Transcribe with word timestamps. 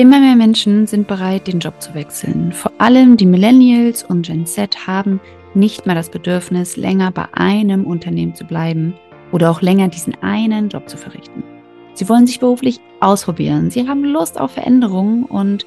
Immer 0.00 0.18
mehr 0.18 0.34
Menschen 0.34 0.86
sind 0.86 1.08
bereit, 1.08 1.46
den 1.46 1.58
Job 1.58 1.74
zu 1.82 1.92
wechseln. 1.92 2.54
Vor 2.54 2.72
allem 2.78 3.18
die 3.18 3.26
Millennials 3.26 4.02
und 4.02 4.24
Gen 4.24 4.46
Z 4.46 4.86
haben 4.86 5.20
nicht 5.52 5.84
mehr 5.84 5.94
das 5.94 6.08
Bedürfnis, 6.08 6.78
länger 6.78 7.10
bei 7.10 7.26
einem 7.34 7.84
Unternehmen 7.84 8.34
zu 8.34 8.46
bleiben 8.46 8.94
oder 9.30 9.50
auch 9.50 9.60
länger 9.60 9.88
diesen 9.88 10.14
einen 10.22 10.70
Job 10.70 10.88
zu 10.88 10.96
verrichten. 10.96 11.44
Sie 11.92 12.08
wollen 12.08 12.26
sich 12.26 12.40
beruflich 12.40 12.80
ausprobieren. 13.00 13.70
Sie 13.70 13.86
haben 13.86 14.02
Lust 14.02 14.40
auf 14.40 14.52
Veränderungen 14.52 15.24
und 15.24 15.66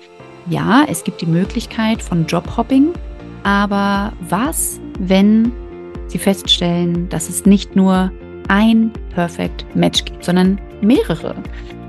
ja, 0.50 0.84
es 0.90 1.04
gibt 1.04 1.22
die 1.22 1.28
Möglichkeit 1.28 2.02
von 2.02 2.26
Jobhopping, 2.26 2.88
aber 3.44 4.14
was, 4.30 4.82
wenn 4.98 5.52
Sie 6.08 6.18
feststellen, 6.18 7.08
dass 7.10 7.30
es 7.30 7.46
nicht 7.46 7.76
nur 7.76 8.12
ein 8.48 8.92
Perfect 9.14 9.64
Match 9.76 10.04
gibt, 10.06 10.24
sondern 10.24 10.60
mehrere? 10.82 11.36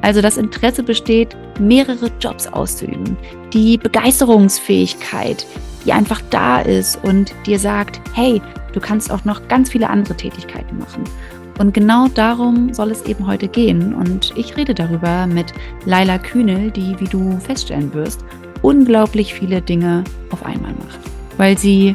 Also 0.03 0.21
das 0.21 0.37
Interesse 0.37 0.83
besteht, 0.83 1.35
mehrere 1.59 2.11
Jobs 2.21 2.47
auszuüben. 2.47 3.17
Die 3.53 3.79
Begeisterungsfähigkeit, 3.79 5.47
die 5.85 5.93
einfach 5.93 6.21
da 6.31 6.61
ist 6.61 6.99
und 7.05 7.35
dir 7.47 7.59
sagt, 7.59 8.01
hey, 8.13 8.41
du 8.73 8.81
kannst 8.81 9.11
auch 9.11 9.25
noch 9.25 9.47
ganz 9.49 9.71
viele 9.71 9.89
andere 9.91 10.17
Tätigkeiten 10.17 10.79
machen. 10.79 11.05
Und 11.59 11.73
genau 11.73 12.09
darum 12.09 12.75
soll 12.75 12.91
es 12.91 13.03
eben 13.03 13.27
heute 13.27 13.49
gehen. 13.49 13.95
Und 13.95 14.33
ich 14.37 14.57
rede 14.57 14.75
darüber 14.75 15.27
mit 15.27 15.53
Laila 15.85 16.19
Kühnel, 16.19 16.71
die, 16.71 16.99
wie 16.99 17.07
du 17.07 17.39
feststellen 17.39 17.95
wirst, 17.95 18.25
unglaublich 18.63 19.35
viele 19.35 19.63
Dinge 19.63 20.05
auf 20.31 20.45
einmal 20.45 20.73
macht. 20.73 20.99
Weil 21.37 21.57
sie 21.57 21.95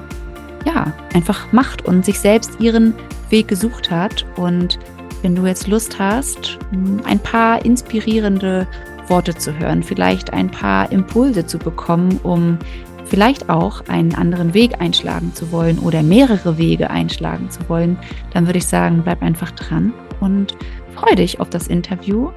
ja 0.66 0.94
einfach 1.14 1.52
macht 1.52 1.86
und 1.86 2.06
sich 2.06 2.20
selbst 2.20 2.60
ihren 2.60 2.94
Weg 3.30 3.48
gesucht 3.48 3.92
hat. 3.92 4.26
Und 4.38 4.80
wenn 5.22 5.36
du 5.36 5.46
jetzt 5.46 5.68
Lust 5.68 6.00
hast, 6.00 6.58
ein 7.04 7.20
paar 7.20 7.66
inspirierende 7.66 8.66
Worte 9.10 9.36
zu 9.36 9.58
hören, 9.58 9.84
vielleicht 9.84 10.34
ein 10.34 10.50
paar 10.50 10.92
Impulse 10.92 11.46
zu 11.46 11.58
bekommen, 11.58 12.20
um 12.24 12.58
vielleicht 13.06 13.50
auch 13.50 13.82
einen 13.88 14.14
anderen 14.16 14.54
Weg 14.54 14.80
einschlagen 14.80 15.34
zu 15.34 15.52
wollen 15.52 15.80
oder 15.80 16.04
mehrere 16.04 16.58
Wege 16.58 16.90
einschlagen 16.90 17.50
zu 17.50 17.68
wollen, 17.68 17.98
dann 18.34 18.46
würde 18.46 18.60
ich 18.60 18.68
sagen, 18.68 19.02
bleib 19.04 19.22
einfach 19.22 19.52
dran 19.52 19.94
und 20.20 20.56
freue 20.96 21.16
dich 21.16 21.40
auf 21.40 21.50
das 21.50 21.68
Interview. 21.68 22.30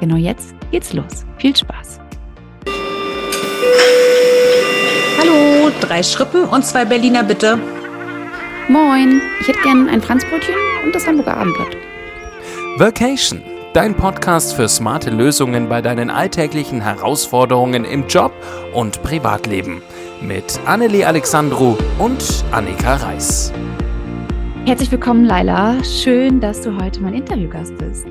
Genau 0.00 0.16
jetzt 0.16 0.54
geht's 0.70 0.92
los. 0.92 1.24
Viel 1.38 1.54
Spaß. 1.54 2.00
Hallo, 5.18 5.70
drei 5.80 6.02
Schrippen 6.02 6.44
und 6.44 6.64
zwei 6.64 6.84
Berliner 6.84 7.22
bitte. 7.22 7.58
Moin, 8.68 9.20
ich 9.40 9.48
hätte 9.48 9.60
gerne 9.62 9.90
ein 9.90 10.00
Franzbrötchen 10.00 10.54
und 10.84 10.94
das 10.94 11.06
Hamburger 11.06 11.36
Abendblatt. 11.36 11.76
Vacation 12.78 13.42
Dein 13.72 13.94
Podcast 13.94 14.54
für 14.54 14.68
smarte 14.68 15.10
Lösungen 15.10 15.68
bei 15.68 15.80
deinen 15.80 16.10
alltäglichen 16.10 16.80
Herausforderungen 16.80 17.84
im 17.84 18.08
Job 18.08 18.32
und 18.74 19.00
Privatleben 19.04 19.80
mit 20.20 20.58
Annelie 20.66 21.06
Alexandru 21.06 21.76
und 22.00 22.44
Annika 22.50 22.96
Reis. 22.96 23.52
Herzlich 24.66 24.90
willkommen, 24.90 25.24
Laila. 25.24 25.84
Schön, 25.84 26.40
dass 26.40 26.62
du 26.62 26.76
heute 26.82 27.00
mein 27.00 27.14
Interviewgast 27.14 27.78
bist. 27.78 28.08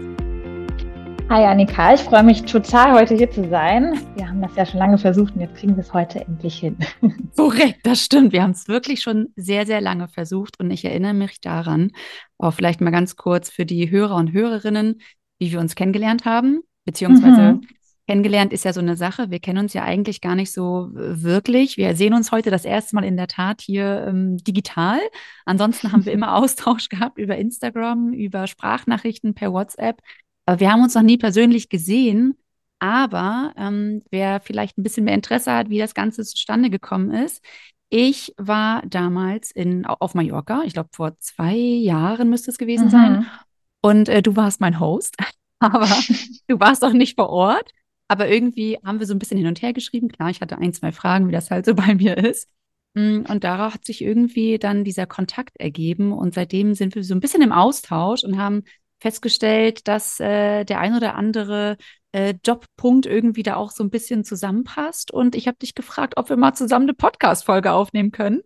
Hi 1.30 1.44
Annika, 1.44 1.94
ich 1.94 2.00
freue 2.00 2.24
mich 2.24 2.44
total, 2.44 2.94
heute 2.94 3.14
hier 3.14 3.30
zu 3.30 3.48
sein. 3.50 4.00
Wir 4.16 4.30
haben 4.30 4.42
das 4.42 4.56
ja 4.56 4.66
schon 4.66 4.80
lange 4.80 4.98
versucht 4.98 5.36
und 5.36 5.42
jetzt 5.42 5.58
kriegen 5.58 5.76
wir 5.76 5.84
es 5.84 5.94
heute 5.94 6.22
endlich 6.22 6.56
hin. 6.56 6.78
Korrekt, 7.36 7.82
das 7.84 8.04
stimmt. 8.04 8.32
Wir 8.32 8.44
haben 8.44 8.52
es 8.52 8.70
wirklich 8.70 9.02
schon 9.02 9.28
sehr, 9.36 9.66
sehr 9.66 9.82
lange 9.82 10.08
versucht 10.08 10.60
und 10.60 10.72
ich 10.72 10.86
erinnere 10.86 11.14
mich 11.14 11.42
daran, 11.42 11.92
auch 12.38 12.52
vielleicht 12.52 12.80
mal 12.80 12.92
ganz 12.92 13.16
kurz 13.16 13.52
für 13.52 13.66
die 13.66 13.92
Hörer 13.92 14.16
und 14.16 14.32
Hörerinnen, 14.32 15.02
wie 15.40 15.52
wir 15.52 15.60
uns 15.60 15.76
kennengelernt 15.76 16.26
haben, 16.26 16.62
beziehungsweise 16.86 17.54
mhm. 17.54 17.68
kennengelernt 18.08 18.54
ist 18.54 18.66
ja 18.66 18.74
so 18.74 18.82
eine 18.82 18.96
Sache. 18.96 19.32
Wir 19.32 19.40
kennen 19.40 19.60
uns 19.60 19.74
ja 19.74 19.84
eigentlich 19.84 20.22
gar 20.22 20.36
nicht 20.36 20.52
so 20.52 20.90
wirklich. 20.94 21.78
Wir 21.78 21.96
sehen 21.96 22.14
uns 22.14 22.32
heute 22.32 22.52
das 22.52 22.66
erste 22.66 22.96
Mal 22.96 23.06
in 23.06 23.18
der 23.18 23.28
Tat 23.28 23.62
hier 23.62 24.06
ähm, 24.08 24.38
digital. 24.38 25.00
Ansonsten 25.46 25.92
haben 25.92 26.06
wir 26.06 26.14
immer 26.14 26.36
Austausch 26.36 26.90
gehabt 26.90 27.18
über 27.18 27.38
Instagram, 27.38 28.14
über 28.14 28.48
Sprachnachrichten 28.48 29.34
per 29.34 29.54
WhatsApp. 29.54 30.02
Aber 30.46 30.60
wir 30.60 30.72
haben 30.72 30.84
uns 30.84 30.96
noch 30.96 31.02
nie 31.02 31.18
persönlich 31.18 31.70
gesehen. 31.70 32.36
Aber 32.80 33.54
ähm, 33.58 34.04
wer 34.10 34.40
vielleicht 34.40 34.78
ein 34.78 34.84
bisschen 34.84 35.04
mehr 35.04 35.14
Interesse 35.14 35.54
hat, 35.54 35.70
wie 35.70 35.80
das 35.80 35.94
Ganze 35.94 36.24
zustande 36.24 36.70
gekommen 36.70 37.12
ist, 37.12 37.44
ich 37.90 38.34
war 38.38 38.84
damals 38.86 39.52
in, 39.52 39.86
auf 39.86 40.14
Mallorca, 40.14 40.62
ich 40.64 40.74
glaube 40.74 40.90
vor 40.94 41.18
zwei 41.20 41.56
Jahren 41.56 42.30
müsste 42.30 42.52
es 42.52 42.58
gewesen 42.58 42.86
mhm. 42.86 42.92
sein. 42.92 43.28
Und 43.82 44.10
äh, 44.10 44.22
du 44.22 44.36
warst 44.36 44.62
mein 44.62 44.80
Host, 44.80 45.16
aber 45.60 45.88
du 46.48 46.60
warst 46.60 46.84
auch 46.84 46.94
nicht 46.94 47.16
vor 47.16 47.30
Ort. 47.30 47.72
Aber 48.12 48.28
irgendwie 48.28 48.78
haben 48.84 49.00
wir 49.00 49.06
so 49.06 49.14
ein 49.14 49.20
bisschen 49.20 49.38
hin 49.38 49.48
und 49.48 49.62
her 49.62 49.72
geschrieben. 49.72 50.10
Klar, 50.10 50.32
ich 50.32 50.42
hatte 50.42 50.58
ein, 50.58 50.74
zwei 50.74 50.92
Fragen, 50.92 51.28
wie 51.28 51.32
das 51.32 51.52
halt 51.52 51.66
so 51.66 51.76
bei 51.76 51.96
mir 51.96 52.18
ist. 52.18 52.50
Mm, 52.96 53.22
und 53.28 53.44
darauf 53.44 53.76
hat 53.76 53.86
sich 53.86 54.02
irgendwie 54.02 54.58
dann 54.58 54.84
dieser 54.84 55.06
Kontakt 55.06 55.58
ergeben. 55.60 56.12
Und 56.12 56.34
seitdem 56.34 56.74
sind 56.74 56.96
wir 56.96 57.04
so 57.04 57.14
ein 57.14 57.20
bisschen 57.20 57.44
im 57.44 57.52
Austausch 57.52 58.24
und 58.24 58.38
haben 58.38 58.64
festgestellt, 59.00 59.88
dass 59.88 60.20
äh, 60.20 60.66
der 60.66 60.80
ein 60.80 60.96
oder 60.96 61.16
andere 61.16 61.78
äh, 62.12 62.34
Jobpunkt 62.44 63.06
irgendwie 63.06 63.44
da 63.44 63.56
auch 63.56 63.72
so 63.72 63.84
ein 63.84 63.92
bisschen 63.92 64.24
zusammenpasst. 64.24 65.12
Und 65.12 65.36
ich 65.36 65.48
habe 65.48 65.58
dich 65.58 65.76
gefragt, 65.76 66.16
ob 66.18 66.30
wir 66.30 66.38
mal 66.38 66.54
zusammen 66.54 66.86
eine 66.86 66.96
Podcast-Folge 66.96 67.72
aufnehmen 67.72 68.12
können. 68.12 68.42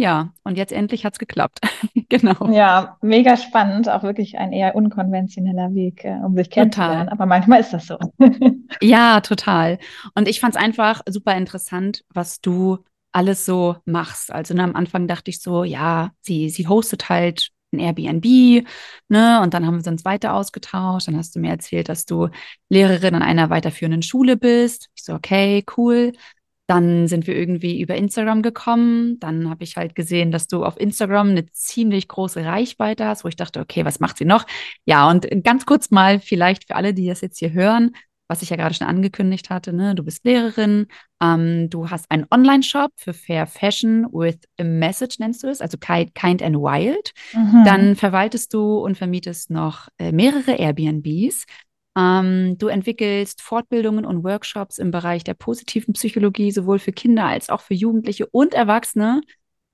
Ja, 0.00 0.32
und 0.44 0.56
jetzt 0.56 0.72
endlich 0.72 1.04
hat 1.04 1.12
es 1.12 1.18
geklappt. 1.18 1.60
genau. 2.08 2.50
Ja, 2.50 2.96
mega 3.02 3.36
spannend. 3.36 3.90
Auch 3.90 4.02
wirklich 4.02 4.38
ein 4.38 4.50
eher 4.50 4.74
unkonventioneller 4.74 5.74
Weg, 5.74 6.06
äh, 6.06 6.18
um 6.24 6.34
sich 6.34 6.48
kennenzulernen. 6.48 7.00
Total. 7.00 7.12
Aber 7.12 7.26
manchmal 7.26 7.60
ist 7.60 7.74
das 7.74 7.86
so. 7.86 7.98
ja, 8.80 9.20
total. 9.20 9.78
Und 10.14 10.26
ich 10.26 10.40
fand 10.40 10.56
es 10.56 10.62
einfach 10.62 11.02
super 11.06 11.36
interessant, 11.36 12.02
was 12.14 12.40
du 12.40 12.78
alles 13.12 13.44
so 13.44 13.76
machst. 13.84 14.32
Also 14.32 14.54
ne, 14.54 14.64
am 14.64 14.74
Anfang 14.74 15.06
dachte 15.06 15.28
ich 15.28 15.42
so, 15.42 15.64
ja, 15.64 16.12
sie, 16.22 16.48
sie 16.48 16.66
hostet 16.66 17.10
halt 17.10 17.50
ein 17.72 17.78
Airbnb, 17.80 18.66
ne? 19.08 19.40
Und 19.42 19.52
dann 19.52 19.66
haben 19.66 19.84
wir 19.84 19.92
uns 19.92 20.04
weiter 20.06 20.32
ausgetauscht. 20.32 21.08
Dann 21.08 21.16
hast 21.18 21.36
du 21.36 21.40
mir 21.40 21.50
erzählt, 21.50 21.90
dass 21.90 22.06
du 22.06 22.28
Lehrerin 22.70 23.14
an 23.14 23.22
einer 23.22 23.50
weiterführenden 23.50 24.02
Schule 24.02 24.38
bist. 24.38 24.88
Ich 24.94 25.04
so, 25.04 25.12
okay, 25.12 25.62
cool. 25.76 26.12
Dann 26.70 27.08
sind 27.08 27.26
wir 27.26 27.34
irgendwie 27.34 27.80
über 27.80 27.96
Instagram 27.96 28.42
gekommen. 28.42 29.18
Dann 29.18 29.50
habe 29.50 29.64
ich 29.64 29.76
halt 29.76 29.96
gesehen, 29.96 30.30
dass 30.30 30.46
du 30.46 30.64
auf 30.64 30.78
Instagram 30.78 31.30
eine 31.30 31.46
ziemlich 31.50 32.06
große 32.06 32.44
Reichweite 32.44 33.06
hast, 33.06 33.24
wo 33.24 33.28
ich 33.28 33.34
dachte, 33.34 33.58
okay, 33.58 33.84
was 33.84 33.98
macht 33.98 34.18
sie 34.18 34.24
noch? 34.24 34.46
Ja, 34.84 35.10
und 35.10 35.26
ganz 35.42 35.66
kurz 35.66 35.90
mal 35.90 36.20
vielleicht 36.20 36.68
für 36.68 36.76
alle, 36.76 36.94
die 36.94 37.08
das 37.08 37.22
jetzt 37.22 37.40
hier 37.40 37.52
hören, 37.52 37.90
was 38.28 38.42
ich 38.42 38.50
ja 38.50 38.56
gerade 38.56 38.76
schon 38.76 38.86
angekündigt 38.86 39.50
hatte, 39.50 39.72
ne? 39.72 39.96
du 39.96 40.04
bist 40.04 40.24
Lehrerin, 40.24 40.86
ähm, 41.20 41.68
du 41.70 41.90
hast 41.90 42.08
einen 42.08 42.26
Online-Shop 42.30 42.92
für 42.94 43.14
Fair 43.14 43.48
Fashion 43.48 44.06
with 44.12 44.38
a 44.56 44.62
Message, 44.62 45.18
nennst 45.18 45.42
du 45.42 45.48
es, 45.48 45.60
also 45.60 45.76
Kind, 45.76 46.40
and 46.40 46.56
Wild. 46.56 47.10
Mhm. 47.34 47.64
Dann 47.64 47.96
verwaltest 47.96 48.54
du 48.54 48.78
und 48.78 48.96
vermietest 48.96 49.50
noch 49.50 49.88
äh, 49.98 50.12
mehrere 50.12 50.52
Airbnbs. 50.52 51.46
Ähm, 52.00 52.56
du 52.56 52.68
entwickelst 52.68 53.42
Fortbildungen 53.42 54.04
und 54.04 54.24
Workshops 54.24 54.78
im 54.78 54.90
Bereich 54.90 55.24
der 55.24 55.34
positiven 55.34 55.92
Psychologie, 55.94 56.50
sowohl 56.50 56.78
für 56.78 56.92
Kinder 56.92 57.26
als 57.26 57.50
auch 57.50 57.60
für 57.60 57.74
Jugendliche 57.74 58.26
und 58.26 58.54
Erwachsene. 58.54 59.20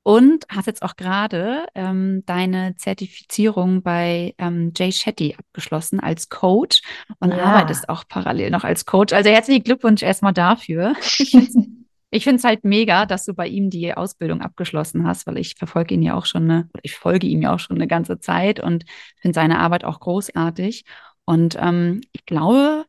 Und 0.03 0.45
hast 0.49 0.67
jetzt 0.67 0.83
auch 0.83 0.95
gerade 0.95 1.67
ähm, 1.75 2.23
deine 2.27 2.77
Zertifizierung 2.77 3.83
bei 3.83 4.37
ähm, 4.39 4.73
Jay 4.77 4.93
Shetty 4.93 5.35
abgeschlossen 5.37 5.99
als 5.99 6.29
Coach 6.29 6.81
und 7.19 7.31
ja. 7.31 7.43
arbeitest 7.43 7.89
auch 7.89 8.05
parallel 8.09 8.51
noch 8.51 8.63
als 8.63 8.87
Coach. 8.87 9.13
Also 9.13 9.31
herzlichen 9.31 9.65
Glückwunsch 9.65 10.05
erstmal 10.05 10.33
dafür. 10.33 10.95
Ich 12.11 12.25
finde 12.25 12.39
es 12.39 12.45
halt 12.45 12.65
mega, 12.65 13.05
dass 13.05 13.25
du 13.25 13.35
bei 13.35 13.49
ihm 13.49 13.69
die 13.69 13.93
Ausbildung 13.93 14.41
abgeschlossen 14.41 15.07
hast, 15.07 15.27
weil 15.27 15.39
ich 15.39 15.57
verfolge 15.57 15.95
ihn 15.95 16.03
ja 16.03 16.15
auch 16.15 16.25
schon 16.25 16.45
eine, 16.45 16.71
ich 16.83 16.95
folge 16.95 17.27
ihm 17.27 17.43
ja 17.43 17.53
auch 17.53 17.59
schon 17.59 17.77
eine 17.77 17.89
ganze 17.89 18.21
Zeit 18.21 18.61
und 18.61 18.85
finde 19.21 19.35
seine 19.35 19.59
Arbeit 19.59 19.85
auch 19.85 19.99
großartig. 19.99 20.85
Und 21.27 21.57
ähm, 21.61 22.03
ich 22.13 22.27
glaube, 22.27 22.87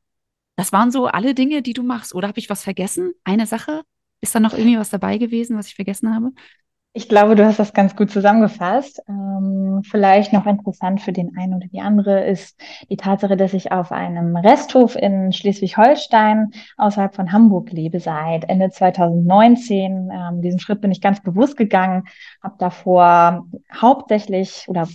das 0.57 0.73
waren 0.73 0.91
so 0.91 1.07
alle 1.07 1.35
Dinge, 1.35 1.61
die 1.63 1.73
du 1.73 1.84
machst. 1.84 2.16
Oder 2.16 2.29
habe 2.29 2.39
ich 2.39 2.49
was 2.49 2.63
vergessen? 2.63 3.13
Eine 3.25 3.47
Sache? 3.47 3.84
Ist 4.22 4.35
da 4.35 4.41
noch 4.41 4.53
irgendwie 4.53 4.79
was 4.79 4.91
dabei 4.91 5.17
gewesen, 5.19 5.57
was 5.57 5.67
ich 5.67 5.75
vergessen 5.75 6.13
habe? 6.16 6.31
Ich 6.93 7.07
glaube, 7.07 7.35
du 7.35 7.45
hast 7.45 7.59
das 7.59 7.73
ganz 7.73 7.95
gut 7.95 8.09
zusammengefasst. 8.09 9.03
Ähm, 9.07 9.84
vielleicht 9.84 10.34
noch 10.34 10.47
interessant 10.47 10.99
für 10.99 11.13
den 11.13 11.37
einen 11.37 11.53
oder 11.53 11.67
die 11.67 11.79
andere 11.79 12.25
ist 12.25 12.59
die 12.89 12.97
Tatsache, 12.97 13.37
dass 13.37 13.53
ich 13.53 13.72
auf 13.72 13.91
einem 13.91 14.35
Resthof 14.35 14.95
in 14.95 15.31
Schleswig-Holstein 15.31 16.49
außerhalb 16.78 17.13
von 17.13 17.31
Hamburg 17.31 17.72
lebe 17.72 17.99
seit 17.99 18.49
Ende 18.49 18.72
2019. 18.72 20.09
Ähm, 20.11 20.41
diesen 20.41 20.59
Schritt 20.59 20.81
bin 20.81 20.91
ich 20.91 20.99
ganz 20.99 21.22
bewusst 21.22 21.55
gegangen, 21.55 22.05
habe 22.41 22.55
davor 22.57 23.45
hauptsächlich 23.72 24.66
oder 24.67 24.87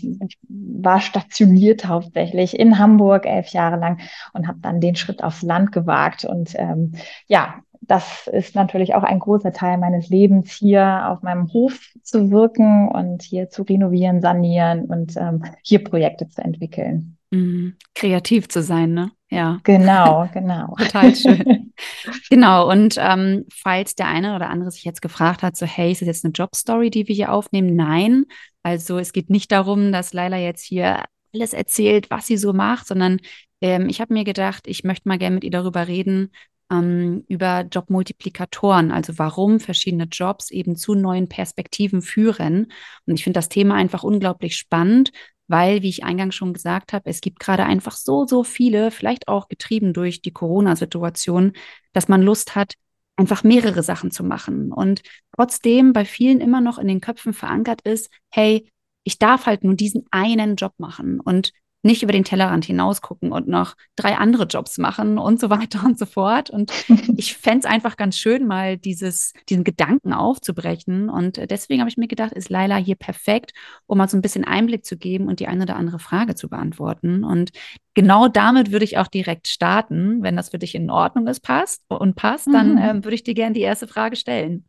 war 0.48 1.00
stationiert 1.00 1.86
hauptsächlich 1.86 2.58
in 2.58 2.80
Hamburg 2.80 3.26
elf 3.26 3.48
Jahre 3.50 3.76
lang 3.76 4.00
und 4.32 4.48
habe 4.48 4.58
dann 4.60 4.80
den 4.80 4.96
Schritt 4.96 5.22
aufs 5.22 5.42
Land 5.42 5.70
gewagt 5.70 6.24
und 6.24 6.54
ähm, 6.56 6.94
ja, 7.28 7.62
das 7.82 8.29
ist 8.29 8.55
natürlich 8.55 8.94
auch 8.94 9.02
ein 9.02 9.19
großer 9.19 9.52
Teil 9.52 9.76
meines 9.79 10.08
Lebens, 10.08 10.52
hier 10.52 11.08
auf 11.08 11.23
meinem 11.23 11.52
Hof 11.52 11.79
zu 12.02 12.31
wirken 12.31 12.88
und 12.88 13.23
hier 13.23 13.50
zu 13.50 13.62
renovieren, 13.62 14.20
sanieren 14.20 14.84
und 14.87 15.17
ähm, 15.17 15.44
hier 15.62 15.82
Projekte 15.82 16.29
zu 16.29 16.43
entwickeln. 16.43 17.19
Mhm. 17.31 17.75
Kreativ 17.94 18.49
zu 18.49 18.62
sein, 18.62 18.93
ne? 18.93 19.11
Ja. 19.31 19.58
Genau, 19.64 20.29
genau. 20.32 20.75
Total 20.79 21.14
schön. 21.17 21.73
genau. 22.31 22.70
Und 22.70 22.96
ähm, 22.99 23.46
falls 23.52 23.94
der 23.94 24.06
eine 24.06 24.37
oder 24.37 24.50
andere 24.50 24.70
sich 24.70 24.84
jetzt 24.84 25.02
gefragt 25.02 25.43
hat, 25.43 25.56
so, 25.56 25.67
hey, 25.67 25.90
ist 25.90 26.02
das 26.02 26.06
jetzt 26.06 26.25
eine 26.25 26.32
Jobstory, 26.32 26.90
die 26.90 27.08
wir 27.08 27.14
hier 27.14 27.32
aufnehmen? 27.32 27.75
Nein. 27.75 28.26
Also 28.62 28.99
es 28.99 29.12
geht 29.12 29.31
nicht 29.31 29.50
darum, 29.50 29.90
dass 29.90 30.12
Laila 30.12 30.37
jetzt 30.37 30.62
hier 30.62 31.02
alles 31.34 31.52
erzählt, 31.52 32.11
was 32.11 32.26
sie 32.26 32.37
so 32.37 32.52
macht, 32.52 32.87
sondern 32.87 33.19
ähm, 33.62 33.88
ich 33.88 34.00
habe 34.00 34.12
mir 34.12 34.25
gedacht, 34.25 34.67
ich 34.67 34.84
möchte 34.84 35.08
mal 35.08 35.19
gerne 35.19 35.34
mit 35.34 35.44
ihr 35.44 35.50
darüber 35.50 35.88
reden, 35.88 36.31
ähm, 36.72 37.24
über 37.28 37.66
Jobmultiplikatoren, 37.70 38.90
also 38.90 39.19
warum 39.19 39.60
verschiedene 39.60 40.04
Jobs 40.04 40.50
eben 40.50 40.74
zu 40.74 40.94
neuen 40.94 41.28
Perspektiven 41.28 42.02
führen. 42.02 42.72
Und 43.06 43.14
ich 43.14 43.24
finde 43.24 43.38
das 43.38 43.48
Thema 43.48 43.74
einfach 43.74 44.02
unglaublich 44.02 44.56
spannend, 44.56 45.12
weil, 45.48 45.82
wie 45.82 45.90
ich 45.90 46.04
eingangs 46.04 46.34
schon 46.34 46.54
gesagt 46.54 46.94
habe, 46.94 47.10
es 47.10 47.20
gibt 47.20 47.38
gerade 47.38 47.64
einfach 47.64 47.94
so, 47.94 48.26
so 48.26 48.42
viele, 48.42 48.90
vielleicht 48.90 49.28
auch 49.28 49.48
getrieben 49.48 49.92
durch 49.92 50.22
die 50.22 50.32
Corona-Situation, 50.32 51.52
dass 51.92 52.08
man 52.08 52.22
Lust 52.22 52.56
hat, 52.56 52.74
einfach 53.16 53.44
mehrere 53.44 53.82
Sachen 53.82 54.10
zu 54.10 54.24
machen. 54.24 54.72
Und 54.72 55.02
trotzdem 55.36 55.92
bei 55.92 56.06
vielen 56.06 56.40
immer 56.40 56.62
noch 56.62 56.78
in 56.78 56.88
den 56.88 57.02
Köpfen 57.02 57.34
verankert 57.34 57.82
ist, 57.82 58.10
hey, 58.30 58.66
ich 59.04 59.19
darf 59.19 59.44
halt 59.46 59.62
nur 59.64 59.74
diesen 59.74 60.06
einen 60.10 60.56
Job 60.56 60.72
machen. 60.78 61.20
Und 61.20 61.52
nicht 61.82 62.02
über 62.02 62.12
den 62.12 62.25
Tellerrand 62.25 62.64
hinausgucken 62.64 63.32
und 63.32 63.49
noch 63.49 63.75
drei 63.96 64.17
andere 64.17 64.44
Jobs 64.44 64.79
machen 64.79 65.19
und 65.19 65.40
so 65.40 65.50
weiter 65.50 65.84
und 65.84 65.99
so 65.99 66.06
fort. 66.06 66.50
Und 66.50 66.73
ich 67.17 67.37
fände 67.37 67.61
es 67.61 67.64
einfach 67.64 67.96
ganz 67.96 68.17
schön, 68.17 68.46
mal 68.46 68.79
dieses, 68.79 69.32
diesen 69.49 69.64
Gedanken 69.64 70.12
aufzubrechen. 70.12 71.08
Und 71.08 71.38
deswegen 71.50 71.81
habe 71.81 71.90
ich 71.90 71.96
mir 71.96 72.08
gedacht, 72.08 72.32
ist 72.32 72.50
Laila 72.50 72.76
hier 72.76 72.96
perfekt, 72.96 73.52
um 73.87 73.99
mal 73.99 74.08
so 74.08 74.17
ein 74.17 74.23
bisschen 74.23 74.44
Einblick 74.44 74.84
zu 74.84 74.96
geben 74.96 75.29
und 75.29 75.40
die 75.40 75.49
eine 75.49 75.64
oder 75.64 75.76
andere 75.76 75.99
Frage 75.99 76.34
zu 76.34 76.49
beantworten. 76.49 77.25
Und 77.25 77.50
genau 77.94 78.29
damit 78.29 78.73
würde 78.73 78.84
ich 78.84 78.99
auch 78.99 79.08
direkt 79.08 79.49
starten. 79.49 80.23
Wenn 80.23 80.37
das 80.37 80.50
für 80.50 80.58
dich 80.58 80.75
in 80.75 80.90
Ordnung 80.90 81.26
ist, 81.26 81.40
passt 81.40 81.82
und 81.88 82.14
passt, 82.14 82.49
dann 82.52 82.73
mhm. 82.73 82.79
ähm, 82.79 83.05
würde 83.05 83.14
ich 83.17 83.25
dir 83.25 83.34
gerne 83.34 83.55
die 83.55 83.61
erste 83.61 83.88
Frage 83.88 84.17
stellen. 84.17 84.64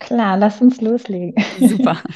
Klar, 0.00 0.36
lass 0.36 0.60
uns 0.60 0.80
loslegen. 0.80 1.34
Super. 1.60 2.02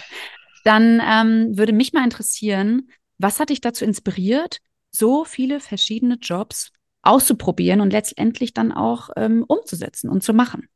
Dann 0.65 1.01
ähm, 1.03 1.57
würde 1.57 1.73
mich 1.73 1.93
mal 1.93 2.05
interessieren, 2.05 2.89
was 3.19 3.41
hat 3.41 3.51
dich 3.51 3.61
dazu 3.61 3.85
inspiriert, 3.85 4.59
so 4.91 5.25
viele 5.25 5.61
verschiedene 5.61 6.15
Jobs 6.15 6.73
auszuprobieren 7.03 7.81
und 7.81 7.93
letztendlich 7.93 8.55
dann 8.55 8.73
auch 8.73 9.11
ähm, 9.17 9.45
umzusetzen 9.47 10.09
und 10.09 10.23
zu 10.23 10.33
machen? 10.33 10.69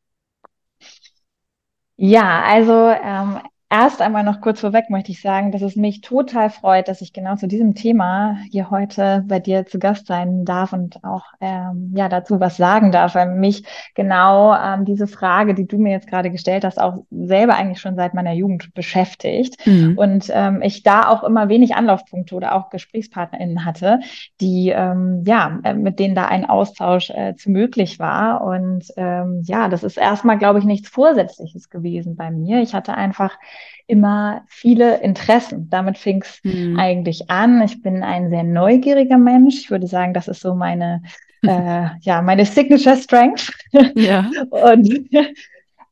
Ja, 1.97 2.43
also 2.43 2.73
ähm, 2.73 3.41
Erst 3.75 4.03
einmal 4.03 4.23
noch 4.23 4.43
kurz 4.43 4.61
vorweg 4.61 4.91
möchte 4.91 5.13
ich 5.13 5.23
sagen, 5.23 5.51
dass 5.51 5.63
es 5.63 5.77
mich 5.77 6.03
total 6.03 6.51
freut, 6.51 6.89
dass 6.89 7.01
ich 7.01 7.15
genau 7.15 7.37
zu 7.37 7.49
diesem 7.49 7.75
Thema 7.75 8.37
hier 8.51 8.69
heute 8.69 9.25
bei 9.27 9.41
dir 9.41 9.65
zu 9.65 9.79
Gast 9.79 10.09
sein 10.09 10.45
darf 10.45 10.75
und 10.75 11.03
auch 11.03 11.25
ähm, 11.41 11.91
ja 11.97 12.11
dazu 12.11 12.39
was 12.39 12.59
sagen 12.59 12.93
darf, 12.93 13.15
weil 13.15 13.35
mich 13.35 13.65
genau 13.95 14.55
ähm, 14.55 14.85
diese 14.85 15.07
Frage, 15.07 15.55
die 15.55 15.67
du 15.67 15.79
mir 15.79 15.93
jetzt 15.93 16.07
gerade 16.07 16.31
gestellt 16.31 16.67
hast, 16.67 16.79
auch 16.79 17.05
selber 17.11 17.55
eigentlich 17.55 17.81
schon 17.81 17.97
seit 17.97 18.13
meiner 18.13 18.35
Jugend 18.35 18.75
beschäftigt 18.75 19.67
mhm. 19.67 19.97
und 19.97 20.31
ähm, 20.31 20.61
ich 20.61 20.83
da 20.83 21.09
auch 21.09 21.25
immer 21.25 21.49
wenig 21.49 21.75
Anlaufpunkte 21.75 22.35
oder 22.35 22.55
auch 22.55 22.69
GesprächspartnerInnen 22.69 23.65
hatte, 23.65 24.01
die 24.43 24.69
ähm, 24.69 25.23
ja 25.25 25.61
äh, 25.65 25.73
mit 25.73 25.99
denen 25.99 26.15
da 26.15 26.27
ein 26.27 26.45
Austausch 26.45 27.09
äh, 27.09 27.37
zu 27.37 27.51
möglich 27.51 27.99
war 27.99 28.43
und 28.43 28.85
ähm, 28.99 29.41
ja, 29.47 29.71
das 29.71 29.83
ist 29.83 29.97
erstmal 29.97 30.37
glaube 30.37 30.59
ich 30.59 30.67
nichts 30.67 30.91
Vorsätzliches 30.91 31.71
gewesen 31.71 32.17
bei 32.17 32.31
mir. 32.31 32.61
Ich 32.61 32.75
hatte 32.75 32.93
einfach 32.93 33.39
immer 33.87 34.44
viele 34.49 35.00
Interessen. 35.03 35.69
Damit 35.70 35.99
fing 35.99 36.23
es 36.23 36.41
mhm. 36.43 36.79
eigentlich 36.79 37.31
an. 37.31 37.62
Ich 37.62 37.82
bin 37.82 38.03
ein 38.03 38.31
sehr 38.31 38.44
neugieriger 38.44 39.19
Mensch. 39.19 39.56
Ich 39.56 39.70
würde 39.70 39.87
sagen, 39.87 40.14
das 40.14 40.29
ist 40.29 40.41
so 40.41 40.55
meine, 40.55 41.03
äh, 41.43 41.87
ja, 42.00 42.23
meine 42.23 42.44
Signature 42.44 42.97
Strength. 42.97 43.53
Ja. 43.94 44.31
Und 44.50 45.09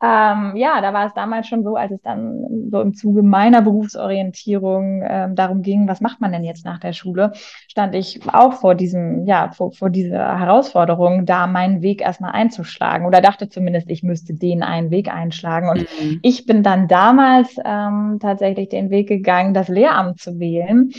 ähm, 0.03 0.57
ja, 0.57 0.81
da 0.81 0.95
war 0.95 1.07
es 1.07 1.13
damals 1.13 1.47
schon 1.47 1.63
so, 1.63 1.77
als 1.77 1.93
es 1.93 2.01
dann 2.01 2.71
so 2.71 2.81
im 2.81 2.95
Zuge 2.95 3.23
meiner 3.23 3.61
Berufsorientierung 3.61 5.03
ähm, 5.07 5.35
darum 5.35 5.61
ging, 5.61 5.89
was 5.89 6.01
macht 6.01 6.21
man 6.21 6.33
denn 6.33 6.43
jetzt 6.43 6.65
nach 6.65 6.81
der 6.81 6.95
Schule, 6.95 7.33
stand 7.69 7.95
ich 7.95 8.21
auch 8.33 8.55
vor 8.55 8.75
diesem, 8.75 9.27
ja, 9.27 9.51
vor, 9.51 9.73
vor 9.73 9.91
dieser 9.91 10.39
Herausforderung, 10.39 11.27
da 11.27 11.47
meinen 11.47 11.83
Weg 11.83 12.01
erstmal 12.01 12.33
einzuschlagen 12.33 13.07
oder 13.07 13.21
dachte 13.21 13.51
zumindest, 13.51 13.91
ich 13.91 14.03
müsste 14.03 14.33
den 14.33 14.63
einen 14.63 14.91
Weg 14.91 15.13
einschlagen. 15.13 15.69
Und 15.69 15.81
mhm. 15.81 16.21
ich 16.23 16.47
bin 16.47 16.63
dann 16.63 16.89
damals 16.89 17.57
ähm, 17.63 18.19
tatsächlich 18.21 18.71
den 18.71 18.89
Weg 18.89 19.09
gegangen, 19.09 19.53
das 19.53 19.69
Lehramt 19.69 20.19
zu 20.19 20.39
wählen 20.39 20.93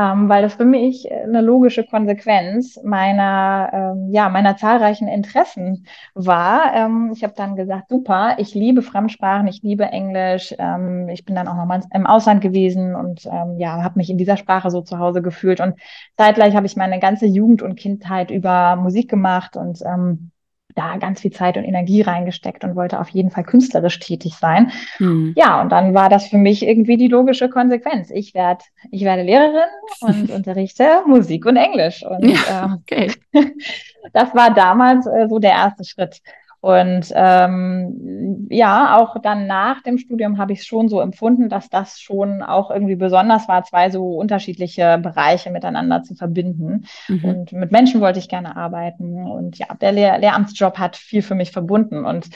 ähm, 0.00 0.30
weil 0.30 0.40
das 0.40 0.54
für 0.54 0.64
mich 0.64 1.12
eine 1.12 1.42
logische 1.42 1.84
Konsequenz 1.84 2.80
meiner, 2.82 3.70
ähm, 3.72 4.08
ja, 4.10 4.30
meiner 4.30 4.56
zahlreichen 4.56 5.08
Interessen 5.08 5.86
war. 6.14 6.72
Ähm, 6.74 7.10
ich 7.14 7.22
habe 7.22 7.34
dann 7.36 7.54
gesagt, 7.54 7.90
super, 7.90 8.36
ich 8.38 8.54
liebe 8.54 8.80
Fremdsprachen, 8.80 9.46
ich 9.46 9.60
liebe 9.62 9.84
Englisch. 9.84 10.54
Ähm, 10.58 11.10
ich 11.10 11.26
bin 11.26 11.34
dann 11.34 11.48
auch 11.48 11.54
nochmal 11.54 11.82
im 11.92 12.06
Ausland 12.06 12.40
gewesen 12.40 12.94
und 12.94 13.26
ähm, 13.26 13.58
ja, 13.58 13.82
habe 13.82 13.98
mich 13.98 14.08
in 14.08 14.16
dieser 14.16 14.38
Sprache 14.38 14.70
so 14.70 14.80
zu 14.80 14.98
Hause 14.98 15.20
gefühlt. 15.20 15.60
Und 15.60 15.74
zeitgleich 16.16 16.56
habe 16.56 16.64
ich 16.66 16.76
meine 16.76 16.98
ganze 16.98 17.26
Jugend 17.26 17.60
und 17.60 17.76
Kindheit 17.76 18.30
über 18.30 18.76
Musik 18.76 19.10
gemacht 19.10 19.56
und 19.56 19.82
ähm, 19.84 20.30
da 20.74 20.96
ganz 20.96 21.20
viel 21.20 21.32
Zeit 21.32 21.56
und 21.56 21.64
Energie 21.64 22.02
reingesteckt 22.02 22.64
und 22.64 22.76
wollte 22.76 23.00
auf 23.00 23.08
jeden 23.08 23.30
Fall 23.30 23.44
künstlerisch 23.44 23.98
tätig 23.98 24.34
sein. 24.34 24.72
Mhm. 24.98 25.34
Ja, 25.36 25.60
und 25.60 25.70
dann 25.70 25.94
war 25.94 26.08
das 26.08 26.28
für 26.28 26.38
mich 26.38 26.66
irgendwie 26.66 26.96
die 26.96 27.08
logische 27.08 27.48
Konsequenz. 27.48 28.10
Ich 28.10 28.34
werde 28.34 28.64
ich 28.90 29.02
werde 29.02 29.22
Lehrerin 29.22 29.68
und 30.00 30.30
unterrichte 30.34 31.02
Musik 31.06 31.46
und 31.46 31.56
Englisch. 31.56 32.04
Und 32.04 32.24
ja, 32.24 32.78
okay. 32.80 33.12
ähm, 33.32 33.52
das 34.12 34.34
war 34.34 34.52
damals 34.54 35.06
äh, 35.06 35.26
so 35.28 35.38
der 35.38 35.52
erste 35.52 35.84
Schritt. 35.84 36.20
Und 36.60 37.10
ähm, 37.14 38.46
ja, 38.50 38.98
auch 38.98 39.16
dann 39.22 39.46
nach 39.46 39.82
dem 39.82 39.96
Studium 39.96 40.36
habe 40.36 40.52
ich 40.52 40.60
es 40.60 40.66
schon 40.66 40.88
so 40.88 41.00
empfunden, 41.00 41.48
dass 41.48 41.70
das 41.70 42.00
schon 42.00 42.42
auch 42.42 42.70
irgendwie 42.70 42.96
besonders 42.96 43.48
war, 43.48 43.64
zwei 43.64 43.88
so 43.90 44.16
unterschiedliche 44.16 44.98
Bereiche 44.98 45.50
miteinander 45.50 46.02
zu 46.02 46.14
verbinden. 46.14 46.84
Mhm. 47.08 47.24
Und 47.24 47.52
mit 47.52 47.72
Menschen 47.72 48.02
wollte 48.02 48.18
ich 48.18 48.28
gerne 48.28 48.56
arbeiten. 48.56 49.26
Und 49.26 49.56
ja, 49.58 49.68
der 49.80 49.92
Lehr 49.92 50.18
Lehramtsjob 50.18 50.78
hat 50.78 50.96
viel 50.96 51.22
für 51.22 51.34
mich 51.34 51.50
verbunden. 51.50 52.04
Und 52.04 52.28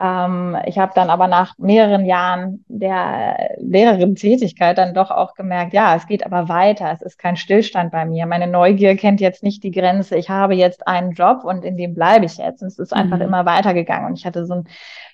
ähm, 0.00 0.56
ich 0.66 0.78
habe 0.78 0.92
dann 0.94 1.08
aber 1.08 1.28
nach 1.28 1.56
mehreren 1.56 2.04
Jahren 2.04 2.64
der 2.68 3.56
Lehrerin-Tätigkeit 3.58 4.76
dann 4.76 4.92
doch 4.92 5.10
auch 5.10 5.34
gemerkt, 5.34 5.72
ja, 5.72 5.94
es 5.94 6.06
geht 6.06 6.26
aber 6.26 6.48
weiter. 6.48 6.90
Es 6.92 7.00
ist 7.00 7.18
kein 7.18 7.36
Stillstand 7.36 7.92
bei 7.92 8.04
mir. 8.04 8.26
Meine 8.26 8.48
Neugier 8.48 8.96
kennt 8.96 9.20
jetzt 9.20 9.44
nicht 9.44 9.62
die 9.62 9.70
Grenze. 9.70 10.16
Ich 10.16 10.30
habe 10.30 10.54
jetzt 10.54 10.88
einen 10.88 11.12
Job 11.12 11.44
und 11.44 11.64
in 11.64 11.76
dem 11.76 11.94
bleibe 11.94 12.26
ich 12.26 12.38
jetzt. 12.38 12.62
Und 12.62 12.68
es 12.68 12.78
ist 12.78 12.92
einfach 12.92 13.18
mhm. 13.18 13.24
immer 13.24 13.46
weitergegangen. 13.46 14.08
Und 14.08 14.18
ich 14.18 14.26
hatte 14.26 14.46
so 14.46 14.54
ein 14.54 14.64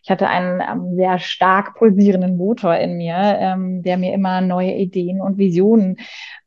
ich 0.03 0.11
hatte 0.11 0.29
einen 0.29 0.61
ähm, 0.61 0.95
sehr 0.97 1.19
stark 1.19 1.77
pulsierenden 1.77 2.37
Motor 2.37 2.77
in 2.77 2.97
mir, 2.97 3.17
ähm, 3.17 3.83
der 3.83 3.99
mir 3.99 4.15
immer 4.15 4.41
neue 4.41 4.75
Ideen 4.75 5.21
und 5.21 5.39
Visionen 5.39 5.97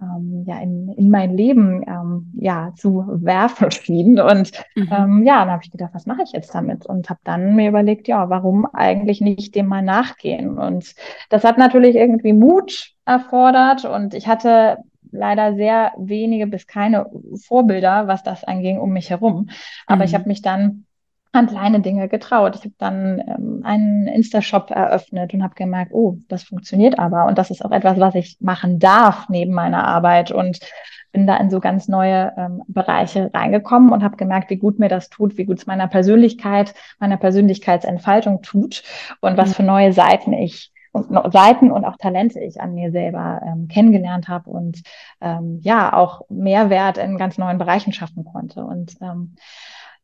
ähm, 0.02 0.44
ja, 0.48 0.60
in, 0.60 0.90
in 0.90 1.10
mein 1.10 1.36
Leben 1.36 1.84
ähm, 1.88 2.32
ja, 2.36 2.74
zu 2.76 3.06
werfen 3.08 3.72
schien. 3.72 4.20
Und 4.20 4.52
mhm. 4.76 4.90
ähm, 4.92 5.24
ja, 5.26 5.40
dann 5.40 5.52
habe 5.52 5.64
ich 5.64 5.72
gedacht, 5.72 5.92
was 5.94 6.06
mache 6.06 6.24
ich 6.24 6.32
jetzt 6.32 6.54
damit? 6.54 6.86
Und 6.86 7.10
habe 7.10 7.20
dann 7.24 7.56
mir 7.56 7.70
überlegt, 7.70 8.08
ja, 8.08 8.30
warum 8.30 8.66
eigentlich 8.74 9.22
nicht 9.22 9.56
dem 9.56 9.68
mal 9.68 9.84
nachgehen? 9.84 10.58
Und 10.58 10.96
das 11.30 11.44
hat 11.44 11.58
natürlich 11.58 11.96
irgendwie 11.96 12.34
Mut 12.34 12.94
erfordert. 13.06 13.86
Und 13.86 14.14
ich 14.14 14.28
hatte 14.28 14.78
leider 15.12 15.56
sehr 15.56 15.92
wenige 15.98 16.48
bis 16.48 16.66
keine 16.66 17.06
Vorbilder, 17.46 18.08
was 18.08 18.24
das 18.24 18.44
anging, 18.44 18.80
um 18.80 18.92
mich 18.92 19.10
herum. 19.10 19.50
Aber 19.86 19.98
mhm. 19.98 20.04
ich 20.04 20.16
habe 20.16 20.28
mich 20.28 20.42
dann 20.42 20.86
an 21.34 21.48
kleine 21.48 21.82
Dinge 21.82 22.08
getraut. 22.08 22.56
Ich 22.56 22.62
habe 22.62 22.76
dann 22.78 23.20
ähm, 23.20 23.62
einen 23.64 24.08
Insta-Shop 24.08 24.72
eröffnet 24.72 25.34
und 25.34 25.44
habe 25.44 25.56
gemerkt, 25.56 25.92
oh, 25.94 26.18
das 26.30 26.44
funktioniert 26.44 27.00
aber. 27.00 27.26
Und 27.26 27.38
das 27.38 27.50
ist 27.50 27.66
auch 27.66 27.72
etwas, 27.72 28.00
was 28.00 28.16
ich 28.16 28.38
machen 28.40 28.80
darf 28.80 29.28
neben 29.30 29.54
meiner 29.54 29.86
Arbeit. 29.86 30.32
Und 30.32 30.60
bin 31.12 31.28
da 31.28 31.38
in 31.38 31.50
so 31.50 31.60
ganz 31.60 31.88
neue 31.88 32.34
ähm, 32.38 32.64
Bereiche 32.68 33.30
reingekommen 33.34 33.92
und 33.92 34.04
habe 34.04 34.18
gemerkt, 34.18 34.50
wie 34.50 34.58
gut 34.58 34.80
mir 34.80 34.90
das 34.90 35.10
tut, 35.10 35.38
wie 35.38 35.46
gut 35.46 35.60
es 35.60 35.68
meiner 35.68 35.88
Persönlichkeit, 35.88 36.74
meiner 37.00 37.18
Persönlichkeitsentfaltung 37.18 38.42
tut 38.42 38.84
und 39.22 39.38
was 39.38 39.50
mhm. 39.50 39.54
für 39.54 39.64
neue 39.64 39.94
Seiten 39.94 40.34
ich 40.34 40.72
und 40.92 41.34
Seiten 41.34 41.72
und 41.72 41.86
auch 41.86 41.98
Talente 41.98 42.40
ich 42.40 42.62
an 42.62 42.76
mir 42.76 42.92
selber 42.92 43.42
ähm, 43.44 43.68
kennengelernt 43.68 44.28
habe 44.28 44.50
und 44.50 44.84
ähm, 45.22 45.60
ja 45.64 45.92
auch 45.94 46.22
Mehrwert 46.30 47.00
in 47.00 47.18
ganz 47.18 47.40
neuen 47.40 47.58
Bereichen 47.58 47.94
schaffen 47.94 48.26
konnte. 48.26 48.64
Und 48.64 48.96
ähm, 49.02 49.36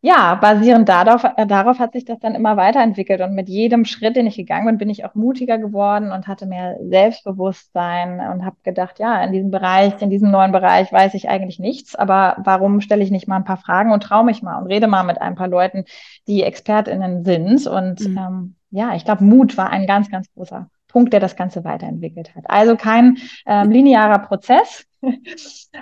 ja, 0.02 0.36
basierend 0.36 0.88
darauf, 0.88 1.26
äh, 1.36 1.46
darauf 1.46 1.80
hat 1.80 1.92
sich 1.92 2.06
das 2.06 2.20
dann 2.20 2.34
immer 2.34 2.56
weiterentwickelt. 2.56 3.20
Und 3.20 3.36
mit 3.36 3.50
jedem 3.50 3.84
Schritt, 3.84 4.16
den 4.16 4.28
ich 4.28 4.38
gegangen 4.38 4.66
bin, 4.66 4.78
bin 4.78 4.90
ich 4.90 5.04
auch 5.04 5.14
mutiger 5.14 5.58
geworden 5.58 6.14
und 6.14 6.28
hatte 6.28 6.46
mehr 6.46 6.78
Selbstbewusstsein 6.82 8.22
und 8.32 8.46
habe 8.46 8.56
gedacht, 8.64 9.00
ja, 9.00 9.22
in 9.22 9.34
diesem 9.34 9.52
Bereich, 9.52 10.02
in 10.02 10.10
diesem 10.10 10.32
neuen 10.32 10.54
Bereich 10.54 10.92
weiß 10.94 11.16
ich 11.16 11.28
eigentlich 11.28 11.60
nichts, 11.60 11.96
aber 11.96 12.38
warum 12.46 12.80
stelle 12.80 13.04
ich 13.04 13.12
nicht 13.12 13.28
mal 13.28 13.36
ein 13.36 13.44
paar 13.44 13.58
Fragen 13.58 13.92
und 13.92 14.02
traue 14.02 14.24
mich 14.24 14.42
mal 14.42 14.58
und 14.62 14.68
rede 14.68 14.88
mal 14.88 15.04
mit 15.04 15.20
ein 15.22 15.36
paar 15.36 15.50
Leuten, 15.50 15.84
die 16.28 16.44
ExpertInnen 16.44 17.26
sind. 17.26 17.68
Und 17.68 18.00
mhm. 18.00 18.18
ähm, 18.18 18.56
ja, 18.72 18.96
ich 18.96 19.04
glaube, 19.04 19.26
Mut 19.26 19.58
war 19.58 19.70
ein 19.70 19.86
ganz, 19.86 20.10
ganz 20.10 20.32
großer 20.34 20.70
Punkt, 20.90 21.14
der 21.14 21.22
das 21.22 21.38
Ganze 21.38 21.64
weiterentwickelt 21.64 22.36
hat. 22.36 22.44
Also 22.50 22.76
kein 22.76 23.18
ähm, 23.46 23.72
linearer 23.72 24.20
Prozess, 24.20 24.86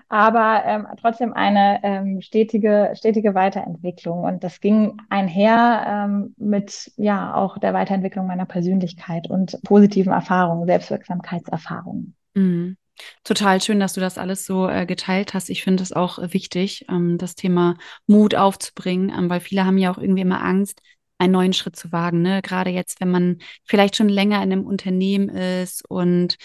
aber 0.10 0.64
ähm, 0.66 0.88
trotzdem 1.02 1.34
eine 1.34 1.80
ähm, 1.84 2.22
stetige, 2.22 2.94
stetige 2.94 3.34
Weiterentwicklung. 3.34 4.24
Und 4.24 4.44
das 4.44 4.62
ging 4.62 4.98
einher 5.10 6.06
ähm, 6.08 6.36
mit 6.38 6.92
ja 6.98 7.34
auch 7.34 7.58
der 7.58 7.74
Weiterentwicklung 7.74 8.28
meiner 8.28 8.46
Persönlichkeit 8.46 9.30
und 9.30 9.60
positiven 9.64 10.14
Erfahrungen, 10.14 10.68
Selbstwirksamkeitserfahrungen. 10.68 12.16
Mhm. 12.36 12.78
Total 13.24 13.62
schön, 13.62 13.80
dass 13.80 13.94
du 13.94 14.02
das 14.02 14.18
alles 14.18 14.46
so 14.46 14.68
äh, 14.68 14.86
geteilt 14.86 15.34
hast. 15.34 15.50
Ich 15.50 15.64
finde 15.64 15.84
es 15.84 15.94
auch 15.94 16.20
wichtig, 16.34 16.86
ähm, 16.90 17.18
das 17.18 17.36
Thema 17.36 17.78
Mut 18.08 18.36
aufzubringen, 18.36 19.12
ähm, 19.16 19.30
weil 19.30 19.40
viele 19.40 19.66
haben 19.66 19.78
ja 19.78 19.92
auch 19.92 20.00
irgendwie 20.00 20.22
immer 20.22 20.44
Angst, 20.44 20.82
einen 21.17 21.33
neuen 21.33 21.53
Schritt 21.53 21.75
zu 21.75 21.91
wagen. 21.91 22.21
Ne? 22.21 22.41
Gerade 22.41 22.69
jetzt, 22.69 23.01
wenn 23.01 23.12
man 23.12 23.39
vielleicht 23.63 23.95
schon 23.95 24.09
länger 24.09 24.38
in 24.38 24.51
einem 24.51 24.65
Unternehmen 24.65 25.29
ist 25.29 25.83
und 25.89 26.38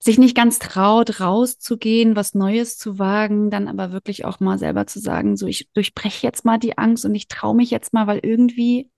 sich 0.00 0.18
nicht 0.18 0.36
ganz 0.36 0.58
traut, 0.58 1.20
rauszugehen, 1.20 2.14
was 2.14 2.34
Neues 2.34 2.78
zu 2.78 2.98
wagen, 2.98 3.50
dann 3.50 3.66
aber 3.66 3.90
wirklich 3.90 4.24
auch 4.24 4.38
mal 4.40 4.58
selber 4.58 4.86
zu 4.86 5.00
sagen, 5.00 5.36
so 5.36 5.46
ich 5.46 5.68
durchbreche 5.72 6.26
jetzt 6.26 6.44
mal 6.44 6.58
die 6.58 6.78
Angst 6.78 7.04
und 7.04 7.14
ich 7.14 7.26
traue 7.28 7.56
mich 7.56 7.70
jetzt 7.70 7.92
mal, 7.92 8.06
weil 8.06 8.20
irgendwie 8.22 8.90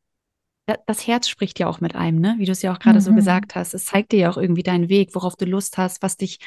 das 0.87 1.07
Herz 1.07 1.29
spricht 1.29 1.59
ja 1.59 1.69
auch 1.69 1.81
mit 1.81 1.97
einem, 1.97 2.21
ne? 2.21 2.37
Wie 2.39 2.45
du 2.45 2.53
es 2.53 2.63
ja 2.63 2.73
auch 2.73 2.79
gerade 2.79 2.99
mhm. 2.99 3.05
so 3.05 3.15
gesagt 3.15 3.55
hast. 3.55 3.75
Es 3.75 3.87
zeigt 3.87 4.13
dir 4.13 4.19
ja 4.21 4.31
auch 4.31 4.37
irgendwie 4.37 4.63
deinen 4.63 4.89
Weg, 4.89 5.15
worauf 5.15 5.35
du 5.35 5.45
Lust 5.45 5.79
hast, 5.79 6.03
was 6.03 6.17
dich 6.17 6.39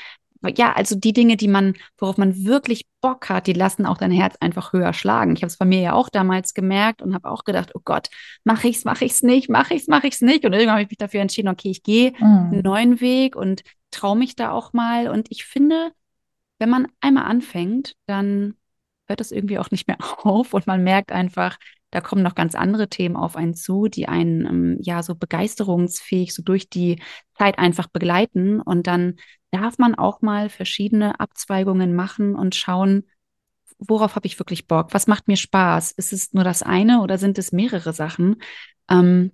ja, 0.50 0.74
also 0.74 0.96
die 0.96 1.14
Dinge, 1.14 1.38
die 1.38 1.48
man, 1.48 1.74
worauf 1.98 2.18
man 2.18 2.46
wirklich 2.46 2.86
Bock 3.02 3.30
hat, 3.30 3.48
die 3.48 3.54
lassen 3.54 3.86
auch 3.86 3.98
dein 3.98 4.12
Herz 4.12 4.36
einfach 4.40 4.74
höher 4.74 4.94
schlagen. 4.94 5.36
Ich 5.36 5.42
habe 5.42 5.48
es 5.48 5.58
bei 5.58 5.66
mir 5.66 5.82
ja 5.82 5.94
auch 5.94 6.10
damals 6.10 6.54
gemerkt 6.54 7.02
und 7.02 7.14
habe 7.14 7.30
auch 7.30 7.44
gedacht, 7.44 7.72
oh 7.76 7.82
Gott, 7.84 8.10
mache 8.44 8.68
ich's, 8.68 8.86
mache 8.86 9.06
ich's 9.06 9.24
nicht, 9.24 9.50
mache 9.50 9.74
ich's, 9.74 9.88
mache 9.88 10.08
ich's 10.08 10.22
nicht. 10.22 10.46
Und 10.46 10.54
irgendwann 10.54 10.74
habe 10.74 10.84
ich 10.84 10.90
mich 10.90 10.98
dafür 10.98 11.22
entschieden, 11.22 11.50
okay, 11.50 11.70
ich 11.70 11.84
gehe 11.84 12.12
mhm. 12.12 12.50
einen 12.52 12.62
neuen 12.62 13.02
Weg 13.02 13.36
und 13.36 13.64
traue 13.92 14.18
mich 14.18 14.36
da 14.36 14.52
auch 14.52 14.74
mal. 14.74 15.10
Und 15.10 15.28
ich 15.32 15.46
finde, 15.46 15.92
wenn 16.60 16.70
man 16.70 16.88
einmal 17.02 17.26
anfängt, 17.26 17.96
dann 18.06 18.56
hört 19.08 19.20
das 19.20 19.32
irgendwie 19.32 19.60
auch 19.60 19.72
nicht 19.72 19.88
mehr 19.88 19.98
auf 20.26 20.54
und 20.54 20.68
man 20.68 20.84
merkt 20.84 21.12
einfach, 21.12 21.58
da 21.94 22.02
kommen 22.02 22.24
noch 22.24 22.34
ganz 22.34 22.56
andere 22.56 22.90
Themen 22.90 23.16
auf 23.16 23.36
einen 23.36 23.54
zu, 23.54 23.88
die 23.88 24.08
einen 24.08 24.46
ähm, 24.48 24.78
ja 24.82 25.04
so 25.04 25.14
begeisterungsfähig 25.14 26.34
so 26.34 26.42
durch 26.42 26.68
die 26.68 27.00
Zeit 27.38 27.60
einfach 27.60 27.88
begleiten. 27.88 28.60
Und 28.60 28.88
dann 28.88 29.18
darf 29.52 29.78
man 29.78 29.94
auch 29.94 30.24
mal 30.24 30.50
verschiedene 30.50 31.20
Abzweigungen 31.20 31.94
machen 31.94 32.36
und 32.36 32.56
schauen, 32.56 33.04
worauf 33.78 34.16
habe 34.16 34.26
ich 34.26 34.40
wirklich 34.40 34.68
Bock? 34.68 34.88
Was 34.96 35.06
macht 35.06 35.28
mir 35.28 35.38
Spaß? 35.38 35.92
Ist 35.92 36.14
es 36.14 36.34
nur 36.34 36.44
das 36.44 36.64
eine 36.64 37.02
oder 37.02 37.20
sind 37.20 37.38
es 37.38 37.52
mehrere 37.52 37.94
Sachen? 37.94 38.42
Ähm, 38.90 39.32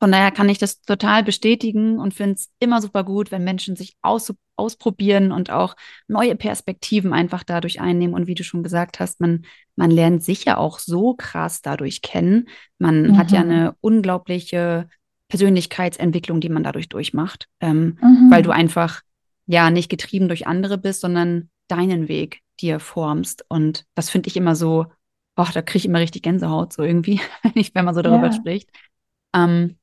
von 0.00 0.10
daher 0.10 0.30
kann 0.30 0.48
ich 0.48 0.56
das 0.56 0.80
total 0.80 1.22
bestätigen 1.22 1.98
und 1.98 2.14
finde 2.14 2.34
es 2.34 2.50
immer 2.58 2.80
super 2.80 3.04
gut, 3.04 3.30
wenn 3.30 3.44
Menschen 3.44 3.76
sich 3.76 3.96
aus, 4.00 4.32
ausprobieren 4.56 5.30
und 5.30 5.50
auch 5.50 5.76
neue 6.08 6.36
Perspektiven 6.36 7.12
einfach 7.12 7.44
dadurch 7.44 7.82
einnehmen. 7.82 8.14
Und 8.14 8.26
wie 8.26 8.34
du 8.34 8.42
schon 8.42 8.62
gesagt 8.62 8.98
hast, 8.98 9.20
man, 9.20 9.44
man 9.76 9.90
lernt 9.90 10.24
sich 10.24 10.46
ja 10.46 10.56
auch 10.56 10.78
so 10.78 11.14
krass 11.14 11.60
dadurch 11.60 12.00
kennen. 12.00 12.48
Man 12.78 13.08
mhm. 13.08 13.18
hat 13.18 13.30
ja 13.30 13.44
mhm. 13.44 13.50
eine 13.50 13.76
unglaubliche 13.82 14.88
Persönlichkeitsentwicklung, 15.28 16.40
die 16.40 16.48
man 16.48 16.64
dadurch 16.64 16.88
durchmacht, 16.88 17.46
ähm, 17.60 17.98
mhm. 18.00 18.30
weil 18.30 18.42
du 18.42 18.52
einfach 18.52 19.02
ja 19.46 19.70
nicht 19.70 19.90
getrieben 19.90 20.28
durch 20.28 20.46
andere 20.46 20.78
bist, 20.78 21.02
sondern 21.02 21.50
deinen 21.68 22.08
Weg 22.08 22.40
dir 22.58 22.80
formst. 22.80 23.44
Und 23.48 23.84
das 23.94 24.08
finde 24.08 24.28
ich 24.28 24.36
immer 24.36 24.56
so, 24.56 24.86
boah, 25.34 25.48
da 25.52 25.60
kriege 25.60 25.78
ich 25.78 25.86
immer 25.86 26.00
richtig 26.00 26.22
Gänsehaut, 26.22 26.72
so 26.72 26.82
irgendwie, 26.82 27.20
wenn 27.74 27.84
man 27.84 27.94
so 27.94 28.00
darüber 28.00 28.28
ja. 28.28 28.32
spricht. 28.32 28.70
Ähm, 29.34 29.76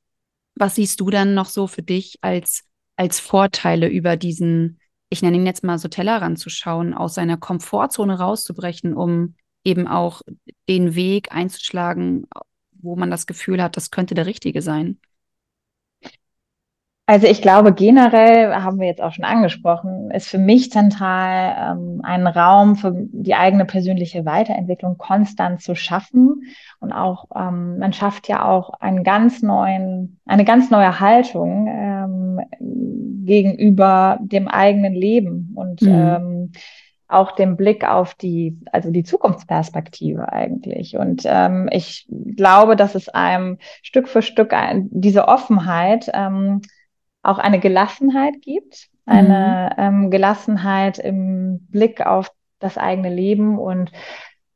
was 0.59 0.75
siehst 0.75 0.99
du 0.99 1.09
dann 1.09 1.33
noch 1.33 1.47
so 1.47 1.67
für 1.67 1.83
dich 1.83 2.17
als, 2.21 2.63
als 2.95 3.19
Vorteile 3.19 3.87
über 3.87 4.17
diesen, 4.17 4.79
ich 5.09 5.21
nenne 5.21 5.37
ihn 5.37 5.45
jetzt 5.45 5.63
mal 5.63 5.77
so 5.77 5.87
Tellerrand 5.87 6.39
zu 6.39 6.49
schauen, 6.49 6.93
aus 6.93 7.15
seiner 7.15 7.37
Komfortzone 7.37 8.19
rauszubrechen, 8.19 8.93
um 8.93 9.35
eben 9.63 9.87
auch 9.87 10.21
den 10.69 10.95
Weg 10.95 11.31
einzuschlagen, 11.31 12.27
wo 12.71 12.95
man 12.95 13.11
das 13.11 13.27
Gefühl 13.27 13.61
hat, 13.61 13.77
das 13.77 13.91
könnte 13.91 14.15
der 14.15 14.25
richtige 14.25 14.61
sein? 14.61 14.99
Also 17.09 17.25
ich 17.25 17.41
glaube, 17.41 17.73
generell 17.73 18.53
haben 18.53 18.81
wir 18.81 18.87
jetzt 18.87 19.01
auch 19.01 19.13
schon 19.13 19.23
angesprochen, 19.23 20.11
ist 20.11 20.27
für 20.27 20.37
mich 20.37 20.71
zentral, 20.73 21.77
ähm, 21.77 22.01
einen 22.03 22.27
Raum 22.27 22.75
für 22.75 22.93
die 22.93 23.33
eigene 23.33 23.63
persönliche 23.63 24.25
Weiterentwicklung 24.25 24.97
konstant 24.97 25.61
zu 25.61 25.73
schaffen. 25.73 26.41
Und 26.81 26.91
auch, 26.91 27.27
ähm, 27.33 27.77
man 27.79 27.93
schafft 27.93 28.27
ja 28.27 28.43
auch 28.43 28.73
einen 28.81 29.05
ganz 29.05 29.41
neuen, 29.41 30.19
eine 30.25 30.43
ganz 30.43 30.69
neue 30.69 30.99
Haltung 30.99 31.67
ähm, 31.69 32.41
gegenüber 33.25 34.19
dem 34.21 34.49
eigenen 34.49 34.93
Leben 34.93 35.53
und 35.55 35.81
mhm. 35.83 35.87
ähm, 35.89 36.51
auch 37.07 37.31
dem 37.31 37.55
Blick 37.55 37.87
auf 37.87 38.15
die, 38.15 38.59
also 38.73 38.91
die 38.91 39.03
Zukunftsperspektive 39.03 40.33
eigentlich. 40.33 40.97
Und 40.97 41.23
ähm, 41.25 41.69
ich 41.71 42.05
glaube, 42.35 42.75
dass 42.75 42.95
es 42.95 43.07
einem 43.07 43.59
Stück 43.81 44.09
für 44.09 44.21
Stück 44.21 44.53
diese 44.91 45.29
Offenheit 45.29 46.11
ähm, 46.13 46.63
auch 47.27 47.37
eine 47.37 47.59
Gelassenheit 47.59 48.41
gibt, 48.41 48.87
eine 49.05 49.71
mhm. 49.77 49.83
ähm, 49.83 50.11
Gelassenheit 50.11 50.97
im 50.97 51.59
Blick 51.69 52.05
auf 52.05 52.31
das 52.59 52.77
eigene 52.77 53.13
Leben 53.13 53.59
und 53.59 53.91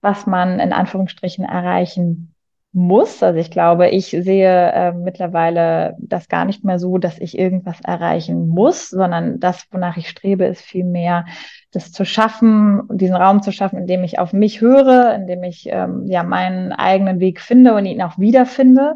was 0.01 0.25
man 0.25 0.60
in 0.60 0.74
Anführungsstrichen 0.74 1.46
erreichen 1.46 2.34
muss. 2.74 3.22
Also 3.22 3.38
ich 3.38 3.51
glaube, 3.51 3.90
ich 3.90 4.06
sehe 4.06 4.72
äh, 4.72 4.94
mittlerweile 4.94 5.98
das 6.00 6.30
gar 6.30 6.46
nicht 6.46 6.63
mehr 6.63 6.80
so, 6.80 6.98
dass 6.98 7.20
ich 7.20 7.38
irgendwas 7.38 7.82
erreichen 7.82 8.48
muss, 8.48 8.90
sondern 8.90 9.42
das, 9.42 9.66
wonach 9.72 9.98
ich 9.98 10.08
strebe, 10.08 10.46
ist 10.46 10.62
vielmehr 10.62 11.25
das 11.72 11.92
zu 11.92 12.06
schaffen, 12.06 12.84
diesen 12.94 13.16
Raum 13.16 13.44
zu 13.44 13.51
schaffen, 13.51 13.80
in 13.80 13.88
dem 13.88 14.04
ich 14.06 14.20
auf 14.20 14.32
mich 14.32 14.62
höre, 14.62 15.13
in 15.13 15.28
dem 15.28 15.44
ich 15.44 15.68
ähm, 15.70 16.06
ja 16.08 16.24
meinen 16.24 16.72
eigenen 16.72 17.20
Weg 17.20 17.42
finde 17.42 17.75
und 17.75 17.86
ihn 17.86 18.01
auch 18.01 18.18
wiederfinde 18.18 18.96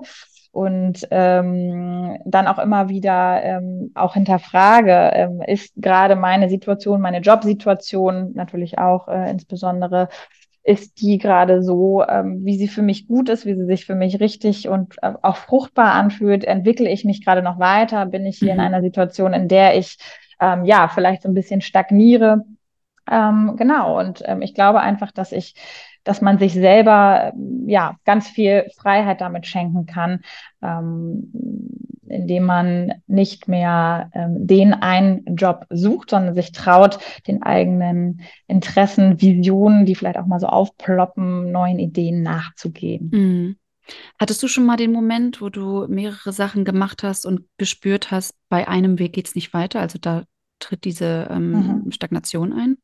und 0.55 1.05
ähm, 1.11 2.17
dann 2.23 2.47
auch 2.47 2.59
immer 2.59 2.87
wieder 2.87 3.43
ähm, 3.43 3.91
auch 3.93 4.13
hinterfrage, 4.13 5.11
ähm, 5.13 5.41
ist 5.45 5.73
gerade 5.75 6.15
meine 6.15 6.47
Situation, 6.47 7.01
meine 7.01 7.19
Jobsituation 7.19 8.31
natürlich 8.35 8.77
auch 8.79 9.09
äh, 9.09 9.29
insbesondere, 9.29 10.07
ist 10.63 11.01
die 11.01 11.17
gerade 11.17 11.61
so, 11.61 12.05
ähm, 12.07 12.45
wie 12.45 12.57
sie 12.57 12.69
für 12.69 12.83
mich 12.83 13.05
gut 13.05 13.27
ist, 13.27 13.45
wie 13.45 13.53
sie 13.53 13.65
sich 13.65 13.85
für 13.85 13.95
mich 13.95 14.21
richtig 14.21 14.69
und 14.69 14.95
äh, 15.01 15.11
auch 15.21 15.35
fruchtbar 15.35 15.91
anfühlt? 15.91 16.45
Entwickle 16.45 16.89
ich 16.89 17.03
mich 17.03 17.25
gerade 17.25 17.41
noch 17.41 17.59
weiter? 17.59 18.05
Bin 18.05 18.25
ich 18.25 18.37
hier 18.37 18.53
mhm. 18.53 18.59
in 18.61 18.65
einer 18.65 18.81
Situation, 18.81 19.33
in 19.33 19.49
der 19.49 19.77
ich 19.77 19.97
ähm, 20.39 20.63
ja 20.63 20.87
vielleicht 20.87 21.23
so 21.23 21.27
ein 21.27 21.35
bisschen 21.35 21.59
stagniere? 21.59 22.45
Ähm, 23.11 23.55
genau, 23.57 23.99
und 23.99 24.23
ähm, 24.25 24.41
ich 24.41 24.53
glaube 24.53 24.79
einfach, 24.79 25.11
dass 25.11 25.33
ich 25.33 25.53
dass 26.05 26.21
man 26.21 26.39
sich 26.39 26.53
selber 26.53 27.33
ja 27.65 27.97
ganz 28.05 28.29
viel 28.29 28.69
Freiheit 28.77 29.19
damit 29.19 29.45
schenken 29.45 29.85
kann, 29.85 30.21
ähm, 30.61 31.31
indem 32.07 32.45
man 32.45 32.93
nicht 33.07 33.47
mehr 33.47 34.11
ähm, 34.13 34.47
den 34.47 34.73
einen 34.73 35.35
Job 35.35 35.65
sucht, 35.69 36.11
sondern 36.11 36.35
sich 36.35 36.51
traut, 36.51 36.99
den 37.27 37.43
eigenen 37.43 38.21
Interessen, 38.47 39.19
Visionen, 39.19 39.85
die 39.85 39.95
vielleicht 39.95 40.17
auch 40.17 40.27
mal 40.27 40.39
so 40.39 40.47
aufploppen, 40.47 41.51
neuen 41.51 41.79
Ideen 41.79 42.21
nachzugehen. 42.21 43.09
Mhm. 43.11 43.55
Hattest 44.19 44.41
du 44.41 44.47
schon 44.47 44.65
mal 44.65 44.77
den 44.77 44.91
Moment, 44.91 45.41
wo 45.41 45.49
du 45.49 45.87
mehrere 45.87 46.33
Sachen 46.33 46.65
gemacht 46.65 47.03
hast 47.03 47.25
und 47.25 47.41
gespürt 47.57 48.11
hast, 48.11 48.33
bei 48.49 48.67
einem 48.67 48.99
Weg 48.99 49.13
geht 49.13 49.27
es 49.27 49.35
nicht 49.35 49.53
weiter? 49.53 49.79
Also 49.79 49.99
da 49.99 50.23
tritt 50.59 50.85
diese 50.85 51.27
ähm, 51.29 51.83
mhm. 51.83 51.91
Stagnation 51.91 52.53
ein? 52.53 52.77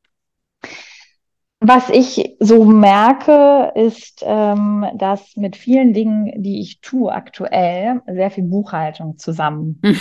Was 1.63 1.89
ich 1.91 2.37
so 2.39 2.65
merke, 2.65 3.71
ist, 3.75 4.23
ähm, 4.25 4.87
dass 4.95 5.35
mit 5.35 5.55
vielen 5.55 5.93
Dingen, 5.93 6.41
die 6.41 6.59
ich 6.59 6.81
tue 6.81 7.11
aktuell, 7.11 8.01
sehr 8.07 8.31
viel 8.31 8.45
Buchhaltung 8.45 9.19
zusammen 9.19 9.79
hm. 9.85 9.97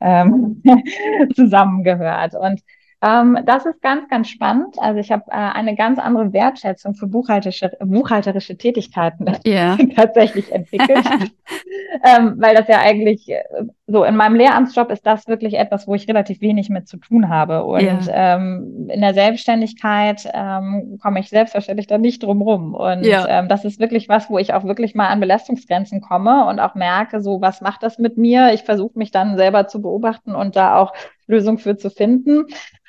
ähm, 0.00 0.62
zusammengehört. 1.36 2.34
Und 2.34 2.62
ähm, 3.04 3.38
das 3.44 3.66
ist 3.66 3.82
ganz, 3.82 4.08
ganz 4.08 4.28
spannend. 4.28 4.76
Also 4.78 4.98
ich 4.98 5.12
habe 5.12 5.24
äh, 5.28 5.34
eine 5.34 5.76
ganz 5.76 5.98
andere 5.98 6.32
Wertschätzung 6.32 6.94
für 6.94 7.06
buchhalterische, 7.06 7.72
buchhalterische 7.80 8.56
Tätigkeiten 8.56 9.26
yeah. 9.46 9.76
tatsächlich 9.94 10.50
entwickelt. 10.52 11.04
ähm, 12.04 12.34
weil 12.38 12.54
das 12.54 12.66
ja 12.68 12.80
eigentlich 12.80 13.28
äh, 13.28 13.42
so 13.86 14.04
in 14.04 14.16
meinem 14.16 14.36
Lehramtsjob 14.36 14.90
ist 14.90 15.06
das 15.06 15.28
wirklich 15.28 15.54
etwas, 15.54 15.86
wo 15.86 15.94
ich 15.94 16.08
relativ 16.08 16.40
wenig 16.40 16.70
mit 16.70 16.88
zu 16.88 16.96
tun 16.96 17.28
habe. 17.28 17.64
Und 17.64 18.06
ja. 18.06 18.36
ähm, 18.36 18.88
in 18.90 19.02
der 19.02 19.12
Selbstständigkeit 19.12 20.26
ähm, 20.32 20.98
komme 21.02 21.20
ich 21.20 21.28
selbstverständlich 21.28 21.86
da 21.86 21.98
nicht 21.98 22.22
drum 22.22 22.40
rum. 22.40 22.74
Und 22.74 23.04
ja. 23.04 23.26
ähm, 23.28 23.48
das 23.48 23.66
ist 23.66 23.80
wirklich 23.80 24.08
was, 24.08 24.30
wo 24.30 24.38
ich 24.38 24.54
auch 24.54 24.64
wirklich 24.64 24.94
mal 24.94 25.08
an 25.08 25.20
Belastungsgrenzen 25.20 26.00
komme 26.00 26.46
und 26.46 26.58
auch 26.58 26.74
merke, 26.74 27.20
so 27.20 27.42
was 27.42 27.60
macht 27.60 27.82
das 27.82 27.98
mit 27.98 28.16
mir? 28.16 28.54
Ich 28.54 28.62
versuche 28.62 28.98
mich 28.98 29.10
dann 29.10 29.36
selber 29.36 29.66
zu 29.66 29.82
beobachten 29.82 30.34
und 30.34 30.56
da 30.56 30.76
auch 30.78 30.94
Lösungen 31.26 31.58
für 31.58 31.76
zu 31.76 31.90
finden. 31.90 32.44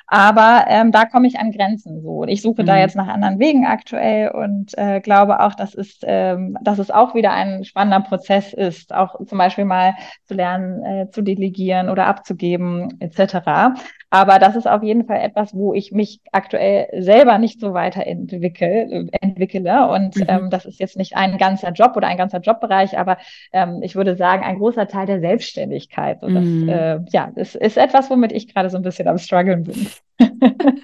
Aber 0.08 0.66
ähm, 0.68 0.92
da 0.92 1.04
komme 1.04 1.26
ich 1.26 1.38
an 1.38 1.50
Grenzen 1.50 2.00
so. 2.00 2.18
Und 2.20 2.28
ich 2.28 2.40
suche 2.40 2.62
mhm. 2.62 2.66
da 2.66 2.78
jetzt 2.78 2.94
nach 2.94 3.08
anderen 3.08 3.40
Wegen 3.40 3.66
aktuell 3.66 4.30
und 4.30 4.76
äh, 4.78 5.00
glaube 5.00 5.40
auch, 5.40 5.54
dass 5.54 5.74
es, 5.74 5.98
ähm, 6.04 6.56
dass 6.62 6.78
es 6.78 6.92
auch 6.92 7.14
wieder 7.14 7.32
ein 7.32 7.64
spannender 7.64 8.00
Prozess 8.00 8.52
ist, 8.52 8.94
auch 8.94 9.16
zum 9.26 9.38
Beispiel 9.38 9.64
mal 9.64 9.94
zu 10.24 10.34
lernen, 10.34 10.84
äh, 10.84 11.10
zu 11.10 11.22
delegieren 11.22 11.88
oder 11.88 12.06
abzugeben 12.06 13.00
etc. 13.00 13.74
Aber 14.10 14.38
das 14.38 14.54
ist 14.54 14.68
auf 14.68 14.84
jeden 14.84 15.04
Fall 15.04 15.20
etwas, 15.20 15.52
wo 15.52 15.74
ich 15.74 15.90
mich 15.90 16.20
aktuell 16.30 17.02
selber 17.02 17.38
nicht 17.38 17.60
so 17.60 17.74
weiterentwickle 17.74 19.08
entwickle. 19.20 19.88
Und 19.88 20.16
mhm. 20.16 20.24
ähm, 20.28 20.50
das 20.50 20.64
ist 20.64 20.78
jetzt 20.78 20.96
nicht 20.96 21.16
ein 21.16 21.38
ganzer 21.38 21.72
Job 21.72 21.96
oder 21.96 22.06
ein 22.06 22.16
ganzer 22.16 22.38
Jobbereich, 22.38 22.96
aber 22.96 23.18
ähm, 23.52 23.80
ich 23.82 23.96
würde 23.96 24.14
sagen, 24.14 24.44
ein 24.44 24.58
großer 24.58 24.86
Teil 24.86 25.06
der 25.06 25.20
Selbstständigkeit. 25.20 26.22
Und 26.22 26.34
das, 26.34 26.44
mhm. 26.44 26.68
äh, 26.68 26.98
ja, 27.10 27.32
das 27.34 27.56
ist 27.56 27.76
etwas, 27.76 28.08
womit 28.08 28.25
ich 28.34 28.52
gerade 28.52 28.70
so 28.70 28.76
ein 28.76 28.82
bisschen 28.82 29.08
am 29.08 29.18
struggeln 29.18 29.64
bin. 29.64 29.88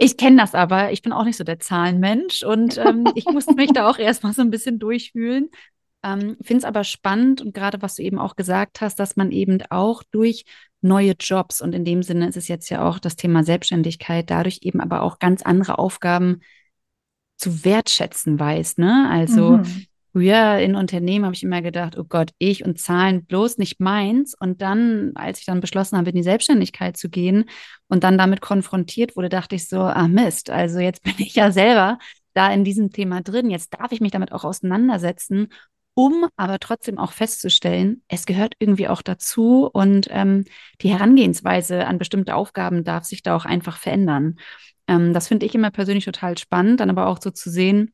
Ich 0.00 0.16
kenne 0.16 0.36
das 0.36 0.54
aber, 0.54 0.92
ich 0.92 1.02
bin 1.02 1.12
auch 1.12 1.24
nicht 1.24 1.36
so 1.36 1.42
der 1.42 1.58
Zahlenmensch 1.58 2.44
und 2.44 2.78
ähm, 2.78 3.10
ich 3.16 3.24
musste 3.26 3.54
mich 3.54 3.72
da 3.72 3.90
auch 3.90 3.98
erstmal 3.98 4.32
so 4.32 4.42
ein 4.42 4.50
bisschen 4.50 4.78
durchfühlen. 4.78 5.48
Ähm, 6.04 6.36
Finde 6.40 6.58
es 6.58 6.64
aber 6.64 6.84
spannend 6.84 7.40
und 7.42 7.52
gerade 7.52 7.82
was 7.82 7.96
du 7.96 8.04
eben 8.04 8.20
auch 8.20 8.36
gesagt 8.36 8.80
hast, 8.80 9.00
dass 9.00 9.16
man 9.16 9.32
eben 9.32 9.60
auch 9.70 10.04
durch 10.12 10.44
neue 10.80 11.16
Jobs 11.18 11.60
und 11.60 11.74
in 11.74 11.84
dem 11.84 12.04
Sinne 12.04 12.28
ist 12.28 12.36
es 12.36 12.46
jetzt 12.46 12.70
ja 12.70 12.88
auch 12.88 13.00
das 13.00 13.16
Thema 13.16 13.42
Selbstständigkeit, 13.42 14.30
dadurch 14.30 14.60
eben 14.62 14.80
aber 14.80 15.02
auch 15.02 15.18
ganz 15.18 15.42
andere 15.42 15.80
Aufgaben 15.80 16.42
zu 17.36 17.64
wertschätzen 17.64 18.38
weiß. 18.38 18.78
Ne? 18.78 19.08
Also 19.10 19.56
mhm. 19.58 19.86
Früher 20.18 20.58
in 20.58 20.74
Unternehmen 20.74 21.24
habe 21.24 21.34
ich 21.36 21.44
immer 21.44 21.62
gedacht, 21.62 21.96
oh 21.96 22.02
Gott, 22.02 22.32
ich 22.38 22.64
und 22.64 22.80
Zahlen 22.80 23.24
bloß 23.24 23.58
nicht 23.58 23.78
meins. 23.78 24.34
Und 24.38 24.60
dann, 24.62 25.12
als 25.14 25.38
ich 25.38 25.46
dann 25.46 25.60
beschlossen 25.60 25.96
habe, 25.96 26.10
in 26.10 26.16
die 26.16 26.24
Selbstständigkeit 26.24 26.96
zu 26.96 27.08
gehen 27.08 27.44
und 27.86 28.02
dann 28.02 28.18
damit 28.18 28.40
konfrontiert 28.40 29.14
wurde, 29.16 29.28
dachte 29.28 29.54
ich 29.54 29.68
so, 29.68 29.78
ah 29.78 30.08
Mist, 30.08 30.50
also 30.50 30.80
jetzt 30.80 31.02
bin 31.04 31.14
ich 31.18 31.36
ja 31.36 31.52
selber 31.52 31.98
da 32.34 32.52
in 32.52 32.64
diesem 32.64 32.90
Thema 32.90 33.20
drin. 33.20 33.48
Jetzt 33.48 33.74
darf 33.78 33.92
ich 33.92 34.00
mich 34.00 34.10
damit 34.10 34.32
auch 34.32 34.44
auseinandersetzen 34.44 35.48
um 35.94 36.28
aber 36.36 36.60
trotzdem 36.60 36.96
auch 36.96 37.10
festzustellen, 37.10 38.04
es 38.06 38.24
gehört 38.24 38.54
irgendwie 38.60 38.86
auch 38.86 39.02
dazu 39.02 39.68
und 39.72 40.06
ähm, 40.10 40.44
die 40.80 40.90
Herangehensweise 40.90 41.88
an 41.88 41.98
bestimmte 41.98 42.36
Aufgaben 42.36 42.84
darf 42.84 43.02
sich 43.02 43.24
da 43.24 43.34
auch 43.34 43.44
einfach 43.44 43.78
verändern. 43.78 44.38
Ähm, 44.86 45.12
das 45.12 45.26
finde 45.26 45.46
ich 45.46 45.56
immer 45.56 45.72
persönlich 45.72 46.04
total 46.04 46.38
spannend, 46.38 46.78
dann 46.78 46.90
aber 46.90 47.08
auch 47.08 47.18
so 47.20 47.32
zu 47.32 47.50
sehen, 47.50 47.92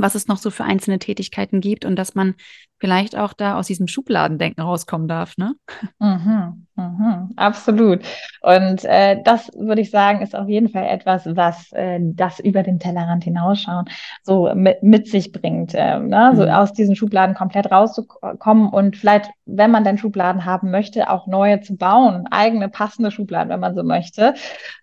was 0.00 0.14
es 0.14 0.26
noch 0.26 0.38
so 0.38 0.50
für 0.50 0.64
einzelne 0.64 0.98
Tätigkeiten 0.98 1.60
gibt 1.60 1.84
und 1.84 1.96
dass 1.96 2.14
man 2.14 2.34
vielleicht 2.80 3.16
auch 3.16 3.34
da 3.34 3.58
aus 3.58 3.66
diesem 3.66 3.86
Schubladendenken 3.86 4.64
rauskommen 4.64 5.06
darf, 5.06 5.36
ne? 5.36 5.54
Mhm, 5.98 6.66
mhm, 6.76 7.30
absolut. 7.36 8.00
Und 8.40 8.84
äh, 8.84 9.18
das 9.22 9.50
würde 9.54 9.82
ich 9.82 9.90
sagen, 9.90 10.22
ist 10.22 10.34
auf 10.34 10.48
jeden 10.48 10.70
Fall 10.70 10.86
etwas, 10.86 11.28
was 11.36 11.70
äh, 11.72 11.98
das 12.00 12.40
über 12.40 12.62
den 12.62 12.78
Tellerrand 12.78 13.24
hinausschauen 13.24 13.84
so 14.22 14.50
mit, 14.54 14.82
mit 14.82 15.08
sich 15.08 15.30
bringt, 15.30 15.74
äh, 15.74 15.98
ne? 15.98 16.32
so 16.34 16.44
mhm. 16.44 16.50
aus 16.50 16.72
diesen 16.72 16.96
Schubladen 16.96 17.34
komplett 17.34 17.70
rauszukommen 17.70 18.70
und 18.70 18.96
vielleicht, 18.96 19.30
wenn 19.44 19.70
man 19.70 19.84
denn 19.84 19.98
Schubladen 19.98 20.46
haben 20.46 20.70
möchte, 20.70 21.10
auch 21.10 21.26
neue 21.26 21.60
zu 21.60 21.76
bauen, 21.76 22.26
eigene 22.30 22.70
passende 22.70 23.10
Schubladen, 23.10 23.50
wenn 23.50 23.60
man 23.60 23.74
so 23.74 23.82
möchte, 23.82 24.34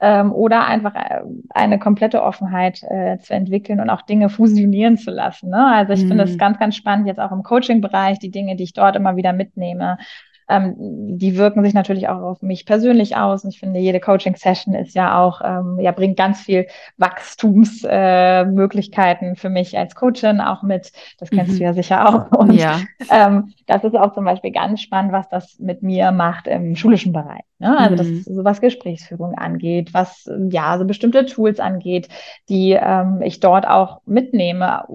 ähm, 0.01 0.31
oder 0.31 0.67
einfach 0.67 0.93
äh, 0.93 1.21
eine 1.49 1.79
komplette 1.79 2.21
Offenheit 2.21 2.83
äh, 2.83 3.17
zu 3.17 3.33
entwickeln 3.33 3.79
und 3.79 3.89
auch 3.89 4.03
Dinge 4.03 4.29
fusionieren 4.29 4.97
zu 4.97 5.09
lassen. 5.09 5.49
Ne? 5.49 5.65
Also 5.65 5.93
ich 5.93 6.01
finde 6.01 6.25
es 6.25 6.33
mhm. 6.33 6.37
ganz, 6.37 6.59
ganz 6.59 6.75
spannend 6.75 7.07
jetzt 7.07 7.19
auch 7.19 7.31
im 7.31 7.41
Coaching 7.41 7.81
Bereich, 7.87 8.19
die 8.19 8.31
Dinge, 8.31 8.55
die 8.55 8.63
ich 8.63 8.73
dort 8.73 8.95
immer 8.95 9.15
wieder 9.15 9.33
mitnehme, 9.33 9.97
ähm, 10.49 10.75
die 11.17 11.37
wirken 11.37 11.63
sich 11.63 11.73
natürlich 11.73 12.07
auch 12.07 12.21
auf 12.21 12.41
mich 12.41 12.65
persönlich 12.65 13.17
aus. 13.17 13.43
Und 13.43 13.53
ich 13.53 13.59
finde, 13.59 13.79
jede 13.79 13.99
Coaching-Session 13.99 14.73
ist 14.75 14.95
ja 14.95 15.21
auch, 15.21 15.41
ähm, 15.43 15.77
ja, 15.79 15.91
bringt 15.91 16.15
ganz 16.17 16.39
viel 16.41 16.67
Wachstumsmöglichkeiten 16.97 19.33
äh, 19.33 19.35
für 19.35 19.49
mich 19.49 19.77
als 19.77 19.93
Coachin 19.95 20.39
auch 20.39 20.63
mit. 20.63 20.93
Das 21.19 21.29
kennst 21.29 21.51
mhm. 21.53 21.57
du 21.57 21.63
ja 21.63 21.73
sicher 21.73 22.07
auch. 22.07 22.31
Und 22.37 22.53
ja. 22.53 22.79
ähm, 23.11 23.53
das 23.65 23.83
ist 23.83 23.95
auch 23.95 24.13
zum 24.13 24.23
Beispiel 24.23 24.51
ganz 24.51 24.79
spannend, 24.81 25.11
was 25.11 25.27
das 25.29 25.59
mit 25.59 25.83
mir 25.83 26.13
macht 26.13 26.47
im 26.47 26.77
schulischen 26.77 27.11
Bereich. 27.11 27.43
Ne? 27.59 27.77
Also 27.77 28.03
mhm. 28.03 28.23
das 28.23 28.35
so 28.35 28.43
was 28.43 28.61
Gesprächsführung 28.61 29.33
angeht, 29.35 29.93
was 29.93 30.29
ja 30.49 30.77
so 30.77 30.85
bestimmte 30.85 31.25
Tools 31.25 31.59
angeht, 31.59 32.07
die 32.49 32.71
ähm, 32.71 33.21
ich 33.23 33.39
dort 33.39 33.67
auch 33.67 34.01
mitnehme, 34.05 34.85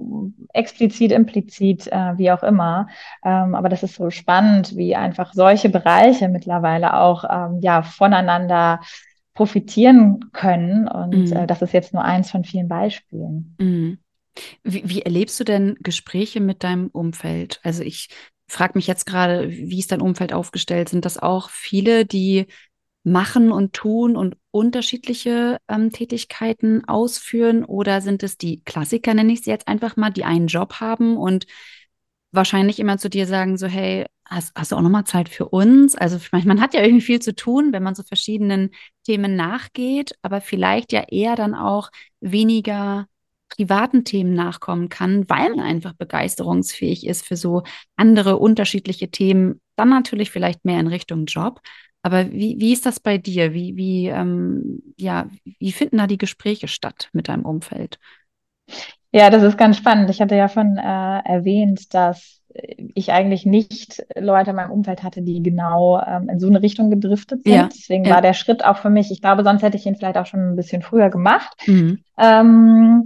explizit, 0.52 1.12
implizit, 1.12 1.88
äh, 1.88 2.18
wie 2.18 2.30
auch 2.30 2.42
immer. 2.42 2.88
Ähm, 3.24 3.54
aber 3.54 3.68
das 3.68 3.82
ist 3.82 3.96
so 3.96 4.10
spannend, 4.10 4.76
wie 4.76 4.94
einfach 4.94 5.32
solche 5.32 5.68
Bereiche 5.68 6.28
mittlerweile 6.28 6.96
auch 6.96 7.24
ähm, 7.28 7.60
ja 7.60 7.82
voneinander 7.82 8.80
profitieren 9.34 10.30
können. 10.32 10.88
Und 10.88 11.30
mhm. 11.30 11.36
äh, 11.36 11.46
das 11.46 11.62
ist 11.62 11.72
jetzt 11.72 11.92
nur 11.92 12.04
eins 12.04 12.30
von 12.30 12.44
vielen 12.44 12.68
Beispielen. 12.68 13.56
Mhm. 13.58 13.98
Wie, 14.62 14.82
wie, 14.88 15.02
erlebst 15.02 15.38
du 15.40 15.44
denn 15.44 15.76
Gespräche 15.80 16.40
mit 16.40 16.64
deinem 16.64 16.88
Umfeld? 16.88 17.60
Also 17.62 17.82
ich 17.82 18.08
frage 18.52 18.72
mich 18.76 18.86
jetzt 18.86 19.06
gerade, 19.06 19.50
wie 19.50 19.78
ist 19.78 19.92
dein 19.92 20.00
Umfeld 20.02 20.32
aufgestellt? 20.32 20.88
Sind 20.88 21.04
das 21.04 21.18
auch 21.18 21.50
viele, 21.50 22.04
die 22.04 22.46
machen 23.04 23.50
und 23.50 23.72
tun 23.72 24.16
und 24.16 24.36
unterschiedliche 24.50 25.58
ähm, 25.68 25.90
Tätigkeiten 25.90 26.84
ausführen? 26.86 27.64
Oder 27.64 28.00
sind 28.00 28.22
es 28.22 28.38
die 28.38 28.62
Klassiker, 28.64 29.14
nenne 29.14 29.32
ich 29.32 29.42
sie 29.42 29.50
jetzt 29.50 29.68
einfach 29.68 29.96
mal, 29.96 30.10
die 30.10 30.24
einen 30.24 30.46
Job 30.46 30.74
haben 30.74 31.16
und 31.16 31.46
wahrscheinlich 32.30 32.78
immer 32.78 32.98
zu 32.98 33.10
dir 33.10 33.26
sagen, 33.26 33.56
so, 33.58 33.66
hey, 33.66 34.06
hast, 34.26 34.52
hast 34.56 34.72
du 34.72 34.76
auch 34.76 34.80
nochmal 34.80 35.04
Zeit 35.04 35.28
für 35.28 35.48
uns? 35.48 35.94
Also 35.94 36.18
man, 36.32 36.46
man 36.46 36.60
hat 36.60 36.74
ja 36.74 36.82
irgendwie 36.82 37.04
viel 37.04 37.20
zu 37.20 37.34
tun, 37.34 37.72
wenn 37.72 37.82
man 37.82 37.94
so 37.94 38.02
verschiedenen 38.02 38.70
Themen 39.04 39.36
nachgeht, 39.36 40.12
aber 40.22 40.40
vielleicht 40.40 40.92
ja 40.92 41.04
eher 41.08 41.36
dann 41.36 41.54
auch 41.54 41.90
weniger 42.20 43.06
privaten 43.56 44.04
Themen 44.04 44.34
nachkommen 44.34 44.88
kann, 44.88 45.28
weil 45.28 45.50
man 45.50 45.60
einfach 45.60 45.92
begeisterungsfähig 45.94 47.06
ist 47.06 47.26
für 47.26 47.36
so 47.36 47.62
andere 47.96 48.38
unterschiedliche 48.38 49.10
Themen, 49.10 49.60
dann 49.76 49.90
natürlich 49.90 50.30
vielleicht 50.30 50.64
mehr 50.64 50.80
in 50.80 50.86
Richtung 50.86 51.26
Job. 51.26 51.60
Aber 52.02 52.30
wie, 52.32 52.56
wie 52.58 52.72
ist 52.72 52.86
das 52.86 52.98
bei 52.98 53.18
dir? 53.18 53.52
Wie, 53.52 53.76
wie, 53.76 54.08
ähm, 54.08 54.82
ja, 54.96 55.28
wie 55.44 55.72
finden 55.72 55.98
da 55.98 56.06
die 56.06 56.18
Gespräche 56.18 56.66
statt 56.66 57.08
mit 57.12 57.28
deinem 57.28 57.44
Umfeld? 57.44 57.98
Ja, 59.12 59.30
das 59.30 59.42
ist 59.42 59.58
ganz 59.58 59.76
spannend. 59.76 60.10
Ich 60.10 60.20
hatte 60.20 60.34
ja 60.34 60.48
schon 60.48 60.78
äh, 60.78 61.18
erwähnt, 61.24 61.94
dass 61.94 62.42
ich 62.94 63.12
eigentlich 63.12 63.46
nicht 63.46 64.04
Leute 64.16 64.50
in 64.50 64.56
meinem 64.56 64.70
Umfeld 64.70 65.02
hatte, 65.02 65.22
die 65.22 65.42
genau 65.42 66.00
ähm, 66.06 66.28
in 66.28 66.38
so 66.38 66.48
eine 66.48 66.62
Richtung 66.62 66.90
gedriftet 66.90 67.44
sind. 67.44 67.54
Ja, 67.54 67.68
Deswegen 67.72 68.04
ja. 68.04 68.14
war 68.14 68.22
der 68.22 68.34
Schritt 68.34 68.64
auch 68.64 68.78
für 68.78 68.90
mich, 68.90 69.10
ich 69.10 69.20
glaube, 69.20 69.44
sonst 69.44 69.62
hätte 69.62 69.76
ich 69.76 69.86
ihn 69.86 69.96
vielleicht 69.96 70.18
auch 70.18 70.26
schon 70.26 70.40
ein 70.40 70.56
bisschen 70.56 70.82
früher 70.82 71.10
gemacht. 71.10 71.54
Mhm. 71.66 72.00
Ähm, 72.18 73.04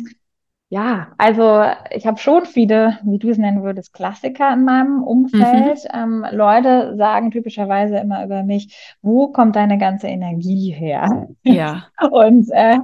ja, 0.68 1.12
also 1.16 1.62
ich 1.90 2.06
habe 2.06 2.18
schon 2.18 2.44
viele, 2.44 2.98
wie 3.04 3.18
du 3.18 3.28
es 3.28 3.38
nennen 3.38 3.62
würdest, 3.62 3.92
Klassiker 3.92 4.52
in 4.52 4.64
meinem 4.64 5.02
Umfeld. 5.04 5.84
Mhm. 5.92 6.24
Ähm, 6.24 6.26
Leute 6.32 6.96
sagen 6.96 7.30
typischerweise 7.30 7.98
immer 7.98 8.24
über 8.24 8.42
mich, 8.42 8.96
wo 9.00 9.28
kommt 9.28 9.54
deine 9.54 9.78
ganze 9.78 10.08
Energie 10.08 10.72
her? 10.72 11.28
Ja. 11.44 11.86
Und 12.10 12.50
äh, 12.50 12.78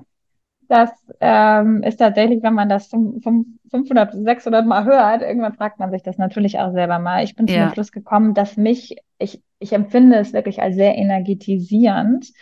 das 0.68 0.90
ähm, 1.20 1.82
ist 1.82 1.96
tatsächlich, 1.96 2.42
wenn 2.42 2.54
man 2.54 2.68
das 2.68 2.86
500, 2.86 4.14
600 4.14 4.64
Mal 4.64 4.84
hört, 4.84 5.22
irgendwann 5.22 5.52
fragt 5.52 5.80
man 5.80 5.90
sich 5.90 6.02
das 6.02 6.18
natürlich 6.18 6.60
auch 6.60 6.72
selber 6.72 7.00
mal. 7.00 7.24
Ich 7.24 7.34
bin 7.34 7.46
ja. 7.46 7.64
zum 7.64 7.74
Schluss 7.74 7.92
gekommen, 7.92 8.32
dass 8.32 8.56
mich, 8.56 8.96
ich, 9.18 9.42
ich 9.58 9.72
empfinde 9.72 10.18
es 10.18 10.32
wirklich 10.32 10.62
als 10.62 10.76
sehr 10.76 10.96
energetisierend, 10.96 12.32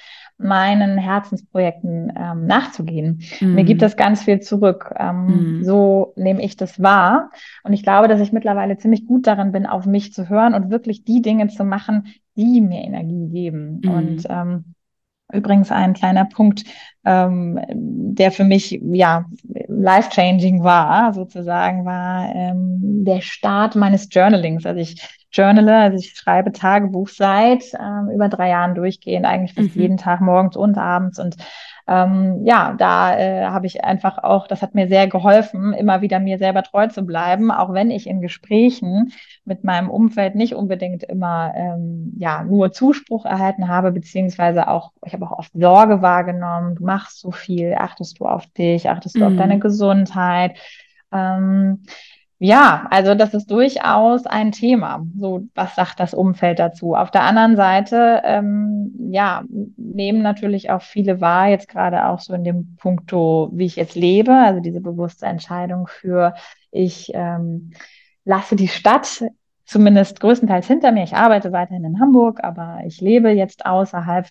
meinen 0.42 0.98
Herzensprojekten 0.98 2.12
ähm, 2.16 2.46
nachzugehen. 2.46 3.22
Mhm. 3.40 3.54
Mir 3.54 3.64
gibt 3.64 3.82
das 3.82 3.96
ganz 3.96 4.22
viel 4.22 4.40
zurück. 4.40 4.92
Ähm, 4.98 5.58
mhm. 5.58 5.64
So 5.64 6.12
nehme 6.16 6.42
ich 6.42 6.56
das 6.56 6.82
wahr. 6.82 7.30
Und 7.62 7.72
ich 7.72 7.82
glaube, 7.82 8.08
dass 8.08 8.20
ich 8.20 8.32
mittlerweile 8.32 8.76
ziemlich 8.78 9.06
gut 9.06 9.26
darin 9.26 9.52
bin, 9.52 9.66
auf 9.66 9.86
mich 9.86 10.12
zu 10.12 10.28
hören 10.28 10.54
und 10.54 10.70
wirklich 10.70 11.04
die 11.04 11.22
Dinge 11.22 11.48
zu 11.48 11.64
machen, 11.64 12.08
die 12.36 12.60
mir 12.60 12.82
Energie 12.82 13.28
geben. 13.28 13.80
Mhm. 13.84 13.90
Und 13.90 14.26
ähm, 14.28 14.64
übrigens 15.32 15.70
ein 15.70 15.94
kleiner 15.94 16.24
Punkt, 16.24 16.64
ähm, 17.04 17.58
der 17.70 18.30
für 18.30 18.44
mich 18.44 18.80
ja 18.92 19.24
life-changing 19.68 20.62
war, 20.62 21.14
sozusagen, 21.14 21.84
war 21.84 22.34
ähm, 22.34 23.04
der 23.04 23.20
Start 23.20 23.76
meines 23.76 24.08
Journalings. 24.10 24.66
Also 24.66 24.80
ich 24.80 25.00
journale, 25.32 25.76
also 25.76 25.96
ich 25.96 26.14
schreibe 26.14 26.52
Tagebuch 26.52 27.08
seit 27.08 27.64
ähm, 27.74 28.10
über 28.14 28.28
drei 28.28 28.50
Jahren 28.50 28.74
durchgehend, 28.74 29.26
eigentlich 29.26 29.54
fast 29.54 29.76
mhm. 29.76 29.82
jeden 29.82 29.96
Tag 29.96 30.20
morgens 30.20 30.56
und 30.56 30.76
abends 30.76 31.18
und 31.18 31.36
ähm, 31.90 32.42
ja, 32.44 32.72
da 32.78 33.18
äh, 33.18 33.46
habe 33.46 33.66
ich 33.66 33.82
einfach 33.82 34.18
auch, 34.18 34.46
das 34.46 34.62
hat 34.62 34.76
mir 34.76 34.86
sehr 34.86 35.08
geholfen, 35.08 35.72
immer 35.72 36.02
wieder 36.02 36.20
mir 36.20 36.38
selber 36.38 36.62
treu 36.62 36.86
zu 36.86 37.02
bleiben, 37.02 37.50
auch 37.50 37.72
wenn 37.72 37.90
ich 37.90 38.06
in 38.06 38.20
Gesprächen 38.20 39.12
mit 39.44 39.64
meinem 39.64 39.90
Umfeld 39.90 40.36
nicht 40.36 40.54
unbedingt 40.54 41.02
immer 41.02 41.52
ähm, 41.56 42.12
ja 42.16 42.44
nur 42.44 42.70
Zuspruch 42.70 43.24
erhalten 43.24 43.66
habe, 43.66 43.90
beziehungsweise 43.90 44.68
auch, 44.68 44.92
ich 45.04 45.14
habe 45.14 45.26
auch 45.26 45.36
oft 45.36 45.50
Sorge 45.52 46.00
wahrgenommen, 46.00 46.76
du 46.76 46.84
machst 46.84 47.18
so 47.18 47.32
viel, 47.32 47.74
achtest 47.76 48.20
du 48.20 48.26
auf 48.26 48.46
dich, 48.46 48.88
achtest 48.88 49.16
du 49.16 49.20
mhm. 49.20 49.26
auf 49.26 49.36
deine 49.36 49.58
Gesundheit. 49.58 50.56
Ähm, 51.12 51.82
ja, 52.42 52.86
also 52.90 53.14
das 53.14 53.34
ist 53.34 53.50
durchaus 53.50 54.24
ein 54.24 54.50
Thema. 54.50 55.06
So, 55.18 55.42
was 55.54 55.74
sagt 55.74 56.00
das 56.00 56.14
Umfeld 56.14 56.58
dazu? 56.58 56.94
Auf 56.94 57.10
der 57.10 57.24
anderen 57.24 57.54
Seite, 57.54 58.22
ähm, 58.24 58.94
ja, 59.12 59.44
nehmen 59.76 60.22
natürlich 60.22 60.70
auch 60.70 60.80
viele 60.80 61.20
wahr, 61.20 61.48
jetzt 61.48 61.68
gerade 61.68 62.06
auch 62.06 62.18
so 62.18 62.32
in 62.32 62.42
dem 62.42 62.76
Punkto, 62.76 63.50
wie 63.52 63.66
ich 63.66 63.76
jetzt 63.76 63.94
lebe, 63.94 64.32
also 64.32 64.60
diese 64.60 64.80
bewusste 64.80 65.26
Entscheidung 65.26 65.86
für, 65.86 66.34
ich 66.70 67.10
ähm, 67.12 67.72
lasse 68.24 68.56
die 68.56 68.68
Stadt 68.68 69.22
zumindest 69.66 70.18
größtenteils 70.20 70.66
hinter 70.66 70.92
mir. 70.92 71.04
Ich 71.04 71.14
arbeite 71.14 71.52
weiterhin 71.52 71.84
in 71.84 72.00
Hamburg, 72.00 72.42
aber 72.42 72.78
ich 72.86 73.02
lebe 73.02 73.28
jetzt 73.28 73.66
außerhalb 73.66 74.26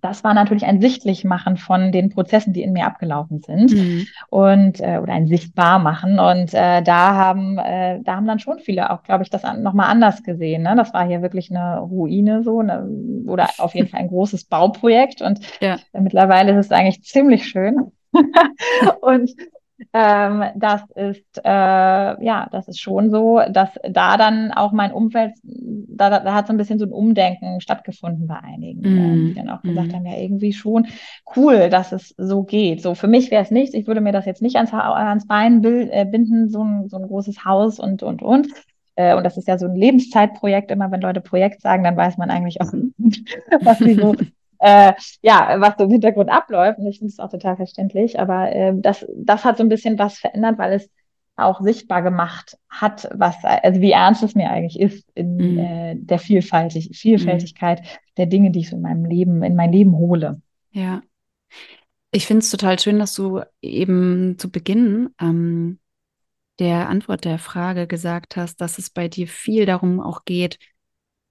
das 0.00 0.24
war 0.24 0.34
natürlich 0.34 0.64
ein 0.64 0.80
Sichtlichmachen 0.80 1.56
von 1.56 1.92
den 1.92 2.10
Prozessen, 2.10 2.52
die 2.52 2.62
in 2.62 2.72
mir 2.72 2.86
abgelaufen 2.86 3.40
sind 3.40 3.72
mhm. 3.72 4.06
und 4.30 4.80
äh, 4.80 4.98
oder 5.02 5.12
ein 5.12 5.26
Sichtbarmachen. 5.26 6.18
Und 6.18 6.54
äh, 6.54 6.82
da 6.82 7.14
haben 7.14 7.58
äh, 7.58 8.00
da 8.02 8.16
haben 8.16 8.26
dann 8.26 8.38
schon 8.38 8.58
viele 8.58 8.90
auch, 8.90 9.02
glaube 9.02 9.22
ich, 9.22 9.30
das 9.30 9.44
an, 9.44 9.62
nochmal 9.62 9.90
anders 9.90 10.22
gesehen. 10.22 10.62
Ne? 10.62 10.74
Das 10.76 10.94
war 10.94 11.06
hier 11.06 11.22
wirklich 11.22 11.50
eine 11.50 11.80
Ruine 11.80 12.42
so 12.42 12.60
eine, 12.60 12.88
oder 13.26 13.48
auf 13.58 13.74
jeden 13.74 13.88
Fall 13.88 14.00
ein 14.00 14.08
großes 14.08 14.44
Bauprojekt. 14.44 15.22
Und 15.22 15.40
ja. 15.60 15.78
mittlerweile 15.92 16.52
ist 16.52 16.66
es 16.66 16.72
eigentlich 16.72 17.02
ziemlich 17.02 17.46
schön. 17.46 17.92
und 19.00 19.30
ähm, 19.92 20.44
das 20.56 20.82
ist, 20.94 21.40
äh, 21.44 22.24
ja, 22.24 22.48
das 22.50 22.68
ist 22.68 22.80
schon 22.80 23.10
so, 23.10 23.40
dass 23.50 23.70
da 23.88 24.16
dann 24.16 24.52
auch 24.52 24.72
mein 24.72 24.92
Umfeld, 24.92 25.34
da, 25.42 26.10
da 26.10 26.34
hat 26.34 26.46
so 26.46 26.52
ein 26.52 26.56
bisschen 26.56 26.78
so 26.78 26.84
ein 26.84 26.92
Umdenken 26.92 27.60
stattgefunden 27.60 28.26
bei 28.26 28.38
einigen, 28.38 28.80
mm. 28.80 29.26
die 29.28 29.34
dann 29.34 29.48
auch 29.50 29.62
gesagt 29.62 29.92
mm. 29.92 29.94
haben, 29.94 30.06
ja, 30.06 30.18
irgendwie 30.18 30.52
schon 30.52 30.86
cool, 31.36 31.70
dass 31.70 31.92
es 31.92 32.14
so 32.18 32.42
geht. 32.42 32.82
So, 32.82 32.94
für 32.94 33.08
mich 33.08 33.30
wäre 33.30 33.42
es 33.42 33.50
nichts, 33.50 33.74
ich 33.74 33.86
würde 33.86 34.00
mir 34.00 34.12
das 34.12 34.26
jetzt 34.26 34.42
nicht 34.42 34.56
ans, 34.56 34.72
ans 34.72 35.26
Bein 35.26 35.62
äh, 35.64 36.06
binden, 36.10 36.48
so 36.48 36.62
ein, 36.62 36.88
so 36.88 36.96
ein 36.96 37.06
großes 37.06 37.44
Haus 37.44 37.78
und, 37.78 38.02
und, 38.02 38.22
und. 38.22 38.48
Äh, 38.96 39.14
und 39.14 39.22
das 39.22 39.36
ist 39.36 39.46
ja 39.46 39.58
so 39.58 39.66
ein 39.66 39.76
Lebenszeitprojekt. 39.76 40.72
Immer 40.72 40.90
wenn 40.90 41.00
Leute 41.00 41.20
Projekt 41.20 41.62
sagen, 41.62 41.84
dann 41.84 41.96
weiß 41.96 42.18
man 42.18 42.30
eigentlich 42.30 42.60
auch, 42.60 42.72
was 43.60 43.78
sie 43.78 43.94
so 43.94 44.14
äh, 44.58 44.92
ja, 45.22 45.56
was 45.58 45.74
so 45.78 45.84
im 45.84 45.90
Hintergrund 45.90 46.30
abläuft. 46.30 46.78
Und 46.78 46.86
ich 46.86 46.98
finde 46.98 47.12
es 47.12 47.18
auch 47.18 47.30
total 47.30 47.56
verständlich. 47.56 48.18
Aber 48.18 48.50
äh, 48.52 48.72
das, 48.76 49.06
das 49.16 49.44
hat 49.44 49.56
so 49.56 49.62
ein 49.62 49.68
bisschen 49.68 49.98
was 49.98 50.18
verändert, 50.18 50.58
weil 50.58 50.72
es 50.72 50.90
auch 51.36 51.60
sichtbar 51.60 52.02
gemacht 52.02 52.58
hat, 52.68 53.08
was, 53.14 53.36
also 53.44 53.80
wie 53.80 53.92
ernst 53.92 54.22
es 54.22 54.34
mir 54.34 54.50
eigentlich 54.50 54.80
ist 54.80 55.08
in 55.14 55.36
mhm. 55.36 55.58
äh, 55.58 55.94
der 55.96 56.18
Vielfaltig 56.18 56.90
Vielfältigkeit 56.98 57.80
mhm. 57.80 57.86
der 58.16 58.26
Dinge, 58.26 58.50
die 58.50 58.60
ich 58.60 58.70
so 58.70 58.76
in 58.76 58.82
meinem 58.82 59.04
Leben, 59.04 59.42
in 59.42 59.54
mein 59.54 59.72
Leben 59.72 59.96
hole. 59.96 60.42
Ja. 60.72 61.02
Ich 62.10 62.26
finde 62.26 62.40
es 62.40 62.50
total 62.50 62.78
schön, 62.78 62.98
dass 62.98 63.14
du 63.14 63.42
eben 63.62 64.36
zu 64.38 64.50
Beginn 64.50 65.10
ähm, 65.20 65.78
der 66.58 66.88
Antwort 66.88 67.24
der 67.24 67.38
Frage 67.38 67.86
gesagt 67.86 68.36
hast, 68.36 68.60
dass 68.60 68.78
es 68.78 68.90
bei 68.90 69.08
dir 69.08 69.28
viel 69.28 69.66
darum 69.66 70.00
auch 70.00 70.24
geht, 70.24 70.58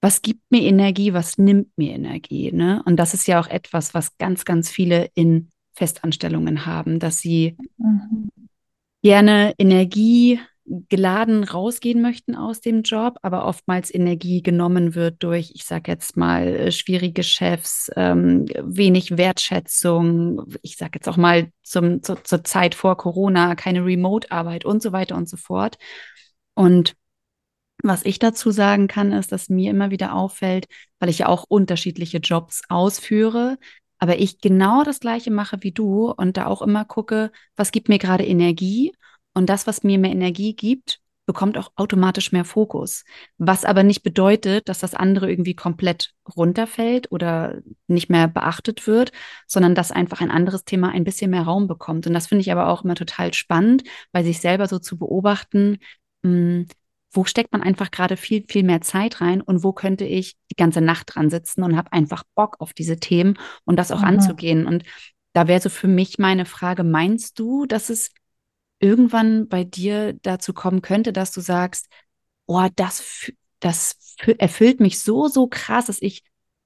was 0.00 0.22
gibt 0.22 0.42
mir 0.50 0.62
Energie, 0.62 1.12
was 1.12 1.38
nimmt 1.38 1.76
mir 1.76 1.92
Energie. 1.92 2.52
Ne? 2.52 2.82
Und 2.86 2.96
das 2.96 3.14
ist 3.14 3.26
ja 3.26 3.40
auch 3.40 3.48
etwas, 3.48 3.94
was 3.94 4.16
ganz, 4.18 4.44
ganz 4.44 4.70
viele 4.70 5.10
in 5.14 5.50
Festanstellungen 5.74 6.66
haben, 6.66 6.98
dass 6.98 7.20
sie 7.20 7.56
mhm. 7.78 8.30
gerne 9.02 9.54
Energie 9.58 10.40
geladen 10.88 11.44
rausgehen 11.44 12.02
möchten 12.02 12.34
aus 12.34 12.60
dem 12.60 12.82
Job, 12.82 13.18
aber 13.22 13.46
oftmals 13.46 13.92
Energie 13.92 14.42
genommen 14.42 14.94
wird 14.94 15.22
durch, 15.22 15.52
ich 15.54 15.64
sage 15.64 15.90
jetzt 15.90 16.16
mal, 16.16 16.46
äh, 16.46 16.72
schwierige 16.72 17.22
Chefs, 17.22 17.90
ähm, 17.96 18.46
wenig 18.62 19.16
Wertschätzung, 19.16 20.44
ich 20.62 20.76
sage 20.76 20.92
jetzt 20.96 21.08
auch 21.08 21.16
mal 21.16 21.50
zum, 21.62 22.02
zu, 22.02 22.16
zur 22.22 22.44
Zeit 22.44 22.74
vor 22.74 22.96
Corona, 22.96 23.54
keine 23.54 23.84
Remote-Arbeit 23.84 24.64
und 24.64 24.82
so 24.82 24.92
weiter 24.92 25.16
und 25.16 25.28
so 25.28 25.36
fort. 25.36 25.78
Und 26.54 26.94
was 27.82 28.04
ich 28.04 28.18
dazu 28.18 28.50
sagen 28.50 28.88
kann, 28.88 29.12
ist, 29.12 29.32
dass 29.32 29.48
mir 29.48 29.70
immer 29.70 29.90
wieder 29.90 30.14
auffällt, 30.14 30.66
weil 30.98 31.08
ich 31.08 31.18
ja 31.20 31.28
auch 31.28 31.44
unterschiedliche 31.48 32.18
Jobs 32.18 32.62
ausführe, 32.68 33.58
aber 33.98 34.18
ich 34.18 34.40
genau 34.40 34.84
das 34.84 35.00
Gleiche 35.00 35.30
mache 35.30 35.58
wie 35.62 35.72
du 35.72 36.10
und 36.10 36.36
da 36.36 36.46
auch 36.46 36.62
immer 36.62 36.84
gucke, 36.84 37.30
was 37.56 37.72
gibt 37.72 37.88
mir 37.88 37.98
gerade 37.98 38.26
Energie 38.26 38.92
und 39.34 39.48
das, 39.48 39.66
was 39.66 39.82
mir 39.84 39.98
mehr 39.98 40.10
Energie 40.10 40.54
gibt, 40.54 41.00
bekommt 41.26 41.58
auch 41.58 41.70
automatisch 41.76 42.32
mehr 42.32 42.46
Fokus. 42.46 43.04
Was 43.36 43.66
aber 43.66 43.82
nicht 43.82 44.02
bedeutet, 44.02 44.68
dass 44.68 44.78
das 44.78 44.94
andere 44.94 45.30
irgendwie 45.30 45.54
komplett 45.54 46.14
runterfällt 46.36 47.12
oder 47.12 47.58
nicht 47.86 48.08
mehr 48.08 48.28
beachtet 48.28 48.86
wird, 48.86 49.12
sondern 49.46 49.74
dass 49.74 49.92
einfach 49.92 50.22
ein 50.22 50.30
anderes 50.30 50.64
Thema 50.64 50.88
ein 50.88 51.04
bisschen 51.04 51.30
mehr 51.30 51.42
Raum 51.42 51.68
bekommt. 51.68 52.06
Und 52.06 52.14
das 52.14 52.28
finde 52.28 52.40
ich 52.40 52.50
aber 52.50 52.68
auch 52.68 52.82
immer 52.82 52.94
total 52.94 53.34
spannend, 53.34 53.82
weil 54.10 54.24
sich 54.24 54.40
selber 54.40 54.68
so 54.68 54.78
zu 54.78 54.96
beobachten, 54.96 55.78
mh, 56.22 56.30
hm, 56.30 56.66
wo 57.10 57.24
steckt 57.24 57.52
man 57.52 57.62
einfach 57.62 57.90
gerade 57.90 58.16
viel, 58.16 58.44
viel 58.48 58.62
mehr 58.62 58.80
Zeit 58.80 59.20
rein 59.20 59.40
und 59.40 59.64
wo 59.64 59.72
könnte 59.72 60.04
ich 60.04 60.36
die 60.50 60.56
ganze 60.56 60.80
Nacht 60.80 61.14
dran 61.14 61.30
sitzen 61.30 61.62
und 61.62 61.76
habe 61.76 61.92
einfach 61.92 62.24
Bock 62.34 62.56
auf 62.60 62.72
diese 62.72 62.98
Themen 62.98 63.38
und 63.64 63.76
das 63.76 63.92
auch 63.92 64.00
mhm. 64.00 64.08
anzugehen. 64.08 64.66
Und 64.66 64.84
da 65.32 65.48
wäre 65.48 65.60
so 65.60 65.70
für 65.70 65.88
mich 65.88 66.18
meine 66.18 66.44
Frage, 66.44 66.84
meinst 66.84 67.38
du, 67.38 67.66
dass 67.66 67.90
es 67.90 68.10
irgendwann 68.78 69.48
bei 69.48 69.64
dir 69.64 70.14
dazu 70.22 70.52
kommen 70.52 70.82
könnte, 70.82 71.12
dass 71.12 71.32
du 71.32 71.40
sagst, 71.40 71.88
oh, 72.46 72.68
das, 72.76 73.32
das 73.60 73.96
erfüllt 74.38 74.80
mich 74.80 75.00
so, 75.00 75.28
so 75.28 75.46
krass, 75.48 75.86
dass 75.86 76.02
ich 76.02 76.22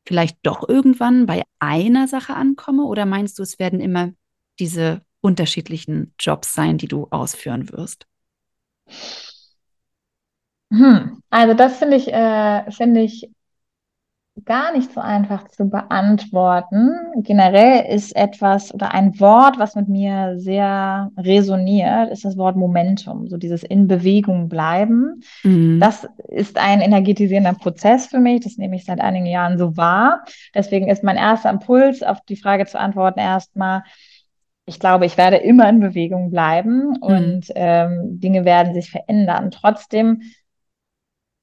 vielleicht 0.06 0.38
doch 0.42 0.68
irgendwann 0.68 1.26
bei 1.26 1.42
einer 1.58 2.08
Sache 2.08 2.34
ankomme? 2.34 2.84
Oder 2.84 3.06
meinst 3.06 3.38
du, 3.38 3.42
es 3.42 3.58
werden 3.58 3.80
immer 3.80 4.12
diese 4.58 5.02
unterschiedlichen 5.20 6.14
Jobs 6.18 6.52
sein, 6.52 6.78
die 6.78 6.88
du 6.88 7.06
ausführen 7.10 7.70
wirst? 7.70 8.06
Hm. 10.72 11.22
Also 11.30 11.54
das 11.54 11.76
finde 11.76 11.96
ich, 11.96 12.12
äh, 12.12 12.70
finde 12.70 13.00
ich 13.00 13.30
gar 14.46 14.74
nicht 14.74 14.92
so 14.92 15.00
einfach 15.00 15.46
zu 15.48 15.68
beantworten. 15.68 16.90
Generell 17.18 17.94
ist 17.94 18.16
etwas 18.16 18.72
oder 18.72 18.94
ein 18.94 19.20
Wort, 19.20 19.58
was 19.58 19.74
mit 19.74 19.88
mir 19.88 20.38
sehr 20.38 21.10
resoniert, 21.18 22.10
ist 22.10 22.24
das 22.24 22.38
Wort 22.38 22.56
Momentum, 22.56 23.28
so 23.28 23.36
dieses 23.36 23.62
in 23.62 23.86
Bewegung 23.88 24.48
bleiben. 24.48 25.22
Mhm. 25.42 25.78
Das 25.80 26.08
ist 26.28 26.56
ein 26.56 26.80
energetisierender 26.80 27.52
Prozess 27.52 28.06
für 28.06 28.20
mich, 28.20 28.40
das 28.40 28.56
nehme 28.56 28.76
ich 28.76 28.86
seit 28.86 29.02
einigen 29.02 29.26
Jahren 29.26 29.58
so 29.58 29.76
wahr. 29.76 30.24
Deswegen 30.54 30.88
ist 30.88 31.04
mein 31.04 31.18
erster 31.18 31.50
Impuls, 31.50 32.02
auf 32.02 32.22
die 32.22 32.36
Frage 32.36 32.64
zu 32.64 32.80
antworten, 32.80 33.20
erstmal, 33.20 33.82
ich 34.64 34.80
glaube, 34.80 35.04
ich 35.04 35.18
werde 35.18 35.36
immer 35.36 35.68
in 35.68 35.80
Bewegung 35.80 36.30
bleiben 36.30 36.92
mhm. 36.92 36.96
und 37.02 37.46
ähm, 37.54 38.18
Dinge 38.18 38.46
werden 38.46 38.72
sich 38.72 38.90
verändern. 38.90 39.50
Trotzdem 39.50 40.22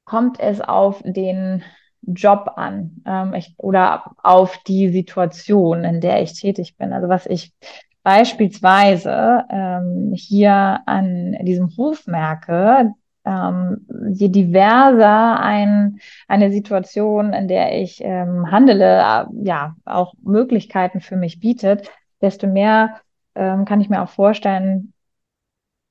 kommt 0.10 0.40
es 0.40 0.60
auf 0.60 1.04
den 1.06 1.64
Job 2.02 2.54
an 2.56 3.04
ähm, 3.06 3.36
ich, 3.36 3.54
oder 3.58 4.16
auf 4.24 4.58
die 4.68 4.90
Situation, 4.90 5.84
in 5.84 6.02
der 6.02 6.24
ich 6.24 6.34
tätig 6.34 6.78
bin. 6.78 6.94
Also 6.94 7.10
was 7.10 7.28
ich 7.28 7.54
beispielsweise 8.02 9.46
ähm, 9.52 10.14
hier 10.16 10.80
an 10.88 11.38
diesem 11.42 11.70
Hof 11.78 12.08
merke, 12.08 12.94
ähm, 13.24 13.86
je 14.12 14.30
diverser 14.30 15.40
ein, 15.40 16.00
eine 16.28 16.52
Situation, 16.52 17.34
in 17.34 17.48
der 17.48 17.80
ich 17.80 18.02
ähm, 18.04 18.50
handele, 18.50 19.00
äh, 19.00 19.26
ja, 19.44 19.76
auch 19.86 20.16
Möglichkeiten 20.24 21.02
für 21.02 21.18
mich 21.18 21.40
bietet, 21.40 21.88
desto 22.20 22.48
mehr 22.48 22.96
ähm, 23.36 23.66
kann 23.66 23.80
ich 23.80 23.90
mir 23.90 24.02
auch 24.02 24.10
vorstellen, 24.10 24.94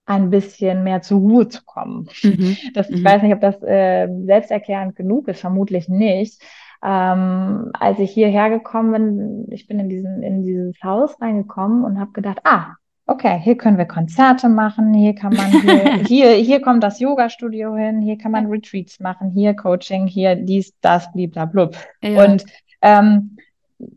ein 0.08 0.30
bisschen 0.30 0.82
mehr 0.84 1.02
zur 1.02 1.20
Ruhe 1.20 1.48
zu 1.48 1.64
kommen. 1.64 2.08
Mhm. 2.22 2.56
Das, 2.74 2.88
ich 2.88 3.00
mhm. 3.00 3.04
weiß 3.04 3.22
nicht, 3.22 3.34
ob 3.34 3.40
das 3.40 3.62
äh, 3.62 4.08
selbsterklärend 4.24 4.96
genug 4.96 5.28
ist, 5.28 5.40
vermutlich 5.40 5.88
nicht. 5.88 6.42
Ähm, 6.82 7.70
als 7.74 7.98
ich 7.98 8.10
hierher 8.10 8.50
gekommen 8.50 8.92
bin, 8.92 9.52
ich 9.52 9.66
bin 9.66 9.80
in, 9.80 9.88
diesen, 9.88 10.22
in 10.22 10.42
dieses 10.42 10.82
Haus 10.82 11.20
reingekommen 11.20 11.84
und 11.84 11.98
habe 11.98 12.12
gedacht, 12.12 12.38
ah, 12.44 12.74
okay, 13.06 13.38
hier 13.42 13.56
können 13.56 13.78
wir 13.78 13.86
Konzerte 13.86 14.48
machen, 14.48 14.94
hier 14.94 15.14
kann 15.14 15.34
man, 15.34 15.50
hier, 15.62 16.04
hier, 16.06 16.30
hier 16.32 16.62
kommt 16.62 16.82
das 16.82 17.00
Yoga-Studio 17.00 17.74
hin, 17.74 18.00
hier 18.00 18.16
kann 18.16 18.32
man 18.32 18.46
Retreats 18.46 19.00
machen, 19.00 19.30
hier 19.30 19.54
Coaching, 19.54 20.06
hier 20.06 20.36
dies, 20.36 20.72
das, 20.80 21.10
blablabla. 21.12 21.70
Ja. 22.02 22.24
Und 22.24 22.44
ähm, 22.80 23.36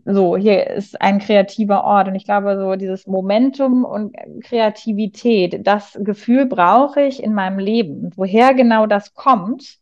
so, 0.06 0.38
hier 0.38 0.70
ist 0.70 1.02
ein 1.02 1.20
kreativer 1.20 1.84
Ort. 1.84 2.08
Und 2.08 2.16
ich 2.16 2.26
glaube, 2.26 2.58
so 2.58 2.76
dieses 2.76 3.08
Momentum 3.08 3.84
und 3.84 4.16
Kreativität, 4.44 5.66
das 5.66 5.98
Gefühl 6.02 6.46
brauche 6.46 7.02
ich 7.02 7.22
in 7.22 7.34
meinem 7.34 7.60
Leben. 7.60 8.12
Woher 8.16 8.54
genau 8.54 8.86
das 8.86 9.14
kommt, 9.14 9.82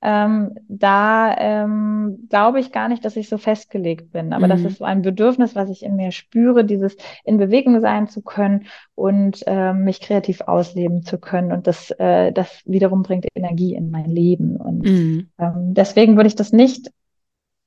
ähm, 0.00 0.54
da 0.68 1.34
ähm, 1.38 2.26
glaube 2.28 2.60
ich 2.60 2.72
gar 2.72 2.88
nicht, 2.88 3.06
dass 3.06 3.16
ich 3.16 3.30
so 3.30 3.38
festgelegt 3.38 4.12
bin. 4.12 4.34
Aber 4.34 4.46
mhm. 4.46 4.50
das 4.50 4.60
ist 4.62 4.78
so 4.78 4.84
ein 4.84 5.00
Bedürfnis, 5.00 5.54
was 5.54 5.70
ich 5.70 5.82
in 5.82 5.96
mir 5.96 6.12
spüre, 6.12 6.64
dieses 6.64 6.96
in 7.24 7.38
Bewegung 7.38 7.80
sein 7.80 8.06
zu 8.06 8.20
können 8.20 8.66
und 8.94 9.42
äh, 9.46 9.72
mich 9.72 10.00
kreativ 10.00 10.42
ausleben 10.42 11.04
zu 11.04 11.18
können. 11.18 11.52
Und 11.52 11.66
das, 11.66 11.90
äh, 11.92 12.32
das 12.32 12.62
wiederum 12.66 13.02
bringt 13.02 13.26
Energie 13.34 13.74
in 13.74 13.90
mein 13.90 14.10
Leben. 14.10 14.56
Und 14.56 14.84
mhm. 14.84 15.28
ähm, 15.38 15.72
deswegen 15.72 16.16
würde 16.16 16.28
ich 16.28 16.36
das 16.36 16.52
nicht 16.52 16.90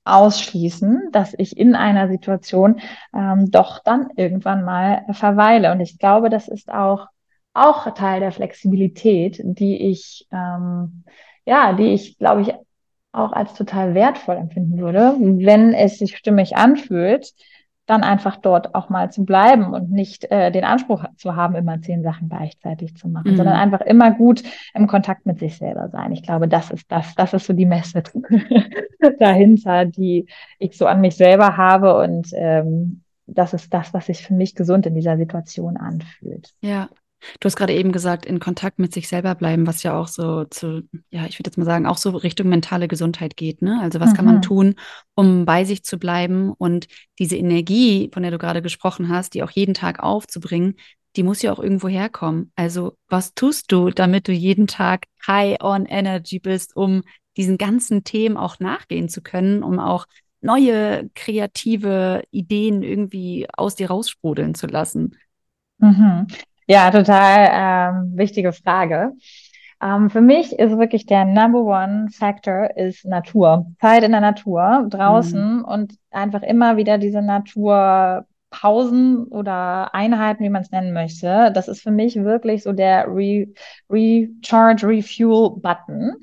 ausschließen, 0.07 1.09
dass 1.11 1.33
ich 1.37 1.57
in 1.57 1.75
einer 1.75 2.07
Situation 2.07 2.79
ähm, 3.13 3.51
doch 3.51 3.79
dann 3.83 4.09
irgendwann 4.15 4.63
mal 4.63 5.05
verweile. 5.11 5.71
Und 5.71 5.79
ich 5.81 5.99
glaube, 5.99 6.29
das 6.29 6.47
ist 6.47 6.71
auch 6.71 7.07
auch 7.53 7.91
Teil 7.95 8.19
der 8.19 8.31
Flexibilität, 8.31 9.41
die 9.43 9.89
ich 9.89 10.27
ähm, 10.31 11.03
ja, 11.45 11.73
die 11.73 11.93
ich 11.93 12.17
glaube 12.17 12.41
ich 12.41 12.53
auch 13.11 13.31
als 13.31 13.53
total 13.55 13.95
wertvoll 13.95 14.35
empfinden 14.35 14.77
würde, 14.77 15.15
wenn 15.19 15.73
es 15.73 15.97
sich 15.97 16.15
stimmig 16.17 16.55
anfühlt, 16.55 17.33
dann 17.87 18.03
einfach 18.03 18.35
dort 18.35 18.75
auch 18.75 18.89
mal 18.89 19.09
zu 19.11 19.25
bleiben 19.25 19.73
und 19.73 19.89
nicht 19.89 20.29
äh, 20.29 20.51
den 20.51 20.65
Anspruch 20.65 21.05
zu 21.15 21.35
haben, 21.35 21.55
immer 21.55 21.81
zehn 21.81 22.03
Sachen 22.03 22.29
gleichzeitig 22.29 22.95
zu 22.95 23.07
machen, 23.07 23.31
mhm. 23.31 23.37
sondern 23.37 23.55
einfach 23.55 23.81
immer 23.81 24.11
gut 24.11 24.43
im 24.73 24.87
Kontakt 24.87 25.25
mit 25.25 25.39
sich 25.39 25.57
selber 25.57 25.89
sein. 25.89 26.11
Ich 26.11 26.21
glaube, 26.21 26.47
das 26.47 26.69
ist 26.69 26.91
das, 26.91 27.15
das 27.15 27.33
ist 27.33 27.47
so 27.47 27.53
die 27.53 27.65
Message 27.65 28.11
dahinter, 29.19 29.85
die 29.85 30.27
ich 30.59 30.77
so 30.77 30.85
an 30.85 31.01
mich 31.01 31.15
selber 31.15 31.57
habe 31.57 31.97
und 31.97 32.27
ähm, 32.33 33.03
das 33.25 33.53
ist 33.53 33.73
das, 33.73 33.93
was 33.93 34.05
sich 34.05 34.21
für 34.21 34.33
mich 34.33 34.53
gesund 34.53 34.85
in 34.85 34.95
dieser 34.95 35.17
Situation 35.17 35.77
anfühlt. 35.77 36.53
Ja, 36.61 36.89
Du 37.39 37.45
hast 37.45 37.55
gerade 37.55 37.73
eben 37.73 37.91
gesagt, 37.91 38.25
in 38.25 38.39
Kontakt 38.39 38.79
mit 38.79 38.93
sich 38.93 39.07
selber 39.07 39.35
bleiben, 39.35 39.67
was 39.67 39.83
ja 39.83 39.99
auch 39.99 40.07
so 40.07 40.45
zu, 40.45 40.87
ja, 41.09 41.25
ich 41.25 41.39
würde 41.39 41.49
jetzt 41.49 41.57
mal 41.57 41.65
sagen, 41.65 41.85
auch 41.85 41.97
so 41.97 42.11
Richtung 42.11 42.47
mentale 42.47 42.87
Gesundheit 42.87 43.35
geht. 43.35 43.61
Ne? 43.61 43.79
Also 43.81 43.99
was 43.99 44.11
mhm. 44.11 44.13
kann 44.13 44.25
man 44.25 44.35
mhm. 44.35 44.41
tun, 44.41 44.75
um 45.15 45.45
bei 45.45 45.65
sich 45.65 45.83
zu 45.83 45.97
bleiben 45.97 46.51
und 46.51 46.87
diese 47.19 47.35
Energie, 47.35 48.09
von 48.13 48.23
der 48.23 48.31
du 48.31 48.37
gerade 48.37 48.61
gesprochen 48.61 49.09
hast, 49.09 49.33
die 49.33 49.43
auch 49.43 49.51
jeden 49.51 49.73
Tag 49.73 49.99
aufzubringen, 50.01 50.75
die 51.15 51.23
muss 51.23 51.41
ja 51.41 51.51
auch 51.51 51.59
irgendwo 51.59 51.87
herkommen. 51.87 52.51
Also 52.55 52.95
was 53.07 53.33
tust 53.33 53.71
du, 53.71 53.89
damit 53.89 54.27
du 54.27 54.31
jeden 54.31 54.67
Tag 54.67 55.05
high 55.25 55.57
on 55.61 55.85
energy 55.85 56.39
bist, 56.39 56.75
um 56.75 57.03
diesen 57.35 57.57
ganzen 57.57 58.03
Themen 58.03 58.37
auch 58.37 58.59
nachgehen 58.59 59.09
zu 59.09 59.21
können, 59.21 59.63
um 59.63 59.79
auch 59.79 60.05
neue 60.41 61.09
kreative 61.15 62.23
Ideen 62.29 62.83
irgendwie 62.83 63.47
aus 63.51 63.75
dir 63.75 63.89
raussprudeln 63.89 64.53
zu 64.53 64.67
lassen? 64.67 65.17
Mhm. 65.79 66.27
Ja, 66.67 66.91
total 66.91 67.49
ähm, 67.51 68.17
wichtige 68.17 68.51
Frage. 68.51 69.13
Ähm, 69.81 70.09
für 70.09 70.21
mich 70.21 70.51
ist 70.53 70.77
wirklich 70.77 71.05
der 71.05 71.23
Number 71.23 71.63
One 71.63 72.09
Factor 72.11 72.75
ist 72.75 73.05
Natur. 73.05 73.67
Zeit 73.79 74.03
in 74.03 74.11
der 74.11 74.19
Natur, 74.19 74.85
draußen 74.89 75.59
mhm. 75.59 75.63
und 75.63 75.93
einfach 76.11 76.41
immer 76.41 76.75
wieder 76.75 76.97
diese 76.97 77.21
Naturpausen 77.21 79.27
oder 79.27 79.95
Einheiten, 79.95 80.43
wie 80.43 80.49
man 80.49 80.63
es 80.63 80.71
nennen 80.71 80.91
möchte. 80.93 81.51
Das 81.53 81.69
ist 81.69 81.81
für 81.81 81.91
mich 81.91 82.15
wirklich 82.15 82.63
so 82.63 82.73
der 82.73 83.05
Re 83.07 83.47
Recharge, 83.89 84.87
Refuel 84.87 85.51
Button. 85.61 86.15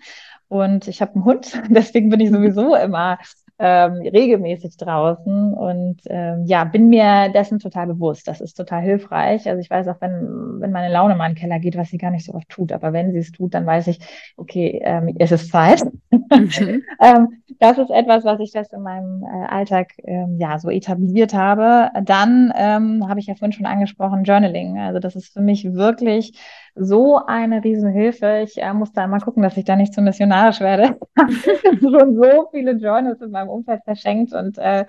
Und 0.48 0.88
ich 0.88 1.00
habe 1.00 1.14
einen 1.14 1.24
Hund, 1.24 1.59
deswegen 1.70 2.11
bin 2.11 2.20
ich 2.20 2.30
sowieso 2.30 2.74
immer 2.74 3.18
ähm, 3.58 4.02
regelmäßig 4.02 4.76
draußen 4.76 5.54
und 5.54 6.00
ähm, 6.06 6.44
ja, 6.46 6.64
bin 6.64 6.88
mir 6.88 7.28
dessen 7.28 7.60
total 7.60 7.86
bewusst. 7.86 8.26
Das 8.26 8.40
ist 8.40 8.54
total 8.54 8.82
hilfreich. 8.82 9.48
Also 9.48 9.60
ich 9.60 9.70
weiß 9.70 9.86
auch, 9.88 10.00
wenn, 10.00 10.60
wenn 10.60 10.72
meine 10.72 10.92
Laune 10.92 11.14
mal 11.14 11.28
in 11.28 11.34
den 11.34 11.40
Keller 11.40 11.60
geht, 11.60 11.76
was 11.76 11.90
sie 11.90 11.98
gar 11.98 12.10
nicht 12.10 12.26
so 12.26 12.34
oft 12.34 12.48
tut, 12.48 12.72
aber 12.72 12.92
wenn 12.92 13.12
sie 13.12 13.18
es 13.18 13.30
tut, 13.30 13.54
dann 13.54 13.64
weiß 13.64 13.86
ich, 13.86 14.00
okay, 14.36 14.80
ähm, 14.84 15.14
es 15.18 15.30
ist 15.30 15.50
Zeit. 15.50 15.84
Mhm. 16.10 16.82
ähm, 17.00 17.42
das 17.60 17.78
ist 17.78 17.90
etwas, 17.90 18.24
was 18.24 18.40
ich 18.40 18.50
fest 18.50 18.72
in 18.72 18.82
meinem 18.82 19.22
äh, 19.22 19.46
Alltag 19.46 19.92
ähm, 20.02 20.36
ja 20.38 20.58
so 20.58 20.68
etabliert 20.68 21.32
habe. 21.32 21.90
Dann 22.02 22.52
ähm, 22.56 23.08
habe 23.08 23.20
ich 23.20 23.26
ja 23.26 23.34
vorhin 23.36 23.52
schon 23.52 23.66
angesprochen, 23.66 24.24
Journaling. 24.24 24.78
Also 24.78 24.98
das 24.98 25.14
ist 25.14 25.32
für 25.32 25.40
mich 25.40 25.72
wirklich 25.74 26.36
so 26.74 27.18
eine 27.24 27.62
Riesenhilfe. 27.62 28.42
Ich 28.44 28.60
äh, 28.60 28.72
muss 28.74 28.92
da 28.92 29.06
mal 29.06 29.20
gucken, 29.20 29.42
dass 29.42 29.56
ich 29.56 29.64
da 29.64 29.76
nicht 29.76 29.94
zu 29.94 30.02
missionarisch 30.02 30.60
werde. 30.60 30.98
schon 31.80 32.16
so 32.16 32.48
viele 32.50 32.72
Journals 32.72 33.20
in 33.20 33.30
meinem 33.30 33.48
Umfeld 33.48 33.82
verschenkt 33.84 34.32
und 34.32 34.58
äh, 34.58 34.87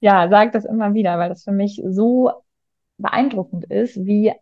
ja, 0.00 0.28
sage 0.28 0.50
das 0.50 0.64
immer 0.64 0.94
wieder, 0.94 1.18
weil 1.18 1.28
das 1.28 1.44
für 1.44 1.52
mich 1.52 1.80
so 1.86 2.32
beeindruckend 2.98 3.64
ist, 3.66 4.04
wie 4.04 4.32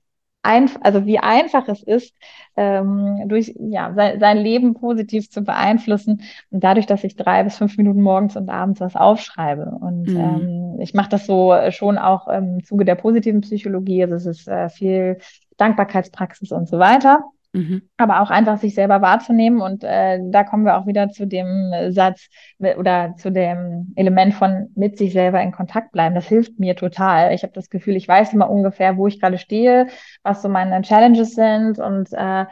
ein, 0.42 0.70
also 0.80 1.04
wie 1.04 1.18
einfach 1.18 1.68
es 1.68 1.82
ist, 1.82 2.14
ähm, 2.56 3.24
durch 3.26 3.54
ja, 3.58 3.92
sein, 3.94 4.20
sein 4.20 4.38
Leben 4.38 4.74
positiv 4.74 5.30
zu 5.30 5.42
beeinflussen 5.42 6.22
und 6.50 6.64
dadurch, 6.64 6.86
dass 6.86 7.04
ich 7.04 7.16
drei 7.16 7.44
bis 7.44 7.58
fünf 7.58 7.76
Minuten 7.76 8.00
morgens 8.00 8.36
und 8.36 8.48
abends 8.48 8.80
was 8.80 8.96
aufschreibe. 8.96 9.66
Und 9.80 10.08
mhm. 10.08 10.16
ähm, 10.16 10.80
ich 10.80 10.94
mache 10.94 11.10
das 11.10 11.26
so 11.26 11.54
schon 11.70 11.98
auch 11.98 12.26
im 12.28 12.64
Zuge 12.64 12.84
der 12.86 12.94
positiven 12.94 13.42
Psychologie. 13.42 14.02
Also 14.02 14.14
es 14.14 14.26
ist 14.26 14.48
äh, 14.48 14.70
viel 14.70 15.18
Dankbarkeitspraxis 15.60 16.52
und 16.52 16.68
so 16.68 16.78
weiter. 16.78 17.24
Mhm. 17.52 17.82
Aber 17.96 18.20
auch 18.20 18.30
einfach 18.30 18.58
sich 18.58 18.74
selber 18.74 19.02
wahrzunehmen. 19.02 19.60
Und 19.60 19.82
äh, 19.82 20.20
da 20.22 20.44
kommen 20.44 20.64
wir 20.64 20.76
auch 20.78 20.86
wieder 20.86 21.08
zu 21.10 21.26
dem 21.26 21.72
Satz 21.90 22.28
oder 22.58 23.14
zu 23.16 23.32
dem 23.32 23.92
Element 23.96 24.34
von 24.34 24.70
mit 24.76 24.98
sich 24.98 25.12
selber 25.12 25.42
in 25.42 25.52
Kontakt 25.52 25.92
bleiben. 25.92 26.14
Das 26.14 26.28
hilft 26.28 26.60
mir 26.60 26.76
total. 26.76 27.34
Ich 27.34 27.42
habe 27.42 27.52
das 27.52 27.68
Gefühl, 27.68 27.96
ich 27.96 28.06
weiß 28.06 28.32
immer 28.32 28.48
ungefähr, 28.48 28.96
wo 28.96 29.06
ich 29.06 29.20
gerade 29.20 29.38
stehe, 29.38 29.88
was 30.22 30.42
so 30.42 30.48
meine 30.48 30.80
Challenges 30.82 31.34
sind 31.34 31.78
und 31.78 32.12
äh, 32.12 32.44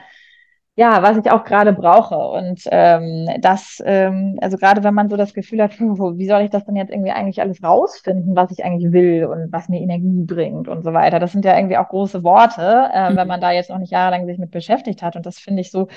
ja, 0.78 1.02
was 1.02 1.16
ich 1.16 1.28
auch 1.28 1.42
gerade 1.42 1.72
brauche. 1.72 2.16
Und 2.16 2.60
ähm, 2.70 3.28
das, 3.40 3.82
ähm, 3.84 4.38
also 4.40 4.56
gerade 4.56 4.84
wenn 4.84 4.94
man 4.94 5.10
so 5.10 5.16
das 5.16 5.34
Gefühl 5.34 5.60
hat, 5.60 5.72
wie 5.80 6.28
soll 6.28 6.42
ich 6.42 6.50
das 6.50 6.64
denn 6.66 6.76
jetzt 6.76 6.92
irgendwie 6.92 7.10
eigentlich 7.10 7.40
alles 7.40 7.64
rausfinden, 7.64 8.36
was 8.36 8.52
ich 8.52 8.64
eigentlich 8.64 8.92
will 8.92 9.24
und 9.24 9.50
was 9.52 9.68
mir 9.68 9.80
Energie 9.80 10.22
bringt 10.22 10.68
und 10.68 10.84
so 10.84 10.92
weiter. 10.92 11.18
Das 11.18 11.32
sind 11.32 11.44
ja 11.44 11.56
irgendwie 11.56 11.78
auch 11.78 11.88
große 11.88 12.22
Worte, 12.22 12.90
äh, 12.94 13.10
mhm. 13.10 13.16
wenn 13.16 13.26
man 13.26 13.40
da 13.40 13.50
jetzt 13.50 13.70
noch 13.70 13.78
nicht 13.78 13.90
jahrelang 13.90 14.26
sich 14.26 14.38
mit 14.38 14.52
beschäftigt 14.52 15.02
hat. 15.02 15.16
Und 15.16 15.26
das 15.26 15.40
finde 15.40 15.62
ich 15.62 15.72
so, 15.72 15.88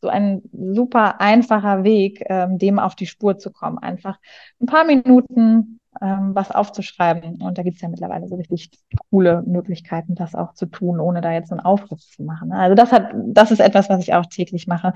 so 0.00 0.08
ein 0.08 0.40
super 0.54 1.20
einfacher 1.20 1.84
Weg, 1.84 2.24
ähm, 2.30 2.56
dem 2.56 2.78
auf 2.78 2.94
die 2.94 3.06
Spur 3.06 3.36
zu 3.36 3.52
kommen. 3.52 3.76
Einfach 3.76 4.18
ein 4.58 4.66
paar 4.66 4.86
Minuten 4.86 5.79
ähm, 6.00 6.34
was 6.34 6.50
aufzuschreiben. 6.50 7.42
Und 7.42 7.58
da 7.58 7.62
gibt 7.62 7.76
es 7.76 7.82
ja 7.82 7.88
mittlerweile 7.88 8.28
so 8.28 8.36
richtig 8.36 8.70
coole 9.10 9.42
Möglichkeiten, 9.46 10.14
das 10.14 10.34
auch 10.34 10.54
zu 10.54 10.66
tun, 10.66 11.00
ohne 11.00 11.20
da 11.20 11.32
jetzt 11.32 11.50
einen 11.50 11.60
Aufruf 11.60 12.00
zu 12.00 12.22
machen. 12.22 12.48
Ne? 12.48 12.56
Also 12.56 12.74
das 12.74 12.92
hat, 12.92 13.10
das 13.14 13.50
ist 13.50 13.60
etwas, 13.60 13.88
was 13.88 14.00
ich 14.00 14.14
auch 14.14 14.26
täglich 14.26 14.66
mache. 14.66 14.94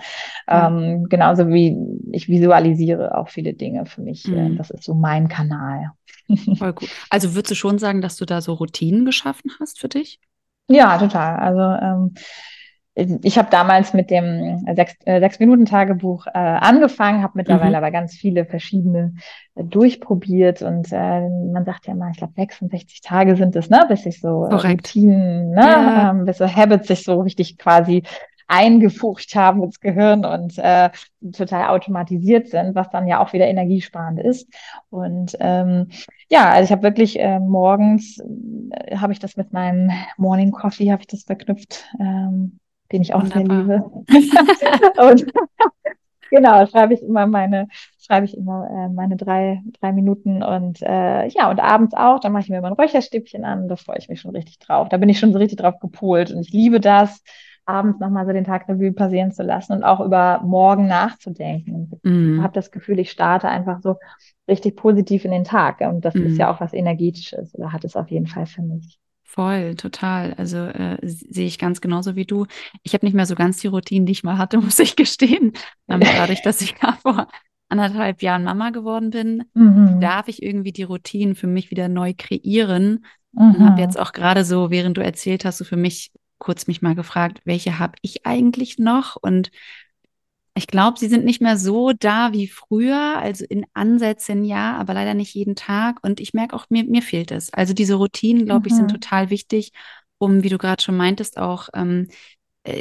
Ähm, 0.49 1.07
genauso 1.09 1.49
wie 1.49 1.77
ich 2.13 2.29
visualisiere 2.29 3.17
auch 3.17 3.29
viele 3.29 3.55
Dinge 3.55 3.87
für 3.87 4.03
mich. 4.03 4.27
Äh, 4.29 4.51
mhm. 4.51 4.57
Das 4.57 4.71
ist 4.71 4.85
so 4.85 4.95
mein 4.95 5.29
Kanal. 5.29 5.91
Voll 6.59 6.73
gut. 6.73 6.89
Also 7.11 7.35
würdest 7.35 7.51
du 7.51 7.55
schon 7.57 7.79
sagen, 7.79 8.01
dass 8.01 8.17
du 8.17 8.25
da 8.25 8.41
so 8.41 8.55
Routinen 8.55 9.05
geschaffen 9.05 9.51
hast 9.61 9.81
für 9.81 9.89
dich? 9.89 10.21
Ja, 10.69 10.97
total. 10.97 11.37
Also 11.37 11.85
ähm, 11.85 12.15
ich 12.95 13.39
habe 13.39 13.49
damals 13.51 13.93
mit 13.93 14.11
dem 14.11 14.65
sechs, 14.77 14.95
äh, 15.05 15.19
sechs 15.19 15.41
Minuten 15.41 15.65
Tagebuch 15.65 16.27
äh, 16.29 16.31
angefangen, 16.33 17.23
habe 17.23 17.33
mittlerweile 17.37 17.71
mhm. 17.71 17.77
aber 17.77 17.91
ganz 17.91 18.15
viele 18.15 18.45
verschiedene 18.45 19.15
äh, 19.57 19.65
durchprobiert 19.65 20.63
und 20.63 20.93
äh, 20.93 21.29
man 21.29 21.65
sagt 21.65 21.89
ja 21.89 21.95
mal, 21.95 22.13
ich 22.13 22.19
glaube 22.19 22.35
66 22.37 23.01
Tage 23.01 23.35
sind 23.37 23.57
es, 23.57 23.69
ne, 23.69 23.85
bis 23.89 24.05
sich 24.05 24.21
so 24.21 24.45
äh, 24.45 24.55
Routinen, 24.55 25.51
ne, 25.51 25.61
ja. 25.61 26.11
ähm, 26.11 26.25
bis 26.25 26.39
so 26.39 26.47
Habits 26.47 26.87
sich 26.87 27.03
so 27.03 27.21
richtig 27.21 27.59
quasi 27.59 28.05
eingefurcht 28.47 29.35
haben 29.35 29.63
ins 29.63 29.81
Gehirn 29.81 30.25
und 30.25 30.59
äh, 30.59 30.91
total 31.33 31.71
automatisiert 31.71 32.49
sind, 32.49 32.75
was 32.75 32.91
dann 32.91 33.09
ja 33.09 33.21
auch 33.21 33.33
wieder 33.33 33.47
energiesparend 33.47 34.21
ist. 34.21 34.49
Und 34.91 35.35
ähm, 35.41 35.89
ja, 36.29 36.51
also 36.51 36.65
ich 36.65 36.71
habe 36.71 36.83
wirklich 36.83 37.19
äh, 37.19 37.41
morgens 37.41 38.21
äh, 38.71 38.97
habe 38.97 39.13
ich 39.13 39.19
das 39.19 39.37
mit 39.37 39.53
meinem 39.53 39.91
Morning 40.17 40.53
Coffee 40.53 40.93
habe 40.93 41.01
ich 41.01 41.09
das 41.09 41.25
verknüpft. 41.25 41.85
Ähm, 41.99 42.61
den 42.93 43.03
ich 43.03 43.15
auch 43.15 43.23
Wunderbar. 43.23 43.65
sehr 43.65 43.77
liebe. 43.79 45.01
und 45.11 45.27
genau, 46.31 46.67
schreibe 46.67 46.95
ich 46.95 47.03
immer 47.03 47.27
meine, 47.27 47.69
schreibe 47.99 48.27
ich 48.27 48.37
immer 48.37 48.69
äh, 48.71 48.89
meine 48.89 49.17
drei, 49.17 49.63
drei 49.81 49.93
Minuten 49.93 50.43
und 50.43 50.83
äh, 50.83 51.27
ja, 51.29 51.51
und 51.51 51.61
abends 51.61 51.95
auch, 51.95 52.21
dann 52.21 52.33
mache 52.33 52.45
ich 52.45 52.51
mir 52.51 52.59
immer 52.59 52.69
ein 52.69 52.75
Räucherstäbchen 52.75 53.45
an, 53.45 53.69
da 53.69 53.77
freue 53.77 53.99
ich 53.99 54.09
mich 54.09 54.21
schon 54.21 54.33
richtig 54.33 54.59
drauf. 54.59 54.89
Da 54.89 54.97
bin 54.97 55.09
ich 55.09 55.19
schon 55.19 55.33
so 55.33 55.39
richtig 55.39 55.59
drauf 55.59 55.79
gepolt 55.81 56.31
und 56.31 56.41
ich 56.41 56.51
liebe 56.51 56.81
das, 56.81 57.23
abends 57.67 57.99
nochmal 57.99 58.27
so 58.27 58.33
den 58.33 58.45
Tag 58.45 58.69
Revue 58.69 58.93
passieren 58.93 59.33
zu 59.33 59.43
lassen 59.43 59.73
und 59.73 59.85
auch 59.85 60.01
über 60.01 60.41
morgen 60.45 60.87
nachzudenken. 60.87 61.91
Mm. 62.03 62.37
Ich 62.37 62.43
habe 62.43 62.53
das 62.53 62.71
Gefühl, 62.71 62.99
ich 62.99 63.11
starte 63.11 63.49
einfach 63.49 63.81
so 63.81 63.97
richtig 64.49 64.77
positiv 64.77 65.25
in 65.25 65.31
den 65.31 65.45
Tag 65.45 65.81
und 65.81 66.05
das 66.05 66.15
mm. 66.15 66.27
ist 66.27 66.33
mhm. 66.33 66.41
ja 66.41 66.53
auch 66.53 66.61
was 66.61 66.75
Energetisches 66.75 67.55
oder 67.55 67.73
hat 67.73 67.85
es 67.85 67.97
auf 67.97 68.11
jeden 68.11 68.27
Fall 68.27 68.47
für 68.47 68.63
mich. 68.63 68.99
Voll, 69.25 69.75
total. 69.75 70.35
Also 70.35 70.59
äh, 70.59 70.97
sehe 71.03 71.47
ich 71.47 71.59
ganz 71.59 71.81
genauso 71.81 72.15
wie 72.15 72.25
du. 72.25 72.47
Ich 72.83 72.95
habe 72.95 73.05
nicht 73.05 73.15
mehr 73.15 73.27
so 73.27 73.35
ganz 73.35 73.59
die 73.59 73.67
Routinen, 73.67 74.07
die 74.07 74.13
ich 74.13 74.23
mal 74.23 74.39
hatte, 74.39 74.59
muss 74.61 74.79
ich 74.79 74.97
gestehen. 74.97 75.53
Dadurch, 75.87 76.43
dass 76.43 76.61
ich 76.61 76.75
da 76.75 76.93
vor 76.93 77.29
anderthalb 77.69 78.23
Jahren 78.23 78.45
Mama 78.45 78.71
geworden 78.71 79.11
bin, 79.11 79.45
mhm. 79.55 80.01
darf 80.01 80.29
ich 80.29 80.43
irgendwie 80.43 80.73
die 80.73 80.85
Routinen 80.85 81.35
für 81.35 81.47
mich 81.47 81.71
wieder 81.71 81.89
neu 81.89 82.15
kreieren. 82.17 83.05
Mhm. 83.33 83.55
Und 83.55 83.61
habe 83.61 83.81
jetzt 83.81 83.99
auch 83.99 84.13
gerade 84.13 84.45
so, 84.45 84.71
während 84.71 84.97
du 84.97 85.03
erzählt 85.03 85.45
hast, 85.45 85.59
so 85.59 85.65
für 85.65 85.77
mich 85.77 86.13
kurz 86.39 86.67
mich 86.67 86.83
mal 86.83 86.95
gefragt, 86.95 87.41
welche 87.45 87.79
habe 87.79 87.95
ich 88.03 88.27
eigentlich 88.27 88.79
noch? 88.79 89.17
Und 89.17 89.51
Ich 90.57 90.69
glaube, 90.69 90.99
sie 91.01 91.09
sind 91.09 91.25
nicht 91.25 91.41
mehr 91.43 91.57
so 91.59 91.93
da 91.93 92.33
wie 92.33 92.47
früher, 92.47 93.19
also 93.19 93.45
in 93.49 93.67
Ansätzen 93.75 94.45
ja, 94.45 94.77
aber 94.77 94.95
leider 94.95 95.15
nicht 95.15 95.35
jeden 95.35 95.57
Tag. 95.57 95.99
Und 96.03 96.21
ich 96.21 96.33
merke 96.33 96.55
auch, 96.55 96.67
mir, 96.71 96.85
mir 96.85 97.03
fehlt 97.03 97.33
es. 97.33 97.53
Also 97.53 97.75
diese 97.75 97.95
Routinen, 97.97 98.45
glaube 98.47 98.69
ich, 98.69 98.77
sind 98.77 98.89
Mhm. 98.89 98.91
total 98.91 99.31
wichtig, 99.31 99.73
um, 100.19 100.45
wie 100.45 100.49
du 100.49 100.59
gerade 100.59 100.81
schon 100.83 100.97
meintest, 100.97 101.39
auch 101.39 101.69
ähm, 101.75 102.09
äh, 102.09 102.15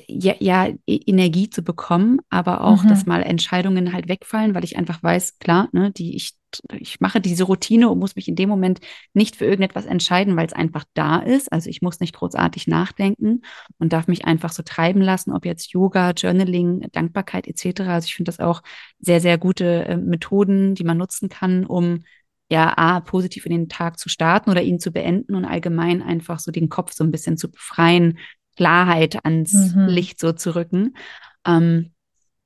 ja, 0.08 0.34
ja, 0.40 0.68
E- 0.86 1.02
Energie 1.08 1.50
zu 1.50 1.62
bekommen, 1.64 2.20
aber 2.30 2.62
auch, 2.64 2.86
dass 2.86 3.06
Mhm. 3.06 3.10
mal 3.10 3.24
Entscheidungen 3.24 3.92
halt 3.94 4.08
wegfallen, 4.08 4.56
weil 4.56 4.64
ich 4.64 4.78
einfach 4.78 5.04
weiß, 5.04 5.40
klar, 5.40 5.68
ne, 5.74 5.92
die 5.92 6.16
ich, 6.16 6.34
ich 6.80 7.02
mache 7.02 7.20
diese 7.20 7.44
Routine 7.44 7.90
und 7.90 8.00
muss 8.00 8.16
mich 8.16 8.28
in 8.30 8.36
dem 8.36 8.48
Moment 8.48 8.80
nicht 9.14 9.36
für 9.36 9.46
irgendetwas 9.46 9.86
entscheiden, 9.86 10.36
weil 10.38 10.46
es 10.46 10.54
einfach 10.54 10.86
da 10.94 11.18
ist. 11.20 11.52
Also 11.52 11.70
ich 11.70 11.82
muss 11.82 12.00
nicht 12.00 12.16
großartig 12.16 12.68
nachdenken 12.68 13.42
und 13.78 13.92
darf 13.92 14.08
mich 14.08 14.24
einfach 14.26 14.54
so 14.54 14.64
treiben 14.64 15.02
lassen, 15.02 15.34
ob 15.34 15.46
jetzt 15.46 15.72
Yoga, 15.74 16.12
Journaling, 16.12 16.88
Dankbarkeit 16.92 17.48
etc. 17.48 17.94
Also 17.94 18.06
ich 18.06 18.16
finde 18.16 18.30
das 18.30 18.40
auch 18.40 18.62
sehr, 19.00 19.20
sehr 19.20 19.38
gute 19.38 19.86
äh, 19.86 19.98
Methoden, 19.98 20.76
die 20.76 20.84
man 20.86 20.98
nutzen 20.98 21.28
kann, 21.30 21.66
um 21.66 22.04
ja, 22.50 22.78
A, 22.78 23.00
positiv 23.00 23.46
in 23.46 23.52
den 23.52 23.70
Tag 23.70 23.98
zu 24.00 24.10
starten 24.10 24.50
oder 24.52 24.62
ihn 24.62 24.80
zu 24.80 24.92
beenden 24.92 25.36
und 25.36 25.46
allgemein 25.46 26.02
einfach 26.04 26.40
so 26.40 26.52
den 26.52 26.70
Kopf 26.70 26.94
so 26.94 27.04
ein 27.04 27.12
bisschen 27.12 27.38
zu 27.38 27.50
befreien, 27.52 28.20
Klarheit 28.56 29.24
ans 29.26 29.74
Mhm. 29.76 29.88
Licht 29.88 30.20
so 30.20 30.32
zu 30.34 30.56
rücken. 30.56 30.96
Ähm, 31.46 31.92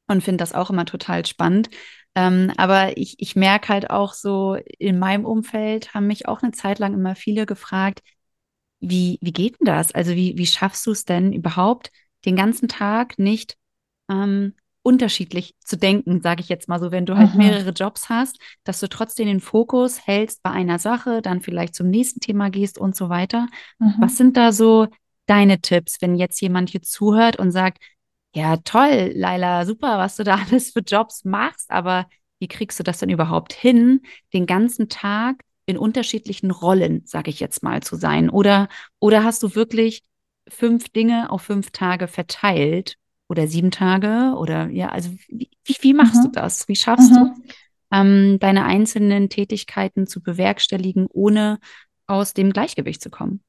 und 0.08 0.24
finde 0.24 0.38
das 0.42 0.54
auch 0.54 0.70
immer 0.70 0.86
total 0.86 1.26
spannend. 1.26 1.70
Ähm, 2.16 2.52
aber 2.58 2.98
ich, 2.98 3.16
ich 3.20 3.36
merke 3.36 3.70
halt 3.70 3.90
auch 3.90 4.14
so, 4.14 4.58
in 4.80 5.00
meinem 5.00 5.26
Umfeld 5.26 5.94
haben 5.94 6.08
mich 6.08 6.28
auch 6.28 6.42
eine 6.42 6.52
Zeit 6.54 6.80
lang 6.80 6.94
immer 6.94 7.16
viele 7.16 7.46
gefragt, 7.46 8.02
wie, 8.80 9.18
wie 9.22 9.34
geht 9.34 9.60
denn 9.60 9.66
das? 9.66 9.92
Also 9.94 10.12
wie, 10.12 10.38
wie 10.38 10.48
schaffst 10.48 10.86
du 10.86 10.92
es 10.92 11.04
denn 11.06 11.34
überhaupt, 11.34 11.92
den 12.26 12.36
ganzen 12.36 12.68
Tag 12.68 13.18
nicht 13.20 13.58
ähm, 14.10 14.54
unterschiedlich 14.84 15.56
zu 15.60 15.76
denken, 15.78 16.22
sage 16.22 16.42
ich 16.42 16.50
jetzt 16.50 16.70
mal 16.70 16.80
so, 16.80 16.92
wenn 16.92 17.06
du 17.06 17.18
halt 17.18 17.32
Mhm. 17.34 17.38
mehrere 17.40 17.72
Jobs 17.72 18.08
hast, 18.10 18.40
dass 18.64 18.80
du 18.80 18.88
trotzdem 18.88 19.28
den 19.28 19.42
Fokus 19.42 20.06
hältst 20.08 20.42
bei 20.44 20.52
einer 20.52 20.80
Sache, 20.80 21.22
dann 21.22 21.42
vielleicht 21.42 21.76
zum 21.76 21.90
nächsten 21.90 22.20
Thema 22.22 22.50
gehst 22.50 22.78
und 22.78 22.96
so 22.96 23.10
weiter. 23.10 23.48
Was 23.80 24.14
Mhm. 24.14 24.16
sind 24.16 24.38
da 24.38 24.52
so 24.52 24.88
deine 25.28 25.62
Tipps, 25.62 25.98
wenn 26.02 26.16
jetzt 26.16 26.42
jemand 26.42 26.70
hier 26.70 26.82
zuhört 26.82 27.38
und 27.38 27.52
sagt, 27.52 27.84
ja, 28.36 28.58
toll, 28.58 29.12
Laila, 29.16 29.66
super, 29.66 29.98
was 29.98 30.16
du 30.16 30.24
da 30.24 30.36
alles 30.50 30.72
für 30.72 30.82
Jobs 30.82 31.24
machst, 31.26 31.70
aber 31.72 32.08
wie 32.40 32.48
kriegst 32.48 32.80
du 32.80 32.84
das 32.84 33.00
denn 33.00 33.10
überhaupt 33.10 33.54
hin, 33.54 34.02
den 34.34 34.46
ganzen 34.46 34.90
Tag 34.90 35.42
in 35.66 35.78
unterschiedlichen 35.78 36.52
Rollen, 36.52 37.02
sage 37.06 37.30
ich 37.30 37.40
jetzt 37.40 37.64
mal, 37.64 37.82
zu 37.84 37.96
sein? 37.96 38.30
Oder, 38.30 38.70
oder 39.00 39.24
hast 39.24 39.44
du 39.44 39.56
wirklich 39.56 40.04
fünf 40.48 40.90
Dinge 40.90 41.30
auf 41.32 41.42
fünf 41.42 41.72
Tage 41.72 42.08
verteilt 42.08 42.96
oder 43.28 43.48
sieben 43.48 43.72
Tage? 43.72 44.36
Oder 44.38 44.70
ja, 44.70 44.90
also 44.90 45.10
wie, 45.28 45.50
wie, 45.66 45.94
machst 45.94 46.24
du 46.24 46.28
Mhm. 46.28 46.34
das? 46.34 46.68
Wie 46.68 46.76
schaffst 46.76 47.12
du, 47.12 47.26
Mhm. 47.26 47.44
ähm, 47.92 48.40
deine 48.40 48.66
einzelnen 48.66 49.30
Tätigkeiten 49.30 50.08
zu 50.08 50.22
bewerkstelligen, 50.22 51.08
ohne 51.10 51.60
aus 52.06 52.34
dem 52.34 52.54
Gleichgewicht 52.54 53.02
zu 53.02 53.10
kommen? 53.10 53.42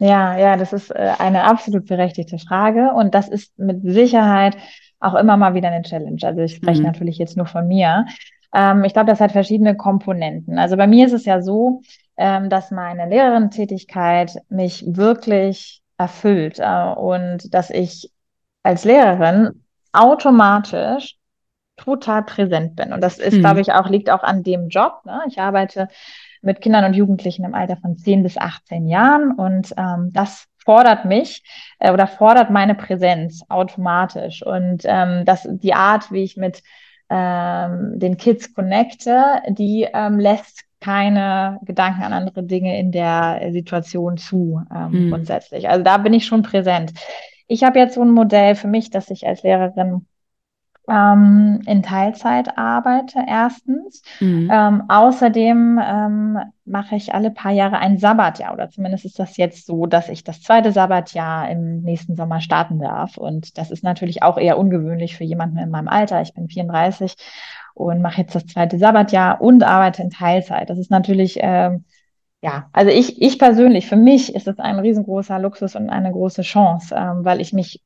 Ja, 0.00 0.36
ja, 0.38 0.56
das 0.56 0.72
ist 0.72 0.90
äh, 0.90 1.12
eine 1.18 1.44
absolut 1.44 1.86
berechtigte 1.86 2.38
Frage 2.38 2.92
und 2.94 3.14
das 3.14 3.28
ist 3.28 3.58
mit 3.58 3.82
Sicherheit 3.82 4.56
auch 5.00 5.14
immer 5.14 5.36
mal 5.36 5.54
wieder 5.54 5.68
eine 5.70 5.82
Challenge. 5.82 6.20
Also 6.22 6.40
ich 6.40 6.54
spreche 6.54 6.82
Mhm. 6.82 6.86
natürlich 6.86 7.18
jetzt 7.18 7.36
nur 7.36 7.46
von 7.46 7.66
mir. 7.66 8.06
Ähm, 8.54 8.84
ich 8.84 8.92
glaube, 8.92 9.10
das 9.10 9.20
hat 9.20 9.32
verschiedene 9.32 9.76
Komponenten. 9.76 10.58
Also 10.58 10.76
bei 10.76 10.86
mir 10.86 11.06
ist 11.06 11.12
es 11.12 11.24
ja 11.24 11.42
so, 11.42 11.82
ähm, 12.16 12.48
dass 12.48 12.70
meine 12.70 13.08
Lehrerinnen-Tätigkeit 13.08 14.36
mich 14.48 14.84
wirklich 14.86 15.82
erfüllt, 15.98 16.58
äh, 16.60 16.92
und 16.94 17.52
dass 17.52 17.70
ich 17.70 18.10
als 18.62 18.84
Lehrerin 18.84 19.64
automatisch 19.92 21.16
total 21.76 22.24
präsent 22.24 22.76
bin. 22.76 22.92
Und 22.92 23.00
das 23.02 23.18
ist, 23.18 23.40
glaube 23.40 23.56
Mhm. 23.56 23.60
ich, 23.60 23.72
auch, 23.72 23.88
liegt 23.88 24.10
auch 24.10 24.22
an 24.22 24.42
dem 24.42 24.68
Job. 24.68 25.02
Ne? 25.04 25.22
Ich 25.28 25.40
arbeite 25.40 25.88
mit 26.48 26.62
Kindern 26.62 26.84
und 26.84 26.94
Jugendlichen 26.94 27.44
im 27.44 27.54
Alter 27.54 27.76
von 27.76 27.96
10 27.98 28.22
bis 28.22 28.38
18 28.38 28.88
Jahren 28.88 29.32
und 29.32 29.74
ähm, 29.76 30.10
das 30.12 30.46
fordert 30.64 31.04
mich 31.04 31.42
äh, 31.78 31.92
oder 31.92 32.06
fordert 32.06 32.50
meine 32.50 32.74
Präsenz 32.74 33.42
automatisch. 33.48 34.42
Und 34.42 34.82
ähm, 34.84 35.24
das, 35.24 35.46
die 35.50 35.74
Art, 35.74 36.10
wie 36.10 36.24
ich 36.24 36.36
mit 36.36 36.62
ähm, 37.10 37.98
den 37.98 38.16
Kids 38.16 38.52
connecte, 38.54 39.42
die 39.48 39.88
ähm, 39.92 40.18
lässt 40.18 40.64
keine 40.80 41.58
Gedanken 41.64 42.02
an 42.02 42.12
andere 42.12 42.42
Dinge 42.42 42.78
in 42.78 42.92
der 42.92 43.40
Situation 43.50 44.16
zu, 44.16 44.60
ähm, 44.74 44.90
Mhm. 44.92 45.10
grundsätzlich. 45.10 45.68
Also 45.68 45.82
da 45.82 45.98
bin 45.98 46.12
ich 46.14 46.26
schon 46.26 46.42
präsent. 46.42 46.92
Ich 47.46 47.62
habe 47.64 47.78
jetzt 47.78 47.94
so 47.94 48.02
ein 48.02 48.10
Modell 48.10 48.54
für 48.54 48.68
mich, 48.68 48.90
dass 48.90 49.10
ich 49.10 49.26
als 49.26 49.42
Lehrerin 49.42 50.06
ähm, 50.88 51.60
in 51.66 51.82
Teilzeit 51.82 52.56
arbeite, 52.56 53.24
erstens. 53.26 54.02
Mhm. 54.20 54.50
Ähm, 54.52 54.82
außerdem 54.88 55.80
ähm, 55.82 56.38
mache 56.64 56.96
ich 56.96 57.14
alle 57.14 57.30
paar 57.30 57.52
Jahre 57.52 57.78
ein 57.78 57.98
Sabbatjahr 57.98 58.52
oder 58.52 58.70
zumindest 58.70 59.04
ist 59.04 59.18
das 59.18 59.36
jetzt 59.36 59.66
so, 59.66 59.86
dass 59.86 60.08
ich 60.08 60.24
das 60.24 60.42
zweite 60.42 60.72
Sabbatjahr 60.72 61.50
im 61.50 61.82
nächsten 61.82 62.16
Sommer 62.16 62.40
starten 62.40 62.78
darf. 62.78 63.16
Und 63.16 63.58
das 63.58 63.70
ist 63.70 63.84
natürlich 63.84 64.22
auch 64.22 64.38
eher 64.38 64.58
ungewöhnlich 64.58 65.16
für 65.16 65.24
jemanden 65.24 65.58
in 65.58 65.70
meinem 65.70 65.88
Alter. 65.88 66.22
Ich 66.22 66.34
bin 66.34 66.48
34 66.48 67.14
und 67.74 68.02
mache 68.02 68.22
jetzt 68.22 68.34
das 68.34 68.46
zweite 68.46 68.78
Sabbatjahr 68.78 69.40
und 69.40 69.62
arbeite 69.62 70.02
in 70.02 70.10
Teilzeit. 70.10 70.70
Das 70.70 70.78
ist 70.78 70.90
natürlich 70.90 71.38
ähm, 71.40 71.84
ja, 72.40 72.68
also 72.72 72.90
ich, 72.92 73.20
ich 73.20 73.38
persönlich, 73.38 73.88
für 73.88 73.96
mich 73.96 74.34
ist 74.34 74.46
es 74.46 74.60
ein 74.60 74.78
riesengroßer 74.78 75.38
Luxus 75.40 75.74
und 75.74 75.90
eine 75.90 76.12
große 76.12 76.42
Chance, 76.42 76.94
ähm, 76.96 77.24
weil 77.24 77.40
ich 77.40 77.52
mich 77.52 77.82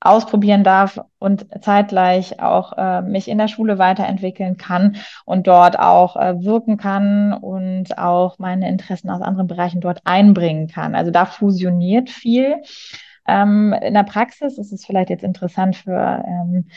ausprobieren 0.00 0.64
darf 0.64 1.00
und 1.18 1.46
zeitgleich 1.62 2.40
auch 2.40 2.76
äh, 2.76 3.02
mich 3.02 3.28
in 3.28 3.38
der 3.38 3.48
Schule 3.48 3.78
weiterentwickeln 3.78 4.56
kann 4.56 4.96
und 5.26 5.46
dort 5.46 5.78
auch 5.78 6.16
äh, 6.16 6.42
wirken 6.42 6.78
kann 6.78 7.34
und 7.34 7.98
auch 7.98 8.38
meine 8.38 8.68
Interessen 8.68 9.10
aus 9.10 9.20
anderen 9.20 9.46
Bereichen 9.46 9.80
dort 9.80 10.00
einbringen 10.04 10.68
kann. 10.68 10.94
Also 10.94 11.10
da 11.10 11.26
fusioniert 11.26 12.08
viel. 12.08 12.62
Ähm, 13.28 13.74
in 13.74 13.94
der 13.94 14.04
Praxis 14.04 14.56
ist 14.56 14.72
es 14.72 14.86
vielleicht 14.86 15.10
jetzt 15.10 15.24
interessant 15.24 15.76
für 15.76 16.24
ähm, 16.26 16.68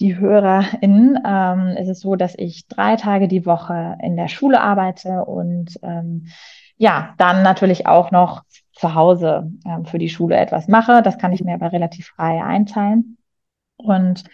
die 0.00 0.16
HörerInnen. 0.16 1.18
Ähm, 1.24 1.68
ist 1.78 1.88
es 1.88 2.00
so, 2.00 2.16
dass 2.16 2.34
ich 2.36 2.68
drei 2.68 2.96
Tage 2.96 3.28
die 3.28 3.46
Woche 3.46 3.96
in 4.02 4.16
der 4.16 4.28
Schule 4.28 4.60
arbeite 4.60 5.24
und 5.24 5.78
ähm, 5.82 6.26
ja, 6.78 7.14
dann 7.18 7.42
natürlich 7.42 7.86
auch 7.86 8.10
noch 8.10 8.42
zu 8.72 8.94
Hause 8.94 9.50
ähm, 9.66 9.84
für 9.84 9.98
die 9.98 10.08
Schule 10.08 10.36
etwas 10.36 10.68
mache. 10.68 11.02
Das 11.02 11.18
kann 11.18 11.32
ich 11.32 11.42
mir 11.42 11.54
aber 11.54 11.72
relativ 11.72 12.08
frei 12.08 12.42
einteilen. 12.42 13.18
Und 13.76 14.24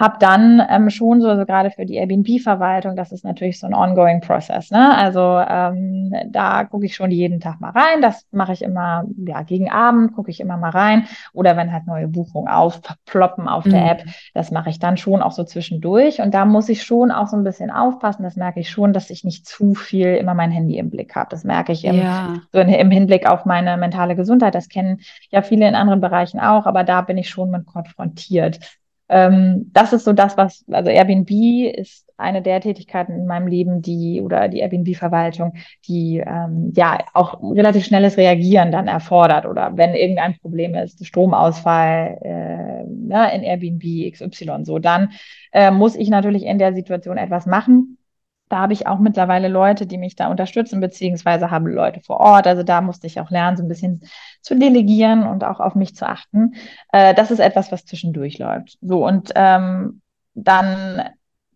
habe 0.00 0.16
dann 0.20 0.62
ähm, 0.70 0.90
schon 0.90 1.20
so, 1.20 1.28
also 1.28 1.44
gerade 1.44 1.70
für 1.70 1.84
die 1.84 1.94
Airbnb-Verwaltung, 1.96 2.94
das 2.94 3.10
ist 3.10 3.24
natürlich 3.24 3.58
so 3.58 3.66
ein 3.66 3.74
ongoing 3.74 4.20
Process. 4.20 4.70
Ne? 4.70 4.96
Also 4.96 5.20
ähm, 5.20 6.12
da 6.28 6.64
gucke 6.64 6.86
ich 6.86 6.94
schon 6.94 7.10
jeden 7.10 7.40
Tag 7.40 7.60
mal 7.60 7.70
rein. 7.70 8.00
Das 8.00 8.24
mache 8.30 8.52
ich 8.52 8.62
immer, 8.62 9.04
ja, 9.26 9.42
gegen 9.42 9.70
Abend 9.70 10.14
gucke 10.14 10.30
ich 10.30 10.38
immer 10.38 10.56
mal 10.56 10.70
rein. 10.70 11.08
Oder 11.32 11.56
wenn 11.56 11.72
halt 11.72 11.86
neue 11.88 12.06
Buchungen 12.06 12.48
aufploppen 12.48 13.48
auf 13.48 13.64
der 13.64 13.90
App, 13.90 14.04
Mhm. 14.04 14.10
das 14.34 14.50
mache 14.52 14.70
ich 14.70 14.78
dann 14.78 14.96
schon 14.96 15.20
auch 15.20 15.32
so 15.32 15.42
zwischendurch. 15.42 16.20
Und 16.20 16.32
da 16.32 16.44
muss 16.44 16.68
ich 16.68 16.84
schon 16.84 17.10
auch 17.10 17.26
so 17.26 17.36
ein 17.36 17.42
bisschen 17.44 17.70
aufpassen. 17.72 18.22
Das 18.22 18.36
merke 18.36 18.60
ich 18.60 18.70
schon, 18.70 18.92
dass 18.92 19.10
ich 19.10 19.24
nicht 19.24 19.46
zu 19.46 19.74
viel 19.74 20.14
immer 20.14 20.34
mein 20.34 20.52
Handy 20.52 20.78
im 20.78 20.90
Blick 20.90 21.16
habe. 21.16 21.28
Das 21.30 21.42
merke 21.42 21.72
ich 21.72 21.84
im, 21.84 21.96
Ja. 21.96 22.34
so 22.52 22.60
in, 22.60 22.68
im 22.68 22.90
Hinblick 22.92 23.26
auf 23.28 23.44
meine 23.44 23.76
mentale 23.76 24.14
Gesundheit. 24.14 24.54
Das 24.54 24.68
kennen 24.68 25.00
ja 25.30 25.42
viele 25.42 25.66
in 25.66 25.74
anderen 25.74 26.00
Bereichen 26.00 26.38
auch, 26.38 26.66
aber 26.66 26.84
da 26.84 27.00
bin 27.02 27.18
ich 27.18 27.28
schon 27.30 27.50
mit 27.50 27.66
konfrontiert. 27.66 28.60
Ähm, 29.08 29.70
das 29.72 29.92
ist 29.92 30.04
so 30.04 30.12
das, 30.12 30.36
was, 30.36 30.64
also 30.70 30.90
Airbnb 30.90 31.30
ist 31.30 32.08
eine 32.18 32.42
der 32.42 32.60
Tätigkeiten 32.60 33.12
in 33.12 33.26
meinem 33.26 33.46
Leben, 33.46 33.80
die 33.80 34.20
oder 34.20 34.48
die 34.48 34.58
Airbnb-Verwaltung, 34.58 35.54
die 35.86 36.22
ähm, 36.26 36.72
ja 36.74 36.98
auch 37.14 37.40
relativ 37.42 37.84
schnelles 37.84 38.16
Reagieren 38.16 38.72
dann 38.72 38.88
erfordert 38.88 39.46
oder 39.46 39.76
wenn 39.76 39.94
irgendein 39.94 40.36
Problem 40.38 40.74
ist, 40.74 41.04
Stromausfall 41.06 42.18
äh, 42.22 42.84
ne, 42.84 43.34
in 43.34 43.42
Airbnb 43.42 44.12
XY 44.12 44.64
so, 44.64 44.78
dann 44.78 45.12
äh, 45.52 45.70
muss 45.70 45.94
ich 45.94 46.10
natürlich 46.10 46.44
in 46.44 46.58
der 46.58 46.74
Situation 46.74 47.16
etwas 47.18 47.46
machen. 47.46 47.97
Da 48.48 48.58
habe 48.58 48.72
ich 48.72 48.86
auch 48.86 48.98
mittlerweile 48.98 49.48
Leute, 49.48 49.86
die 49.86 49.98
mich 49.98 50.16
da 50.16 50.28
unterstützen, 50.28 50.80
beziehungsweise 50.80 51.50
haben 51.50 51.66
Leute 51.66 52.00
vor 52.00 52.20
Ort. 52.20 52.46
Also 52.46 52.62
da 52.62 52.80
musste 52.80 53.06
ich 53.06 53.20
auch 53.20 53.30
lernen, 53.30 53.56
so 53.56 53.62
ein 53.62 53.68
bisschen 53.68 54.02
zu 54.40 54.56
delegieren 54.56 55.26
und 55.26 55.44
auch 55.44 55.60
auf 55.60 55.74
mich 55.74 55.94
zu 55.94 56.08
achten. 56.08 56.54
Äh, 56.92 57.14
das 57.14 57.30
ist 57.30 57.40
etwas, 57.40 57.70
was 57.72 57.84
zwischendurch 57.84 58.38
läuft. 58.38 58.78
So, 58.80 59.06
und 59.06 59.32
ähm, 59.34 60.00
dann, 60.34 61.02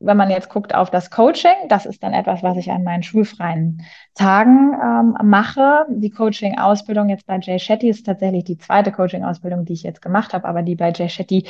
wenn 0.00 0.16
man 0.16 0.30
jetzt 0.30 0.48
guckt 0.48 0.74
auf 0.74 0.90
das 0.90 1.10
Coaching, 1.10 1.68
das 1.68 1.86
ist 1.86 2.02
dann 2.02 2.12
etwas, 2.12 2.42
was 2.42 2.56
ich 2.56 2.70
an 2.70 2.82
meinen 2.82 3.02
schulfreien 3.02 3.82
Tagen 4.14 4.74
ähm, 4.74 5.16
mache. 5.28 5.86
Die 5.88 6.10
Coaching-Ausbildung 6.10 7.08
jetzt 7.08 7.26
bei 7.26 7.38
Jay 7.38 7.58
Shetty 7.58 7.88
ist 7.88 8.04
tatsächlich 8.04 8.44
die 8.44 8.58
zweite 8.58 8.92
Coaching-Ausbildung, 8.92 9.64
die 9.64 9.74
ich 9.74 9.82
jetzt 9.82 10.02
gemacht 10.02 10.34
habe, 10.34 10.46
aber 10.48 10.62
die 10.62 10.74
bei 10.74 10.92
Jay 10.92 11.08
Shetty 11.08 11.46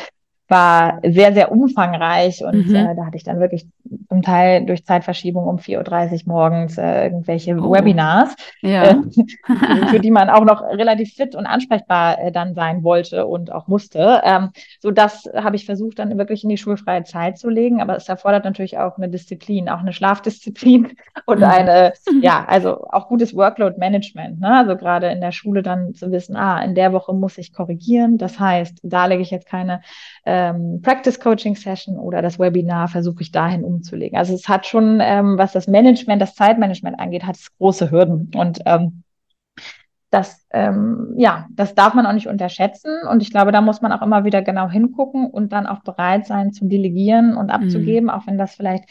war 0.49 1.01
sehr, 1.03 1.33
sehr 1.33 1.51
umfangreich 1.51 2.45
und 2.45 2.69
Mhm. 2.69 2.75
äh, 2.75 2.95
da 2.95 3.07
hatte 3.07 3.17
ich 3.17 3.25
dann 3.25 3.41
wirklich 3.41 3.67
zum 4.09 4.23
Teil 4.23 4.65
durch 4.67 4.85
Zeitverschiebung 4.85 5.47
um 5.47 5.59
4.30 5.59 6.27
Uhr 6.27 6.33
morgens 6.33 6.79
äh, 6.79 7.05
irgendwelche 7.05 7.57
oh. 7.57 7.73
Webinars, 7.73 8.35
ja. 8.61 8.83
äh, 8.85 8.97
für 9.89 10.01
die 10.01 10.11
man 10.11 10.29
auch 10.29 10.45
noch 10.45 10.63
relativ 10.63 11.15
fit 11.15 11.35
und 11.35 11.47
ansprechbar 11.47 12.19
äh, 12.19 12.33
dann 12.33 12.55
sein 12.55 12.83
wollte 12.85 13.27
und 13.27 13.53
auch 13.53 13.69
musste. 13.69 14.21
Ähm, 14.25 14.51
so 14.81 14.91
das 14.91 15.29
habe 15.35 15.57
ich 15.57 15.67
versucht, 15.67 15.99
dann 15.99 16.17
wirklich 16.19 16.43
in 16.45 16.51
die 16.51 16.59
schulfreie 16.59 17.05
Zeit 17.05 17.39
zu 17.39 17.49
legen. 17.49 17.81
Aber 17.81 17.97
es 17.97 18.09
erfordert 18.09 18.45
natürlich 18.45 18.79
auch 18.79 18.99
eine 18.99 19.09
Disziplin, 19.09 19.69
auch 19.69 19.81
eine 19.81 19.93
Schlafdisziplin 19.93 20.93
und 21.27 21.39
mhm. 21.39 21.45
eine, 21.45 21.93
ja, 22.23 22.45
also 22.47 22.85
auch 22.91 23.09
gutes 23.09 23.35
Workload-Management. 23.35 24.41
Ne? 24.41 24.57
Also 24.59 24.77
gerade 24.77 25.09
in 25.09 25.21
der 25.21 25.33
Schule 25.33 25.63
dann 25.63 25.95
zu 25.95 26.11
wissen, 26.11 26.37
ah, 26.37 26.63
in 26.63 26.75
der 26.75 26.93
Woche 26.93 27.15
muss 27.15 27.39
ich 27.39 27.53
korrigieren. 27.53 28.19
Das 28.19 28.39
heißt, 28.39 28.81
da 28.83 29.07
lege 29.07 29.23
ich 29.23 29.31
jetzt 29.31 29.49
keine 29.49 29.81
ähm, 30.33 30.81
Practice-Coaching-Session 30.81 31.99
oder 31.99 32.23
das 32.23 32.39
Webinar 32.39 32.89
versuche 32.89 33.21
ich 33.21 33.33
dahin 33.33 33.65
umzulegen. 33.65 34.17
Also 34.17 34.35
es 34.35 34.49
hat 34.49 34.67
schon, 34.67 34.99
ähm, 35.03 35.37
was 35.37 35.53
das 35.53 35.69
Management, 35.69 36.23
das 36.23 36.35
Zeitmanagement 36.35 36.99
angeht, 36.99 37.25
hat 37.25 37.37
es 37.37 37.55
große 37.59 37.91
Hürden. 37.91 38.31
Und 38.35 38.61
ähm, 38.65 39.03
das, 40.09 40.47
ähm, 40.51 41.13
ja, 41.19 41.49
das 41.51 41.75
darf 41.75 41.93
man 41.93 42.07
auch 42.07 42.15
nicht 42.15 42.29
unterschätzen. 42.29 42.93
Und 43.11 43.21
ich 43.21 43.31
glaube, 43.31 43.53
da 43.53 43.61
muss 43.61 43.83
man 43.83 43.93
auch 43.93 44.01
immer 44.01 44.25
wieder 44.25 44.41
genau 44.41 44.71
hingucken 44.71 45.27
und 45.27 45.53
dann 45.53 45.67
auch 45.67 45.81
bereit 45.83 46.27
sein 46.27 46.53
zu 46.53 46.65
delegieren 46.65 47.37
und 47.37 47.51
abzugeben, 47.51 48.05
mhm. 48.05 48.11
auch 48.11 48.27
wenn 48.27 48.39
das 48.39 48.55
vielleicht 48.55 48.85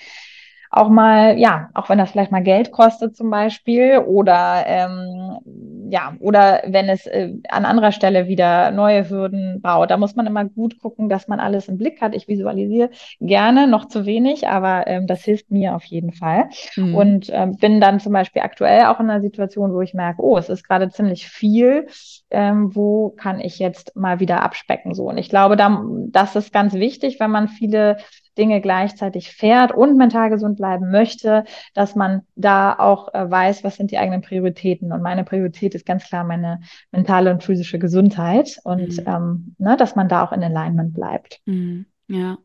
auch 0.70 0.90
mal, 0.90 1.40
ja, 1.40 1.70
auch 1.74 1.90
wenn 1.90 1.98
das 1.98 2.12
vielleicht 2.12 2.32
mal 2.32 2.44
Geld 2.44 2.72
kostet 2.72 3.16
zum 3.16 3.32
Beispiel 3.32 3.98
oder 3.98 4.64
ähm, 4.68 5.21
ja, 5.92 6.16
oder 6.22 6.62
wenn 6.68 6.88
es 6.88 7.06
äh, 7.06 7.34
an 7.50 7.66
anderer 7.66 7.92
Stelle 7.92 8.30
wieder 8.30 8.72
neue 8.72 9.10
Hürden 9.10 9.60
baut. 9.60 9.92
Da 9.92 9.98
muss 9.98 10.16
man 10.16 10.26
immer 10.26 10.46
gut 10.46 10.80
gucken, 10.80 11.10
dass 11.10 11.28
man 11.28 11.42
alles 11.42 11.68
im 11.68 11.78
Blick 11.78 12.00
hat. 12.00 12.16
Ich 12.16 12.30
visualisiere 12.30 12.92
gerne, 13.20 13.68
noch 13.68 13.90
zu 13.90 14.06
wenig, 14.06 14.48
aber 14.48 14.88
ähm, 14.88 15.06
das 15.06 15.26
hilft 15.26 15.52
mir 15.52 15.76
auf 15.76 15.84
jeden 15.84 16.14
Fall. 16.14 16.46
Mhm. 16.78 16.96
Und 16.96 17.30
ähm, 17.34 17.58
bin 17.58 17.82
dann 17.82 18.00
zum 18.00 18.14
Beispiel 18.14 18.42
aktuell 18.42 18.86
auch 18.86 19.02
in 19.02 19.10
einer 19.10 19.20
Situation, 19.20 19.74
wo 19.74 19.82
ich 19.82 19.94
merke, 19.94 20.22
oh, 20.22 20.38
es 20.38 20.48
ist 20.48 20.64
gerade 20.64 20.90
ziemlich 20.90 21.28
viel. 21.28 21.88
Ähm, 22.30 22.74
wo 22.74 23.10
kann 23.10 23.42
ich 23.42 23.60
jetzt 23.60 23.94
mal 23.94 24.22
wieder 24.22 24.44
abspecken? 24.44 24.94
So. 24.94 25.10
Und 25.10 25.18
ich 25.18 25.28
glaube, 25.28 25.58
da, 25.58 25.84
das 26.08 26.38
ist 26.38 26.54
ganz 26.54 26.74
wichtig, 26.74 27.20
wenn 27.20 27.32
man 27.32 27.50
viele 27.50 27.98
Dinge 28.38 28.62
gleichzeitig 28.62 29.32
fährt 29.32 29.72
und 29.72 29.98
mental 29.98 30.30
gesund 30.30 30.58
bleiben 30.58 30.92
möchte, 30.92 31.44
dass 31.74 31.96
man 31.96 32.22
da 32.36 32.78
auch 32.78 33.14
äh, 33.14 33.30
weiß, 33.30 33.64
was 33.64 33.76
sind 33.76 33.92
die 33.92 33.98
eigenen 33.98 34.22
Prioritäten. 34.22 34.92
Und 34.92 35.02
meine 35.02 35.24
Priorität 35.24 35.76
ist 35.76 35.86
ganz 35.86 36.06
klar 36.06 36.24
meine 36.24 36.62
mentale 36.92 37.32
und 37.32 37.44
physische 37.44 37.80
Gesundheit 37.80 38.58
und 38.64 38.98
mhm. 38.98 39.04
ähm, 39.06 39.56
ne, 39.58 39.78
dass 39.78 39.96
man 39.96 40.08
da 40.08 40.24
auch 40.24 40.32
in 40.32 40.44
Alignment 40.44 40.94
bleibt. 40.94 41.40
Mhm. 41.46 41.86
Ja. 42.08 42.38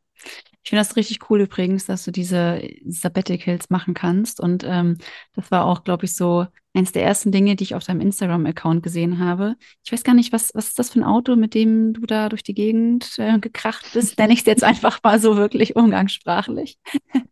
Ich 0.62 0.70
finde 0.70 0.80
das 0.80 0.96
richtig 0.96 1.30
cool 1.30 1.42
übrigens, 1.42 1.86
dass 1.86 2.04
du 2.04 2.10
diese 2.10 2.60
Sabbaticals 2.84 3.70
machen 3.70 3.94
kannst. 3.94 4.40
Und 4.40 4.64
ähm, 4.66 4.98
das 5.34 5.50
war 5.52 5.64
auch, 5.64 5.84
glaube 5.84 6.06
ich, 6.06 6.16
so 6.16 6.46
eins 6.76 6.92
der 6.92 7.04
ersten 7.04 7.32
Dinge, 7.32 7.56
die 7.56 7.64
ich 7.64 7.74
auf 7.74 7.84
deinem 7.84 8.00
Instagram-Account 8.00 8.82
gesehen 8.82 9.18
habe. 9.18 9.56
Ich 9.84 9.92
weiß 9.92 10.04
gar 10.04 10.14
nicht, 10.14 10.32
was, 10.32 10.52
was 10.54 10.68
ist 10.68 10.78
das 10.78 10.90
für 10.90 11.00
ein 11.00 11.04
Auto, 11.04 11.34
mit 11.34 11.54
dem 11.54 11.94
du 11.94 12.02
da 12.02 12.28
durch 12.28 12.42
die 12.42 12.54
Gegend 12.54 13.14
äh, 13.18 13.38
gekracht 13.38 13.86
bist? 13.94 14.18
Nenne 14.18 14.34
ich 14.34 14.40
es 14.40 14.46
jetzt 14.46 14.64
einfach 14.64 15.00
mal 15.02 15.18
so 15.18 15.36
wirklich 15.36 15.76
umgangssprachlich. 15.76 16.78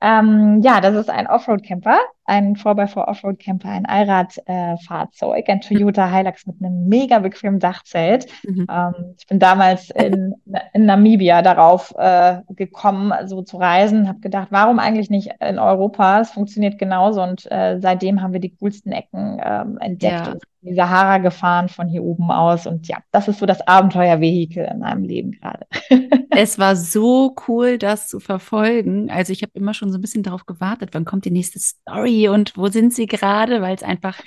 Ähm, 0.00 0.60
ja, 0.62 0.82
das 0.82 0.94
ist 0.94 1.08
ein 1.08 1.26
Offroad-Camper, 1.26 1.98
ein 2.26 2.56
4x4 2.56 3.08
Offroad-Camper, 3.08 3.68
ein 3.68 3.86
Allradfahrzeug, 3.86 5.48
äh, 5.48 5.52
ein 5.52 5.60
Toyota 5.60 6.06
Hilux 6.10 6.46
mit 6.46 6.56
einem 6.60 6.88
mega 6.88 7.18
bequemen 7.18 7.60
Dachzelt. 7.60 8.26
Mhm. 8.44 8.66
Ähm, 8.70 8.94
ich 9.18 9.26
bin 9.26 9.38
damals 9.38 9.90
in, 9.90 10.34
in 10.72 10.86
Namibia 10.86 11.42
darauf 11.42 11.94
äh, 11.96 12.40
gekommen, 12.50 13.12
so 13.26 13.42
zu 13.42 13.56
reisen, 13.56 14.08
habe 14.08 14.20
gedacht, 14.20 14.48
warum 14.50 14.78
eigentlich 14.78 15.10
nicht 15.10 15.30
in 15.40 15.58
Europa? 15.58 16.20
Es 16.20 16.30
funktioniert 16.30 16.78
genauso 16.78 17.22
und 17.22 17.50
äh, 17.50 17.78
seitdem 17.80 18.22
haben 18.22 18.32
wir 18.32 18.40
die 18.40 18.54
coolsten 18.56 18.92
Ecken 18.92 19.40
ähm, 19.44 19.78
entdeckt. 19.78 20.26
Ja 20.26 20.34
die 20.66 20.74
Sahara 20.74 21.18
gefahren 21.18 21.68
von 21.68 21.88
hier 21.88 22.02
oben 22.02 22.30
aus. 22.30 22.66
Und 22.66 22.88
ja, 22.88 22.98
das 23.12 23.28
ist 23.28 23.38
so 23.38 23.46
das 23.46 23.66
Abenteuervehikel 23.66 24.64
in 24.64 24.80
meinem 24.80 25.04
Leben 25.04 25.32
gerade. 25.32 25.66
es 26.30 26.58
war 26.58 26.76
so 26.76 27.34
cool, 27.46 27.78
das 27.78 28.08
zu 28.08 28.20
verfolgen. 28.20 29.10
Also 29.10 29.32
ich 29.32 29.42
habe 29.42 29.52
immer 29.54 29.74
schon 29.74 29.90
so 29.90 29.98
ein 29.98 30.00
bisschen 30.00 30.22
darauf 30.22 30.44
gewartet, 30.44 30.90
wann 30.92 31.04
kommt 31.04 31.24
die 31.24 31.30
nächste 31.30 31.60
Story 31.60 32.15
und 32.28 32.56
wo 32.56 32.68
sind 32.68 32.94
sie 32.94 33.06
gerade, 33.06 33.62
weil 33.62 33.74
es 33.74 33.82
einfach 33.82 34.20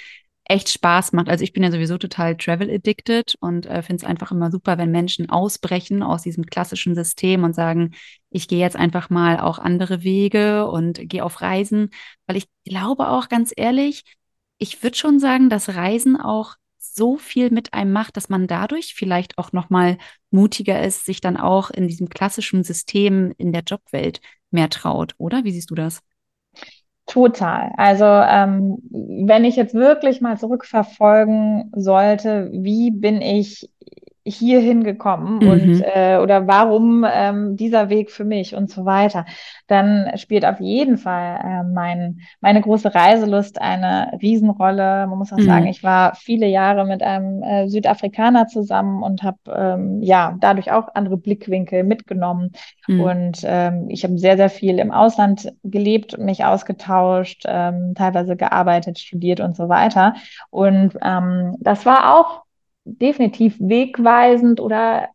echt 0.49 0.69
Spaß 0.69 1.13
macht. 1.13 1.29
Also 1.29 1.43
ich 1.43 1.53
bin 1.53 1.63
ja 1.63 1.71
sowieso 1.71 1.97
total 1.99 2.35
travel 2.35 2.73
addicted 2.73 3.35
und 3.39 3.67
äh, 3.67 3.83
finde 3.83 4.03
es 4.03 4.09
einfach 4.09 4.31
immer 4.31 4.51
super, 4.51 4.77
wenn 4.79 4.89
Menschen 4.91 5.29
ausbrechen 5.29 6.01
aus 6.01 6.23
diesem 6.23 6.45
klassischen 6.47 6.95
System 6.95 7.43
und 7.43 7.53
sagen, 7.53 7.93
ich 8.31 8.47
gehe 8.47 8.59
jetzt 8.59 8.75
einfach 8.75 9.11
mal 9.11 9.39
auch 9.39 9.59
andere 9.59 10.03
Wege 10.03 10.67
und 10.67 11.07
gehe 11.07 11.23
auf 11.23 11.41
Reisen, 11.41 11.91
weil 12.25 12.35
ich 12.37 12.47
glaube 12.65 13.09
auch 13.09 13.29
ganz 13.29 13.53
ehrlich, 13.55 14.03
ich 14.57 14.81
würde 14.83 14.97
schon 14.97 15.19
sagen, 15.19 15.49
dass 15.49 15.75
Reisen 15.75 16.17
auch 16.19 16.55
so 16.79 17.17
viel 17.17 17.51
mit 17.51 17.73
einem 17.73 17.91
macht, 17.91 18.17
dass 18.17 18.29
man 18.29 18.47
dadurch 18.47 18.95
vielleicht 18.95 19.37
auch 19.37 19.51
noch 19.51 19.69
mal 19.69 19.97
mutiger 20.31 20.81
ist, 20.83 21.05
sich 21.05 21.21
dann 21.21 21.37
auch 21.37 21.69
in 21.69 21.87
diesem 21.87 22.09
klassischen 22.09 22.63
System 22.63 23.33
in 23.37 23.53
der 23.53 23.61
Jobwelt 23.63 24.19
mehr 24.51 24.69
traut, 24.69 25.13
oder? 25.17 25.43
Wie 25.43 25.51
siehst 25.51 25.69
du 25.69 25.75
das? 25.75 26.01
Total. 27.09 27.71
Also 27.75 28.05
ähm, 28.05 28.77
wenn 28.91 29.43
ich 29.43 29.55
jetzt 29.55 29.73
wirklich 29.73 30.21
mal 30.21 30.37
zurückverfolgen 30.37 31.71
sollte, 31.75 32.51
wie 32.53 32.91
bin 32.91 33.19
ich 33.19 33.67
hier 34.29 34.59
hingekommen 34.59 35.39
mhm. 35.39 35.49
und 35.49 35.81
äh, 35.81 36.19
oder 36.21 36.47
warum 36.47 37.05
ähm, 37.11 37.57
dieser 37.57 37.89
Weg 37.89 38.11
für 38.11 38.25
mich 38.25 38.55
und 38.55 38.69
so 38.69 38.85
weiter, 38.85 39.25
dann 39.67 40.11
spielt 40.15 40.45
auf 40.45 40.59
jeden 40.59 40.97
Fall 40.97 41.39
äh, 41.43 41.63
mein, 41.63 42.19
meine 42.41 42.61
große 42.61 42.93
Reiselust 42.93 43.61
eine 43.61 44.17
Riesenrolle. 44.21 45.07
Man 45.07 45.17
muss 45.17 45.33
auch 45.33 45.37
mhm. 45.37 45.45
sagen, 45.45 45.67
ich 45.67 45.83
war 45.83 46.15
viele 46.15 46.47
Jahre 46.47 46.85
mit 46.85 47.01
einem 47.01 47.43
äh, 47.43 47.67
Südafrikaner 47.67 48.47
zusammen 48.47 49.03
und 49.03 49.23
habe 49.23 49.37
ähm, 49.53 50.01
ja 50.01 50.35
dadurch 50.39 50.71
auch 50.71 50.89
andere 50.93 51.17
Blickwinkel 51.17 51.83
mitgenommen. 51.83 52.51
Mhm. 52.87 53.01
Und 53.01 53.41
ähm, 53.43 53.85
ich 53.89 54.03
habe 54.03 54.17
sehr, 54.17 54.37
sehr 54.37 54.49
viel 54.49 54.79
im 54.79 54.91
Ausland 54.91 55.51
gelebt, 55.63 56.17
mich 56.17 56.45
ausgetauscht, 56.45 57.43
ähm, 57.47 57.93
teilweise 57.95 58.35
gearbeitet, 58.35 58.99
studiert 58.99 59.39
und 59.39 59.55
so 59.55 59.69
weiter. 59.69 60.15
Und 60.49 60.97
ähm, 61.01 61.55
das 61.59 61.85
war 61.85 62.19
auch 62.19 62.43
definitiv 62.97 63.55
wegweisend 63.59 64.59
oder 64.59 65.09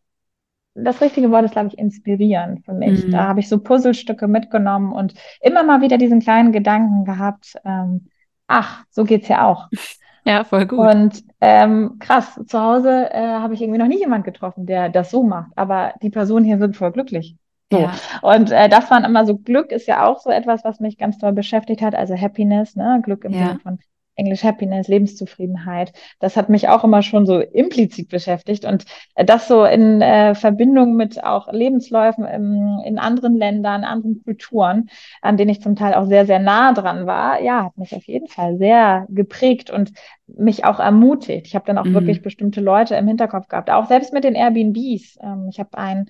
das 0.75 1.01
richtige 1.01 1.31
Wort 1.31 1.45
ist, 1.45 1.53
glaube 1.53 1.69
ich, 1.69 1.77
inspirierend 1.77 2.65
für 2.65 2.73
mich. 2.73 3.05
Mhm. 3.05 3.11
Da 3.11 3.27
habe 3.27 3.39
ich 3.39 3.47
so 3.47 3.59
Puzzlestücke 3.59 4.27
mitgenommen 4.27 4.91
und 4.91 5.13
immer 5.41 5.63
mal 5.63 5.81
wieder 5.81 5.97
diesen 5.97 6.19
kleinen 6.19 6.51
Gedanken 6.51 7.05
gehabt, 7.05 7.55
ähm, 7.63 8.09
ach, 8.47 8.83
so 8.89 9.03
geht's 9.03 9.27
ja 9.27 9.47
auch. 9.47 9.69
Ja, 10.27 10.43
voll 10.43 10.65
gut. 10.65 10.79
Und 10.79 11.23
ähm, 11.39 11.97
krass, 11.99 12.41
zu 12.47 12.59
Hause 12.59 13.11
äh, 13.11 13.19
habe 13.19 13.53
ich 13.53 13.61
irgendwie 13.61 13.77
noch 13.77 13.85
nie 13.85 13.99
jemand 13.99 14.25
getroffen, 14.25 14.65
der 14.65 14.89
das 14.89 15.11
so 15.11 15.21
macht, 15.21 15.51
aber 15.55 15.93
die 16.01 16.09
Personen 16.09 16.43
hier 16.43 16.57
sind 16.57 16.75
voll 16.75 16.91
glücklich. 16.91 17.35
So. 17.71 17.77
Ja. 17.77 17.93
Und 18.23 18.49
äh, 18.49 18.67
das 18.67 18.89
waren 18.89 19.03
immer 19.03 19.27
so, 19.27 19.37
Glück 19.37 19.71
ist 19.71 19.87
ja 19.87 20.07
auch 20.07 20.19
so 20.19 20.31
etwas, 20.31 20.63
was 20.63 20.79
mich 20.79 20.97
ganz 20.97 21.19
toll 21.19 21.31
beschäftigt 21.33 21.83
hat, 21.83 21.93
also 21.93 22.15
Happiness, 22.15 22.75
ne? 22.75 23.01
Glück 23.03 23.23
im 23.23 23.33
ja. 23.33 23.49
Sinne 23.49 23.59
von 23.59 23.79
Englisch 24.15 24.43
Happiness, 24.43 24.87
Lebenszufriedenheit. 24.87 25.93
Das 26.19 26.37
hat 26.37 26.49
mich 26.49 26.69
auch 26.69 26.83
immer 26.83 27.01
schon 27.01 27.25
so 27.25 27.39
implizit 27.39 28.09
beschäftigt 28.09 28.65
und 28.65 28.85
äh, 29.15 29.25
das 29.25 29.47
so 29.47 29.65
in 29.65 30.01
äh, 30.01 30.35
Verbindung 30.35 30.95
mit 30.95 31.23
auch 31.23 31.51
Lebensläufen 31.51 32.25
im, 32.25 32.81
in 32.85 32.97
anderen 32.97 33.35
Ländern, 33.35 33.83
anderen 33.83 34.23
Kulturen, 34.23 34.89
an 35.21 35.37
denen 35.37 35.51
ich 35.51 35.61
zum 35.61 35.75
Teil 35.75 35.93
auch 35.93 36.05
sehr, 36.07 36.25
sehr 36.25 36.39
nah 36.39 36.73
dran 36.73 37.05
war, 37.05 37.41
ja, 37.41 37.65
hat 37.65 37.77
mich 37.77 37.95
auf 37.95 38.05
jeden 38.05 38.27
Fall 38.27 38.57
sehr 38.57 39.05
geprägt 39.09 39.69
und 39.69 39.91
mich 40.27 40.65
auch 40.65 40.79
ermutigt. 40.79 41.47
Ich 41.47 41.55
habe 41.55 41.65
dann 41.65 41.77
auch 41.77 41.85
mhm. 41.85 41.93
wirklich 41.93 42.21
bestimmte 42.21 42.61
Leute 42.61 42.95
im 42.95 43.07
Hinterkopf 43.07 43.47
gehabt, 43.47 43.69
auch 43.69 43.87
selbst 43.87 44.13
mit 44.13 44.23
den 44.23 44.35
Airbnbs. 44.35 45.17
Ähm, 45.21 45.47
ich 45.49 45.59
habe 45.59 45.77
ein 45.77 46.09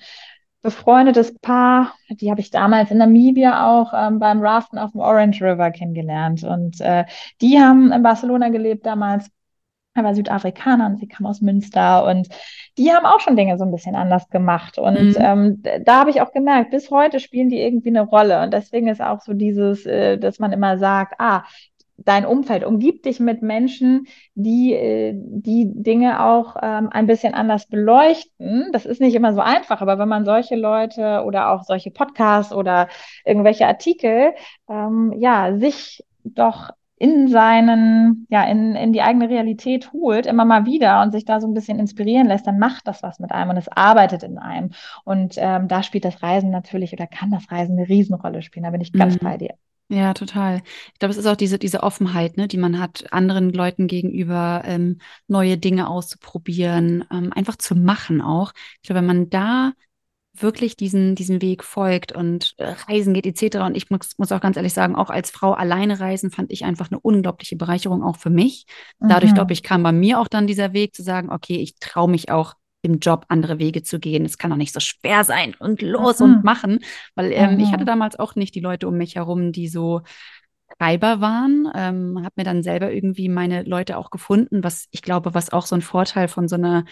befreundetes 0.65 1.37
Paar, 1.41 1.93
die 2.09 2.31
habe 2.31 2.41
ich 2.41 2.49
damals 2.49 2.89
in 2.89 2.97
Namibia 2.97 3.67
auch 3.67 3.93
ähm, 3.95 4.17
beim 4.17 4.41
Raften 4.41 4.79
auf 4.79 4.93
dem 4.93 4.99
Orange 4.99 5.39
River 5.41 5.69
kennengelernt. 5.69 6.43
Und 6.43 6.81
äh, 6.81 7.05
die 7.39 7.59
haben 7.59 7.91
in 7.91 8.01
Barcelona 8.01 8.49
gelebt 8.49 8.83
damals. 8.83 9.29
Er 9.93 10.03
war 10.03 10.15
Südafrikaner 10.15 10.87
und 10.87 10.97
sie 10.97 11.07
kam 11.07 11.27
aus 11.27 11.39
Münster 11.39 12.03
und 12.05 12.27
die 12.79 12.91
haben 12.91 13.05
auch 13.05 13.19
schon 13.19 13.37
Dinge 13.37 13.57
so 13.59 13.63
ein 13.63 13.71
bisschen 13.71 13.95
anders 13.95 14.27
gemacht. 14.29 14.79
Und 14.79 15.11
mhm. 15.11 15.15
ähm, 15.19 15.63
da 15.85 15.99
habe 15.99 16.09
ich 16.09 16.19
auch 16.19 16.33
gemerkt, 16.33 16.71
bis 16.71 16.89
heute 16.89 17.19
spielen 17.19 17.49
die 17.49 17.61
irgendwie 17.61 17.89
eine 17.89 18.01
Rolle. 18.01 18.41
Und 18.41 18.51
deswegen 18.51 18.87
ist 18.87 19.01
auch 19.01 19.21
so 19.21 19.33
dieses, 19.33 19.85
äh, 19.85 20.17
dass 20.17 20.39
man 20.39 20.51
immer 20.51 20.79
sagt, 20.79 21.13
ah, 21.19 21.43
dein 21.97 22.25
Umfeld. 22.25 22.63
Umgib 22.63 23.03
dich 23.03 23.19
mit 23.19 23.41
Menschen, 23.41 24.07
die 24.35 24.73
äh, 24.73 25.13
die 25.15 25.71
Dinge 25.73 26.23
auch 26.23 26.55
ähm, 26.61 26.89
ein 26.91 27.07
bisschen 27.07 27.33
anders 27.33 27.67
beleuchten. 27.67 28.69
Das 28.71 28.85
ist 28.85 29.01
nicht 29.01 29.15
immer 29.15 29.33
so 29.33 29.41
einfach, 29.41 29.81
aber 29.81 29.97
wenn 29.97 30.09
man 30.09 30.25
solche 30.25 30.55
Leute 30.55 31.23
oder 31.25 31.51
auch 31.51 31.63
solche 31.63 31.91
Podcasts 31.91 32.53
oder 32.53 32.87
irgendwelche 33.25 33.67
Artikel, 33.67 34.33
ähm, 34.69 35.13
ja, 35.17 35.57
sich 35.57 36.03
doch 36.23 36.71
in 36.97 37.27
seinen, 37.27 38.25
ja, 38.29 38.43
in, 38.45 38.75
in 38.75 38.93
die 38.93 39.01
eigene 39.01 39.29
Realität 39.29 39.91
holt, 39.91 40.25
immer 40.25 40.45
mal 40.45 40.65
wieder 40.65 41.01
und 41.01 41.11
sich 41.11 41.25
da 41.25 41.41
so 41.41 41.47
ein 41.47 41.53
bisschen 41.53 41.77
inspirieren 41.77 42.27
lässt, 42.27 42.47
dann 42.47 42.57
macht 42.57 42.87
das 42.87 43.03
was 43.03 43.19
mit 43.19 43.31
einem 43.31 43.49
und 43.49 43.57
es 43.57 43.67
arbeitet 43.67 44.23
in 44.23 44.37
einem. 44.37 44.71
Und 45.03 45.35
ähm, 45.37 45.67
da 45.67 45.83
spielt 45.83 46.05
das 46.05 46.23
Reisen 46.23 46.51
natürlich 46.51 46.93
oder 46.93 47.05
kann 47.05 47.31
das 47.31 47.51
Reisen 47.51 47.77
eine 47.77 47.89
Riesenrolle 47.89 48.41
spielen. 48.41 48.63
Da 48.63 48.71
bin 48.71 48.81
ich 48.81 48.93
ganz 48.93 49.15
mhm. 49.15 49.25
bei 49.25 49.37
dir. 49.37 49.55
Ja, 49.87 50.15
total. 50.15 50.63
Ich 50.93 50.99
glaube, 50.99 51.11
es 51.11 51.17
ist 51.17 51.27
auch 51.27 51.35
diese, 51.35 51.59
diese 51.59 51.83
Offenheit, 51.83 52.37
ne, 52.37 52.47
die 52.47 52.57
man 52.57 52.79
hat, 52.79 53.13
anderen 53.13 53.51
Leuten 53.51 53.87
gegenüber 53.87 54.63
ähm, 54.65 54.99
neue 55.27 55.57
Dinge 55.57 55.87
auszuprobieren, 55.87 57.05
ähm, 57.11 57.31
einfach 57.31 57.55
zu 57.55 57.75
machen 57.75 58.19
auch. 58.19 58.51
Ich 58.81 58.87
glaube, 58.87 58.99
wenn 58.99 59.05
man 59.05 59.29
da 59.29 59.73
wirklich 60.41 60.75
diesen, 60.75 61.15
diesen 61.15 61.41
Weg 61.41 61.63
folgt 61.63 62.11
und 62.11 62.55
äh, 62.57 62.73
reisen 62.87 63.13
geht 63.13 63.25
etc. 63.25 63.57
Und 63.57 63.77
ich 63.77 63.89
muss, 63.89 64.17
muss 64.17 64.31
auch 64.31 64.41
ganz 64.41 64.57
ehrlich 64.57 64.73
sagen, 64.73 64.95
auch 64.95 65.09
als 65.09 65.29
Frau 65.29 65.53
alleine 65.53 65.99
reisen 65.99 66.31
fand 66.31 66.51
ich 66.51 66.65
einfach 66.65 66.91
eine 66.91 66.99
unglaubliche 66.99 67.55
Bereicherung 67.55 68.03
auch 68.03 68.17
für 68.17 68.29
mich. 68.29 68.65
Dadurch, 68.99 69.31
mhm. 69.31 69.35
glaube 69.35 69.53
ich, 69.53 69.63
kam 69.63 69.83
bei 69.83 69.91
mir 69.91 70.19
auch 70.19 70.27
dann 70.27 70.47
dieser 70.47 70.73
Weg 70.73 70.95
zu 70.95 71.03
sagen, 71.03 71.31
okay, 71.31 71.57
ich 71.57 71.75
traue 71.79 72.09
mich 72.09 72.31
auch 72.31 72.55
im 72.85 72.99
Job 72.99 73.25
andere 73.29 73.59
Wege 73.59 73.83
zu 73.83 73.99
gehen. 73.99 74.25
Es 74.25 74.37
kann 74.37 74.49
doch 74.49 74.57
nicht 74.57 74.73
so 74.73 74.79
schwer 74.79 75.23
sein 75.23 75.55
und 75.59 75.81
los 75.81 76.19
mhm. 76.19 76.25
und 76.25 76.43
machen, 76.43 76.79
weil 77.15 77.31
ähm, 77.31 77.55
mhm. 77.55 77.59
ich 77.59 77.71
hatte 77.71 77.85
damals 77.85 78.17
auch 78.17 78.35
nicht 78.35 78.55
die 78.55 78.61
Leute 78.61 78.87
um 78.87 78.97
mich 78.97 79.15
herum, 79.15 79.51
die 79.51 79.67
so 79.67 80.01
Treiber 80.79 81.21
waren, 81.21 81.71
ähm, 81.75 82.19
habe 82.23 82.33
mir 82.37 82.43
dann 82.43 82.63
selber 82.63 82.91
irgendwie 82.91 83.29
meine 83.29 83.63
Leute 83.63 83.97
auch 83.97 84.09
gefunden, 84.09 84.63
was 84.63 84.87
ich 84.91 85.01
glaube, 85.01 85.33
was 85.33 85.53
auch 85.53 85.65
so 85.65 85.75
ein 85.75 85.81
Vorteil 85.81 86.27
von 86.27 86.47
so 86.47 86.55
einer 86.55 86.85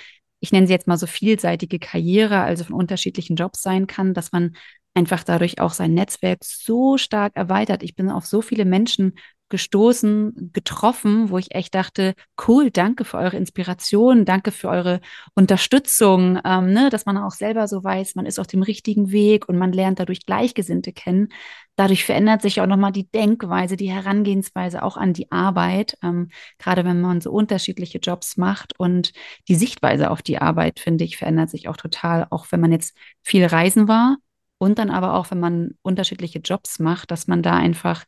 ich 0.43 0.51
nenne 0.51 0.67
sie 0.67 0.73
jetzt 0.73 0.87
mal 0.87 0.97
so 0.97 1.07
vielseitige 1.07 1.79
Karriere, 1.79 2.41
also 2.41 2.65
von 2.65 2.75
unterschiedlichen 2.75 3.37
Jobs 3.37 3.61
sein 3.61 3.87
kann, 3.87 4.13
dass 4.13 4.33
man 4.33 4.57
einfach 4.93 5.23
dadurch 5.23 5.61
auch 5.61 5.71
sein 5.71 5.93
Netzwerk 5.93 6.43
so 6.43 6.97
stark 6.97 7.35
erweitert. 7.37 7.81
Ich 7.81 7.95
bin 7.95 8.09
auf 8.09 8.25
so 8.25 8.41
viele 8.41 8.65
Menschen 8.65 9.13
gestoßen, 9.53 10.49
getroffen, 10.51 11.29
wo 11.29 11.37
ich 11.37 11.53
echt 11.53 11.75
dachte, 11.75 12.15
cool, 12.47 12.71
danke 12.71 13.05
für 13.05 13.17
eure 13.19 13.37
Inspiration, 13.37 14.25
danke 14.25 14.49
für 14.49 14.67
eure 14.67 14.99
Unterstützung, 15.35 16.39
ähm, 16.43 16.73
ne, 16.73 16.89
dass 16.89 17.05
man 17.05 17.19
auch 17.19 17.33
selber 17.33 17.67
so 17.67 17.83
weiß, 17.83 18.15
man 18.15 18.25
ist 18.25 18.39
auf 18.39 18.47
dem 18.47 18.63
richtigen 18.63 19.11
Weg 19.11 19.47
und 19.47 19.59
man 19.59 19.71
lernt 19.71 19.99
dadurch 19.99 20.25
Gleichgesinnte 20.25 20.91
kennen. 20.91 21.29
Dadurch 21.75 22.03
verändert 22.03 22.41
sich 22.41 22.61
auch 22.61 22.65
nochmal 22.65 22.91
die 22.91 23.07
Denkweise, 23.11 23.77
die 23.77 23.91
Herangehensweise 23.91 24.81
auch 24.81 24.97
an 24.97 25.13
die 25.13 25.31
Arbeit, 25.31 25.99
ähm, 26.01 26.29
gerade 26.57 26.83
wenn 26.83 26.99
man 26.99 27.21
so 27.21 27.29
unterschiedliche 27.31 27.99
Jobs 27.99 28.35
macht 28.37 28.79
und 28.79 29.13
die 29.47 29.55
Sichtweise 29.55 30.09
auf 30.09 30.23
die 30.23 30.39
Arbeit, 30.39 30.79
finde 30.79 31.03
ich, 31.03 31.17
verändert 31.17 31.51
sich 31.51 31.67
auch 31.67 31.77
total, 31.77 32.25
auch 32.31 32.47
wenn 32.49 32.59
man 32.59 32.71
jetzt 32.71 32.97
viel 33.21 33.45
reisen 33.45 33.87
war. 33.87 34.17
Und 34.57 34.79
dann 34.79 34.89
aber 34.89 35.15
auch, 35.15 35.29
wenn 35.29 35.41
man 35.41 35.71
unterschiedliche 35.81 36.39
Jobs 36.39 36.79
macht, 36.79 37.11
dass 37.11 37.27
man 37.27 37.43
da 37.43 37.55
einfach 37.55 38.05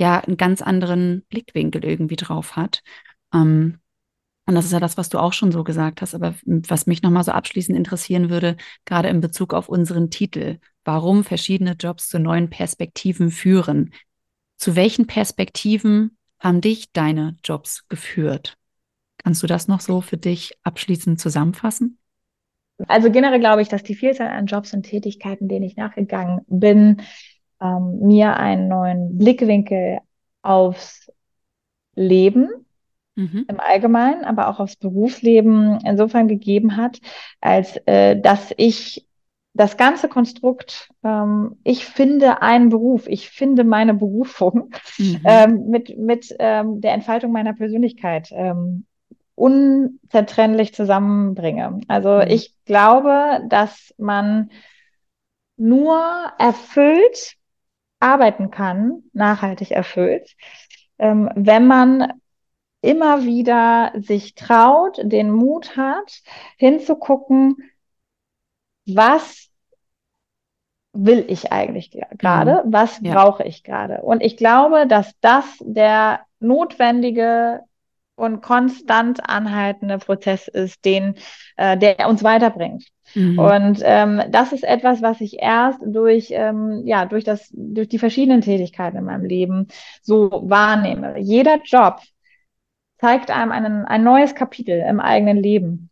ja 0.00 0.18
einen 0.18 0.36
ganz 0.36 0.62
anderen 0.62 1.22
Blickwinkel 1.28 1.84
irgendwie 1.84 2.16
drauf 2.16 2.56
hat. 2.56 2.82
Ähm, 3.32 3.78
und 4.46 4.54
das 4.56 4.64
ist 4.64 4.72
ja 4.72 4.80
das, 4.80 4.96
was 4.96 5.10
du 5.10 5.18
auch 5.18 5.32
schon 5.32 5.52
so 5.52 5.62
gesagt 5.62 6.02
hast, 6.02 6.14
aber 6.14 6.34
was 6.44 6.86
mich 6.86 7.02
nochmal 7.02 7.22
so 7.22 7.30
abschließend 7.30 7.76
interessieren 7.76 8.30
würde, 8.30 8.56
gerade 8.84 9.08
in 9.08 9.20
Bezug 9.20 9.54
auf 9.54 9.68
unseren 9.68 10.10
Titel, 10.10 10.58
warum 10.84 11.22
verschiedene 11.22 11.76
Jobs 11.78 12.08
zu 12.08 12.18
neuen 12.18 12.50
Perspektiven 12.50 13.30
führen. 13.30 13.92
Zu 14.56 14.74
welchen 14.74 15.06
Perspektiven 15.06 16.16
haben 16.40 16.60
dich 16.60 16.90
deine 16.92 17.36
Jobs 17.44 17.86
geführt? 17.88 18.56
Kannst 19.18 19.42
du 19.42 19.46
das 19.46 19.68
noch 19.68 19.80
so 19.80 20.00
für 20.00 20.16
dich 20.16 20.54
abschließend 20.64 21.20
zusammenfassen? 21.20 21.98
Also 22.88 23.10
generell 23.10 23.40
glaube 23.40 23.60
ich, 23.60 23.68
dass 23.68 23.82
die 23.82 23.94
Vielzahl 23.94 24.28
an 24.28 24.46
Jobs 24.46 24.72
und 24.72 24.84
Tätigkeiten, 24.84 25.48
denen 25.48 25.64
ich 25.64 25.76
nachgegangen 25.76 26.40
bin, 26.48 27.02
ähm, 27.60 28.00
mir 28.00 28.36
einen 28.36 28.68
neuen 28.68 29.18
Blickwinkel 29.18 29.98
aufs 30.42 31.10
Leben 31.94 32.48
mhm. 33.14 33.46
im 33.48 33.60
Allgemeinen, 33.60 34.24
aber 34.24 34.48
auch 34.48 34.60
aufs 34.60 34.76
Berufsleben 34.76 35.78
insofern 35.84 36.28
gegeben 36.28 36.76
hat, 36.76 37.00
als 37.40 37.76
äh, 37.86 38.20
dass 38.20 38.52
ich 38.56 39.06
das 39.52 39.76
ganze 39.76 40.08
Konstrukt, 40.08 40.90
ähm, 41.02 41.56
ich 41.64 41.84
finde 41.84 42.40
einen 42.40 42.68
Beruf, 42.68 43.06
ich 43.08 43.30
finde 43.30 43.64
meine 43.64 43.94
Berufung 43.94 44.70
mhm. 44.98 45.20
ähm, 45.24 45.66
mit, 45.68 45.98
mit 45.98 46.34
ähm, 46.38 46.80
der 46.80 46.92
Entfaltung 46.92 47.32
meiner 47.32 47.52
Persönlichkeit 47.52 48.30
ähm, 48.32 48.86
unzertrennlich 49.34 50.74
zusammenbringe. 50.74 51.80
Also 51.88 52.16
mhm. 52.16 52.24
ich 52.28 52.54
glaube, 52.64 53.40
dass 53.48 53.94
man 53.98 54.50
nur 55.56 55.98
erfüllt 56.38 57.36
arbeiten 58.00 58.50
kann, 58.50 59.04
nachhaltig 59.12 59.70
erfüllt, 59.70 60.34
ähm, 60.98 61.30
wenn 61.34 61.66
man 61.66 62.12
immer 62.82 63.24
wieder 63.24 63.92
sich 63.94 64.34
traut, 64.34 64.98
den 65.02 65.30
Mut 65.30 65.76
hat, 65.76 66.22
hinzugucken, 66.56 67.70
was 68.86 69.50
will 70.92 71.24
ich 71.28 71.52
eigentlich 71.52 71.96
gerade, 72.18 72.64
mhm. 72.64 72.72
was 72.72 73.00
ja. 73.00 73.14
brauche 73.14 73.44
ich 73.44 73.62
gerade. 73.62 74.02
Und 74.02 74.22
ich 74.22 74.36
glaube, 74.36 74.86
dass 74.86 75.12
das 75.20 75.44
der 75.60 76.20
notwendige 76.40 77.60
und 78.20 78.42
konstant 78.42 79.28
anhaltende 79.28 79.98
Prozess 79.98 80.48
ist, 80.48 80.84
den, 80.84 81.14
äh, 81.56 81.76
der 81.76 82.08
uns 82.08 82.22
weiterbringt. 82.22 82.84
Mhm. 83.14 83.38
Und 83.38 83.80
ähm, 83.82 84.22
das 84.30 84.52
ist 84.52 84.62
etwas, 84.64 85.02
was 85.02 85.20
ich 85.20 85.40
erst 85.40 85.80
durch, 85.84 86.28
ähm, 86.30 86.82
ja, 86.84 87.06
durch, 87.06 87.24
das, 87.24 87.48
durch 87.52 87.88
die 87.88 87.98
verschiedenen 87.98 88.40
Tätigkeiten 88.40 88.98
in 88.98 89.04
meinem 89.04 89.24
Leben 89.24 89.68
so 90.02 90.30
wahrnehme. 90.44 91.18
Jeder 91.18 91.58
Job 91.64 92.00
zeigt 92.98 93.30
einem 93.30 93.50
einen, 93.50 93.84
ein 93.86 94.04
neues 94.04 94.34
Kapitel 94.34 94.78
im 94.78 95.00
eigenen 95.00 95.38
Leben. 95.38 95.90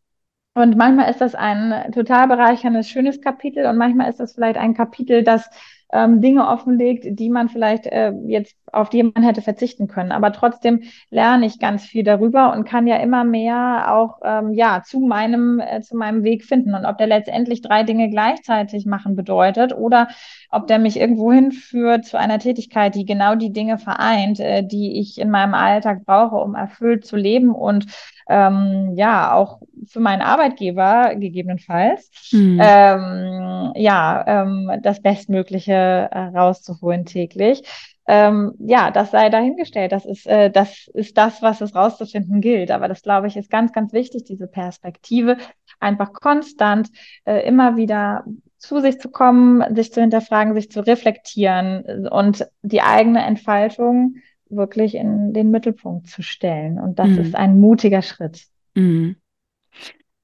Und 0.55 0.76
manchmal 0.76 1.11
ist 1.11 1.20
das 1.20 1.35
ein 1.35 1.93
total 1.93 2.29
bereicherndes, 2.29 2.89
schönes 2.89 3.20
Kapitel 3.20 3.66
und 3.66 3.76
manchmal 3.76 4.11
ist 4.11 4.20
das 4.20 4.35
vielleicht 4.35 4.59
ein 4.59 4.74
Kapitel, 4.74 5.22
das 5.22 5.49
ähm, 5.93 6.20
Dinge 6.20 6.47
offenlegt, 6.49 7.07
die 7.09 7.31
man 7.31 7.49
vielleicht 7.49 7.87
äh, 7.87 8.12
jetzt 8.26 8.57
auf 8.73 8.91
die 8.91 9.03
man 9.03 9.23
hätte 9.23 9.43
verzichten 9.43 9.89
können. 9.89 10.12
Aber 10.12 10.33
trotzdem 10.33 10.83
lerne 11.11 11.47
ich 11.47 11.59
ganz 11.59 11.85
viel 11.85 12.05
darüber 12.05 12.53
und 12.53 12.64
kann 12.64 12.87
ja 12.87 12.97
immer 12.97 13.25
mehr 13.25 13.95
auch 13.95 14.21
ähm, 14.25 14.53
ja 14.53 14.83
zu 14.85 15.01
meinem 15.01 15.61
äh, 15.61 15.81
zu 15.81 15.97
meinem 15.97 16.25
Weg 16.25 16.45
finden. 16.45 16.75
Und 16.75 16.85
ob 16.85 16.99
der 16.99 17.07
letztendlich 17.07 17.62
drei 17.62 17.83
Dinge 17.83 18.11
gleichzeitig 18.11 18.87
machen 18.87 19.16
bedeutet 19.16 19.77
oder 19.77 20.09
ob 20.51 20.66
der 20.66 20.79
mich 20.79 20.99
irgendwo 20.99 21.33
hinführt 21.33 22.05
zu 22.05 22.19
einer 22.19 22.39
Tätigkeit, 22.39 22.95
die 22.95 23.05
genau 23.05 23.35
die 23.35 23.53
Dinge 23.53 23.79
vereint, 23.79 24.41
äh, 24.41 24.62
die 24.62 24.99
ich 24.99 25.19
in 25.19 25.31
meinem 25.31 25.55
Alltag 25.55 26.05
brauche, 26.05 26.37
um 26.37 26.55
erfüllt 26.55 27.07
zu 27.07 27.16
leben 27.16 27.55
und 27.55 27.87
ähm, 28.29 28.93
ja 28.95 29.33
auch 29.33 29.61
für 29.87 30.01
meinen 30.01 30.23
Arbeitgeber 30.23 31.14
gegebenenfalls 31.14 32.11
mhm. 32.33 32.61
ähm, 32.62 33.73
ja 33.75 34.25
ähm, 34.27 34.71
das 34.83 35.01
Bestmögliche 35.01 35.73
äh, 35.73 36.19
rauszuholen 36.19 37.05
täglich. 37.07 37.62
Ähm, 38.11 38.54
ja, 38.59 38.90
das 38.90 39.11
sei 39.11 39.28
dahingestellt. 39.28 39.92
Das 39.92 40.06
ist, 40.06 40.26
äh, 40.26 40.50
das 40.50 40.88
ist 40.94 41.18
das, 41.18 41.42
was 41.42 41.61
es 41.61 41.74
rauszufinden 41.74 42.40
gilt. 42.40 42.70
Aber 42.70 42.88
das, 42.88 43.02
glaube 43.02 43.26
ich, 43.26 43.36
ist 43.36 43.50
ganz, 43.50 43.72
ganz 43.72 43.92
wichtig, 43.92 44.24
diese 44.24 44.46
Perspektive, 44.46 45.36
einfach 45.78 46.14
konstant 46.14 46.88
äh, 47.26 47.46
immer 47.46 47.76
wieder 47.76 48.24
zu 48.56 48.80
sich 48.80 48.98
zu 48.98 49.11
kommen, 49.11 49.62
sich 49.76 49.92
zu 49.92 50.00
hinterfragen, 50.00 50.54
sich 50.54 50.70
zu 50.70 50.80
reflektieren 50.80 52.09
und 52.09 52.48
die 52.62 52.80
eigene 52.80 53.24
Entfaltung 53.24 54.16
wirklich 54.48 54.94
in 54.94 55.34
den 55.34 55.50
Mittelpunkt 55.50 56.09
zu 56.09 56.22
stellen. 56.22 56.80
Und 56.80 56.98
das 56.98 57.09
mhm. 57.09 57.18
ist 57.18 57.36
ein 57.36 57.61
mutiger 57.61 58.00
Schritt. 58.00 58.46
Mhm. 58.74 59.16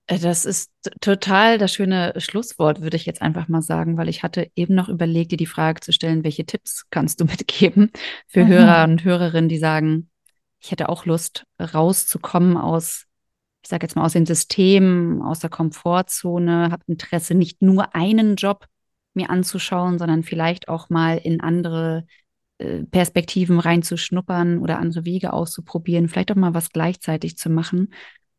Äh, 0.06 0.18
das 0.18 0.44
ist 0.44 0.70
total 1.00 1.58
das 1.58 1.72
schöne 1.72 2.14
Schlusswort, 2.18 2.80
würde 2.80 2.96
ich 2.96 3.06
jetzt 3.06 3.22
einfach 3.22 3.48
mal 3.48 3.62
sagen, 3.62 3.96
weil 3.96 4.08
ich 4.08 4.22
hatte 4.22 4.50
eben 4.54 4.74
noch 4.74 4.88
überlegt, 4.88 5.32
dir 5.32 5.38
die 5.38 5.46
Frage 5.46 5.80
zu 5.80 5.92
stellen, 5.92 6.24
welche 6.24 6.46
Tipps 6.46 6.84
kannst 6.90 7.20
du 7.20 7.24
mitgeben 7.26 7.90
für 8.26 8.44
mhm. 8.44 8.48
Hörer 8.48 8.84
und 8.84 9.04
Hörerinnen, 9.04 9.48
die 9.48 9.58
sagen, 9.58 10.10
ich 10.60 10.70
hätte 10.70 10.88
auch 10.88 11.04
Lust, 11.04 11.44
rauszukommen 11.60 12.56
aus, 12.56 13.04
ich 13.62 13.68
sage 13.68 13.84
jetzt 13.84 13.96
mal, 13.96 14.04
aus 14.04 14.14
dem 14.14 14.26
System, 14.26 15.22
aus 15.22 15.40
der 15.40 15.50
Komfortzone, 15.50 16.70
habe 16.70 16.82
Interesse, 16.86 17.34
nicht 17.34 17.60
nur 17.62 17.94
einen 17.94 18.36
Job 18.36 18.66
mir 19.14 19.30
anzuschauen, 19.30 19.98
sondern 19.98 20.22
vielleicht 20.22 20.68
auch 20.68 20.90
mal 20.90 21.18
in 21.18 21.40
andere 21.40 22.06
äh, 22.58 22.84
Perspektiven 22.84 23.58
reinzuschnuppern 23.58 24.58
oder 24.58 24.78
andere 24.78 25.04
Wege 25.04 25.32
auszuprobieren, 25.32 26.08
vielleicht 26.08 26.32
auch 26.32 26.36
mal 26.36 26.54
was 26.54 26.70
gleichzeitig 26.70 27.36
zu 27.36 27.50
machen. 27.50 27.92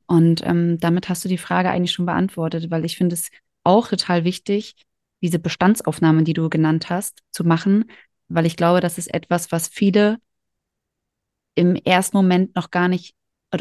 Und 0.08 0.46
ähm, 0.46 0.78
damit 0.80 1.10
hast 1.10 1.26
du 1.26 1.30
die 1.30 1.38
Frage 1.38 1.70
eigentlich 1.70 1.92
schon 1.92 2.06
beantwortet, 2.06 2.70
weil 2.70 2.86
ich 2.86 2.98
finde 2.98 3.16
es 3.16 3.30
auch 3.64 3.88
total 3.88 4.24
wichtig, 4.24 4.76
diese 5.22 5.40
Bestandsaufnahmen, 5.40 6.26
die 6.26 6.34
du 6.34 6.50
genannt 6.50 6.90
hast, 6.90 7.20
zu 7.32 7.44
machen, 7.44 7.86
weil 8.28 8.46
ich 8.46 8.58
glaube, 8.58 8.82
das 8.82 8.98
ist 8.98 9.14
etwas, 9.14 9.52
was 9.52 9.68
viele 9.68 10.18
im 11.56 11.76
ersten 11.76 12.18
Moment 12.18 12.56
noch 12.56 12.70
gar 12.70 12.88
nicht 12.88 13.16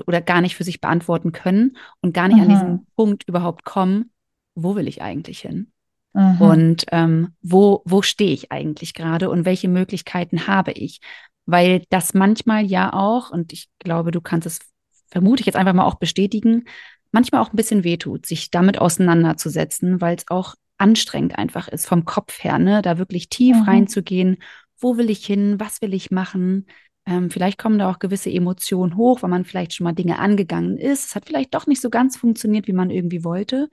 oder 0.07 0.21
gar 0.21 0.41
nicht 0.41 0.57
für 0.57 0.65
sich 0.65 0.81
beantworten 0.81 1.31
können 1.31 1.77
und 2.01 2.13
gar 2.13 2.27
nicht 2.27 2.39
Aha. 2.39 2.43
an 2.43 2.49
diesen 2.49 2.87
Punkt 2.97 3.29
überhaupt 3.29 3.65
kommen, 3.65 4.11
wo 4.55 4.75
will 4.75 4.89
ich 4.89 5.03
eigentlich 5.03 5.41
hin? 5.41 5.71
Aha. 6.15 6.53
Und 6.53 6.87
ähm, 6.91 7.35
wo, 7.43 7.83
wo 7.85 8.03
stehe 8.03 8.33
ich 8.33 8.51
eigentlich 8.51 8.95
gerade 8.95 9.31
und 9.31 9.45
welche 9.45 9.69
Möglichkeiten 9.69 10.49
habe 10.49 10.73
ich? 10.73 11.01
weil 11.47 11.85
das 11.91 12.15
manchmal 12.15 12.65
ja 12.65 12.93
auch, 12.93 13.31
und 13.31 13.53
ich 13.53 13.69
glaube, 13.79 14.11
du 14.11 14.21
kannst 14.21 14.47
es, 14.47 14.61
vermute 15.15 15.41
ich 15.41 15.47
jetzt 15.47 15.55
einfach 15.55 15.73
mal 15.73 15.85
auch 15.85 15.95
bestätigen, 15.95 16.65
manchmal 17.13 17.41
auch 17.41 17.53
ein 17.53 17.57
bisschen 17.57 17.85
wehtut, 17.85 18.27
sich 18.27 18.51
damit 18.51 18.81
auseinanderzusetzen, 18.81 20.01
weil 20.01 20.17
es 20.17 20.25
auch 20.29 20.57
anstrengend 20.77 21.39
einfach 21.39 21.69
ist 21.69 21.87
vom 21.87 22.05
Kopf 22.05 22.43
her, 22.43 22.59
ne, 22.59 22.83
da 22.83 22.99
wirklich 22.99 23.29
tief 23.29 23.57
mhm. 23.57 23.63
reinzugehen. 23.63 24.39
Wo 24.77 24.97
will 24.97 25.09
ich 25.09 25.25
hin? 25.25 25.61
Was 25.61 25.81
will 25.81 25.95
ich 25.95 26.11
machen? 26.11 26.67
Ähm, 27.07 27.31
vielleicht 27.31 27.59
kommen 27.59 27.79
da 27.79 27.89
auch 27.89 28.01
gewisse 28.01 28.31
Emotionen 28.31 28.97
hoch, 28.97 29.23
weil 29.23 29.31
man 29.31 29.45
vielleicht 29.45 29.75
schon 29.75 29.85
mal 29.85 29.93
Dinge 29.93 30.19
angegangen 30.19 30.77
ist. 30.77 31.07
Es 31.07 31.15
hat 31.15 31.27
vielleicht 31.27 31.55
doch 31.55 31.69
nicht 31.69 31.81
so 31.81 31.91
ganz 31.91 32.17
funktioniert, 32.17 32.67
wie 32.67 32.73
man 32.73 32.91
irgendwie 32.91 33.23
wollte. 33.23 33.69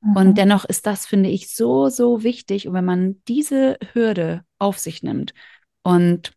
Mhm. 0.00 0.16
Und 0.16 0.38
dennoch 0.38 0.64
ist 0.64 0.86
das, 0.86 1.04
finde 1.04 1.28
ich, 1.28 1.54
so, 1.54 1.90
so 1.90 2.22
wichtig. 2.22 2.66
Und 2.66 2.72
wenn 2.72 2.86
man 2.86 3.16
diese 3.28 3.76
Hürde 3.92 4.44
auf 4.58 4.78
sich 4.78 5.02
nimmt 5.02 5.34
und 5.82 6.32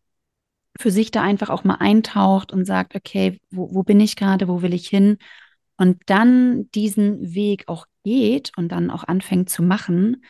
für 0.79 0.91
sich 0.91 1.11
da 1.11 1.21
einfach 1.21 1.49
auch 1.49 1.63
mal 1.63 1.75
eintaucht 1.75 2.51
und 2.53 2.65
sagt, 2.65 2.95
okay, 2.95 3.39
wo, 3.51 3.73
wo 3.73 3.83
bin 3.83 3.99
ich 3.99 4.15
gerade, 4.15 4.47
wo 4.47 4.61
will 4.61 4.73
ich 4.73 4.87
hin? 4.87 5.17
Und 5.77 6.01
dann 6.07 6.69
diesen 6.71 7.33
Weg 7.33 7.67
auch 7.67 7.85
geht 8.03 8.51
und 8.57 8.69
dann 8.71 8.89
auch 8.91 9.03
anfängt 9.05 9.49
zu 9.49 9.63
machen, 9.63 10.23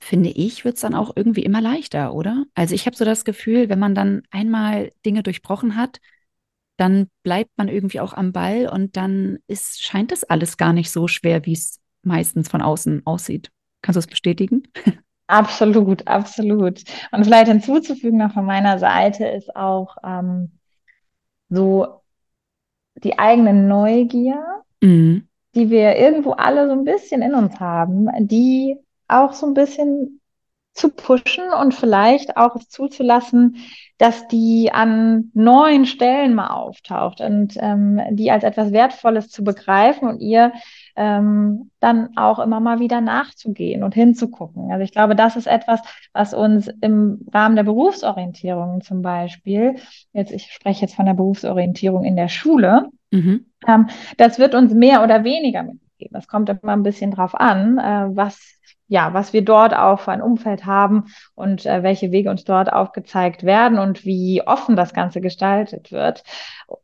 finde 0.00 0.30
ich, 0.30 0.64
wird 0.64 0.76
es 0.76 0.82
dann 0.82 0.94
auch 0.94 1.12
irgendwie 1.16 1.44
immer 1.44 1.60
leichter, 1.60 2.14
oder? 2.14 2.44
Also 2.54 2.74
ich 2.74 2.86
habe 2.86 2.96
so 2.96 3.04
das 3.04 3.24
Gefühl, 3.24 3.68
wenn 3.68 3.78
man 3.78 3.94
dann 3.94 4.22
einmal 4.30 4.90
Dinge 5.06 5.22
durchbrochen 5.22 5.76
hat, 5.76 6.00
dann 6.76 7.08
bleibt 7.22 7.50
man 7.56 7.68
irgendwie 7.68 8.00
auch 8.00 8.12
am 8.14 8.32
Ball 8.32 8.68
und 8.68 8.96
dann 8.96 9.38
ist, 9.46 9.82
scheint 9.82 10.12
das 10.12 10.24
alles 10.24 10.56
gar 10.56 10.72
nicht 10.72 10.90
so 10.90 11.08
schwer, 11.08 11.46
wie 11.46 11.52
es 11.52 11.80
meistens 12.02 12.48
von 12.48 12.62
außen 12.62 13.06
aussieht. 13.06 13.50
Kannst 13.82 13.96
du 13.96 14.00
das 14.00 14.06
bestätigen? 14.08 14.64
Absolut, 15.26 16.06
absolut. 16.06 16.82
Und 17.10 17.24
vielleicht 17.24 17.48
hinzuzufügen 17.48 18.18
noch 18.18 18.32
von 18.32 18.44
meiner 18.44 18.78
Seite 18.78 19.26
ist 19.26 19.54
auch 19.56 19.96
ähm, 20.04 20.52
so 21.48 22.02
die 22.96 23.18
eigene 23.18 23.54
Neugier, 23.54 24.62
mhm. 24.82 25.26
die 25.54 25.70
wir 25.70 25.96
irgendwo 25.96 26.32
alle 26.32 26.66
so 26.68 26.72
ein 26.72 26.84
bisschen 26.84 27.22
in 27.22 27.34
uns 27.34 27.58
haben, 27.58 28.08
die 28.26 28.76
auch 29.08 29.32
so 29.32 29.46
ein 29.46 29.54
bisschen 29.54 30.20
zu 30.74 30.90
pushen 30.90 31.44
und 31.60 31.72
vielleicht 31.72 32.36
auch 32.36 32.56
es 32.56 32.68
zuzulassen, 32.68 33.56
dass 33.96 34.26
die 34.26 34.72
an 34.72 35.30
neuen 35.32 35.86
Stellen 35.86 36.34
mal 36.34 36.48
auftaucht 36.48 37.20
und 37.20 37.56
ähm, 37.60 38.00
die 38.10 38.30
als 38.30 38.42
etwas 38.42 38.72
Wertvolles 38.72 39.30
zu 39.30 39.44
begreifen 39.44 40.08
und 40.08 40.20
ihr 40.20 40.52
ähm, 40.96 41.70
dann 41.80 42.16
auch 42.16 42.38
immer 42.38 42.60
mal 42.60 42.80
wieder 42.80 43.00
nachzugehen 43.00 43.82
und 43.82 43.94
hinzugucken. 43.94 44.70
Also 44.70 44.84
ich 44.84 44.92
glaube, 44.92 45.16
das 45.16 45.36
ist 45.36 45.46
etwas, 45.46 45.80
was 46.12 46.34
uns 46.34 46.68
im 46.80 47.26
Rahmen 47.32 47.56
der 47.56 47.64
Berufsorientierung 47.64 48.80
zum 48.80 49.02
Beispiel, 49.02 49.76
jetzt 50.12 50.32
ich 50.32 50.52
spreche 50.52 50.82
jetzt 50.82 50.94
von 50.94 51.06
der 51.06 51.14
Berufsorientierung 51.14 52.04
in 52.04 52.16
der 52.16 52.28
Schule, 52.28 52.88
mhm. 53.10 53.46
ähm, 53.66 53.88
das 54.16 54.38
wird 54.38 54.54
uns 54.54 54.72
mehr 54.72 55.02
oder 55.02 55.24
weniger 55.24 55.62
mitgeben. 55.64 56.12
Das 56.12 56.28
kommt 56.28 56.48
immer 56.48 56.72
ein 56.72 56.82
bisschen 56.82 57.10
drauf 57.10 57.34
an, 57.34 57.78
äh, 57.78 58.16
was 58.16 58.60
ja, 58.88 59.14
was 59.14 59.32
wir 59.32 59.42
dort 59.42 59.74
auch 59.74 60.00
für 60.00 60.12
ein 60.12 60.22
Umfeld 60.22 60.66
haben 60.66 61.04
und 61.34 61.64
äh, 61.66 61.82
welche 61.82 62.12
Wege 62.12 62.30
uns 62.30 62.44
dort 62.44 62.72
aufgezeigt 62.72 63.42
werden 63.42 63.78
und 63.78 64.04
wie 64.04 64.42
offen 64.46 64.76
das 64.76 64.92
Ganze 64.92 65.20
gestaltet 65.20 65.90
wird. 65.90 66.22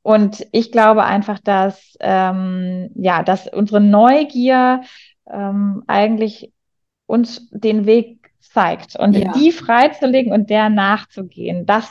Und 0.02 0.46
ich 0.52 0.72
glaube 0.72 1.04
einfach, 1.04 1.38
dass 1.38 1.96
ähm, 2.00 2.90
ja, 2.94 3.22
dass 3.22 3.46
unsere 3.48 3.80
Neugier 3.80 4.82
ähm, 5.30 5.84
eigentlich 5.86 6.52
uns 7.06 7.48
den 7.50 7.86
Weg 7.86 8.30
zeigt 8.40 8.96
und 8.96 9.16
ja. 9.16 9.32
die 9.32 9.52
freizulegen 9.52 10.32
und 10.32 10.50
der 10.50 10.70
nachzugehen, 10.70 11.66
das 11.66 11.90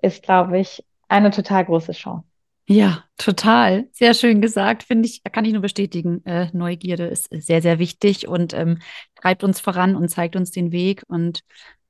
ist, 0.00 0.22
glaube 0.22 0.58
ich, 0.58 0.84
eine 1.08 1.30
total 1.30 1.64
große 1.64 1.92
Chance. 1.92 2.29
Ja, 2.72 3.02
total. 3.16 3.88
Sehr 3.90 4.14
schön 4.14 4.40
gesagt, 4.40 4.84
finde 4.84 5.08
ich, 5.08 5.22
kann 5.24 5.44
ich 5.44 5.52
nur 5.52 5.60
bestätigen. 5.60 6.24
Äh, 6.24 6.50
Neugierde 6.52 7.06
ist 7.06 7.26
sehr, 7.32 7.62
sehr 7.62 7.80
wichtig 7.80 8.28
und 8.28 8.54
ähm, 8.54 8.78
treibt 9.16 9.42
uns 9.42 9.58
voran 9.58 9.96
und 9.96 10.08
zeigt 10.08 10.36
uns 10.36 10.52
den 10.52 10.70
Weg 10.70 11.02
und 11.08 11.40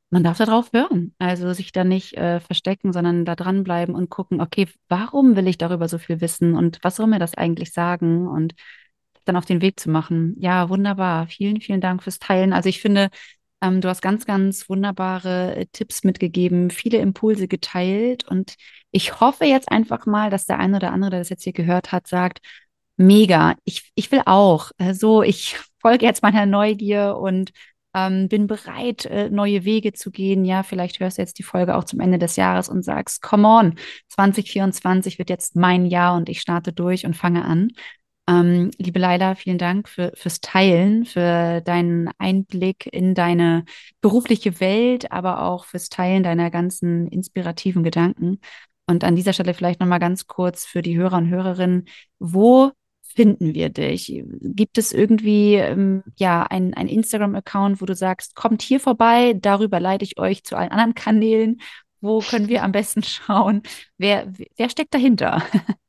man 0.09 0.25
darf 0.25 0.39
darauf 0.39 0.73
hören. 0.73 1.15
Also 1.19 1.53
sich 1.53 1.73
da 1.73 1.85
nicht 1.85 2.15
äh, 2.15 2.41
verstecken, 2.41 2.95
sondern 2.95 3.27
da 3.27 3.37
dranbleiben 3.37 3.95
und 3.95 4.09
gucken, 4.09 4.41
okay, 4.41 4.69
warum 4.89 5.37
will 5.37 5.49
ich 5.49 5.59
darüber 5.59 5.87
so 5.87 5.99
viel 5.99 6.23
wissen 6.23 6.57
und 6.57 6.79
was 6.81 6.97
soll 6.97 7.09
mir 7.09 7.19
das 7.19 7.35
eigentlich 7.35 7.73
sagen 7.75 8.27
und 8.27 8.55
dann 9.27 9.37
auf 9.37 9.45
den 9.45 9.61
Weg 9.61 9.79
zu 9.79 9.91
machen. 9.91 10.35
Ja, 10.39 10.71
wunderbar. 10.71 11.27
Vielen, 11.27 11.61
vielen 11.61 11.83
Dank 11.83 12.03
fürs 12.03 12.19
Teilen. 12.19 12.55
Also 12.55 12.71
ich 12.71 12.81
finde, 12.81 13.11
ähm, 13.61 13.81
du 13.81 13.89
hast 13.89 14.03
ganz, 14.03 14.27
ganz 14.27 14.69
wunderbare 14.69 15.57
äh, 15.57 15.67
Tipps 15.73 16.05
mitgegeben, 16.05 16.71
viele 16.71 16.99
Impulse 16.99 17.49
geteilt 17.49 18.27
und 18.29 18.57
ich 18.93 19.21
hoffe 19.21 19.45
jetzt 19.45 19.71
einfach 19.71 20.07
mal, 20.07 20.31
dass 20.31 20.47
der 20.47 20.59
eine 20.59 20.77
oder 20.77 20.93
andere, 20.93 21.11
der 21.11 21.21
das 21.21 21.29
jetzt 21.29 21.45
hier 21.45 21.53
gehört 21.53 21.93
hat, 21.93 22.07
sagt, 22.07 22.41
mega, 22.97 23.57
ich, 23.65 23.91
ich 23.95 24.11
will 24.13 24.23
auch. 24.27 24.71
So, 24.79 24.85
also 24.85 25.23
ich 25.23 25.57
folge 25.81 26.07
jetzt 26.07 26.23
meiner 26.23 26.47
Neugier 26.47 27.17
und 27.19 27.51
ähm, 27.95 28.29
bin 28.29 28.47
bereit, 28.47 29.07
äh, 29.07 29.31
neue 29.31 29.65
Wege 29.65 29.93
zu 29.93 30.11
gehen. 30.11 30.45
Ja, 30.45 30.63
vielleicht 30.63 31.01
hörst 31.01 31.19
du 31.19 31.23
jetzt 31.23 31.39
die 31.39 31.43
Folge 31.43 31.77
auch 31.77 31.85
zum 31.85 32.01
Ende 32.01 32.19
des 32.19 32.37
Jahres 32.37 32.69
und 32.69 32.83
sagst, 32.85 33.23
come 33.23 33.49
on, 33.49 33.75
2024 34.09 35.19
wird 35.19 35.31
jetzt 35.31 35.57
mein 35.57 35.87
Jahr 35.87 36.17
und 36.17 36.29
ich 36.29 36.41
starte 36.41 36.73
durch 36.73 37.05
und 37.07 37.17
fange 37.17 37.45
an. 37.45 37.69
Ähm, 38.31 38.71
liebe 38.79 39.01
Leila, 39.01 39.35
vielen 39.35 39.59
Dank 39.59 39.89
für, 39.89 40.13
fürs 40.15 40.41
Teilen, 40.41 41.05
für 41.05 41.61
deinen 41.63 42.11
Einblick 42.19 42.87
in 42.93 43.15
deine 43.15 43.65
berufliche 44.01 44.61
Welt, 44.61 45.11
aber 45.11 45.43
auch 45.43 45.65
fürs 45.65 45.89
Teilen 45.89 46.23
deiner 46.23 46.51
ganzen 46.51 47.09
inspirativen 47.09 47.83
Gedanken. 47.83 48.41
Und 48.87 49.03
an 49.03 49.17
dieser 49.17 49.33
Stelle 49.33 49.53
vielleicht 49.53 49.81
nochmal 49.81 49.99
ganz 49.99 50.29
kurz 50.29 50.65
für 50.65 50.81
die 50.81 50.97
Hörer 50.97 51.17
und 51.19 51.29
Hörerinnen, 51.29 51.89
wo 52.21 52.71
finden 53.03 53.55
wir 53.55 53.69
dich? 53.69 54.23
Gibt 54.43 54.79
es 54.79 54.93
irgendwie 54.93 55.55
ähm, 55.57 56.05
ja 56.17 56.45
ein, 56.45 56.73
ein 56.75 56.87
Instagram-Account, 56.87 57.81
wo 57.81 57.87
du 57.87 57.97
sagst, 57.97 58.37
kommt 58.37 58.63
hier 58.63 58.79
vorbei, 58.79 59.35
darüber 59.35 59.81
leite 59.81 60.05
ich 60.05 60.19
euch 60.21 60.45
zu 60.45 60.57
allen 60.57 60.71
anderen 60.71 60.95
Kanälen. 60.95 61.61
Wo 62.01 62.21
können 62.21 62.49
wir 62.49 62.63
am 62.63 62.71
besten 62.73 63.03
schauen? 63.05 63.63
Wer, 63.99 64.33
wer 64.57 64.71
steckt 64.71 64.95
dahinter? 64.95 65.43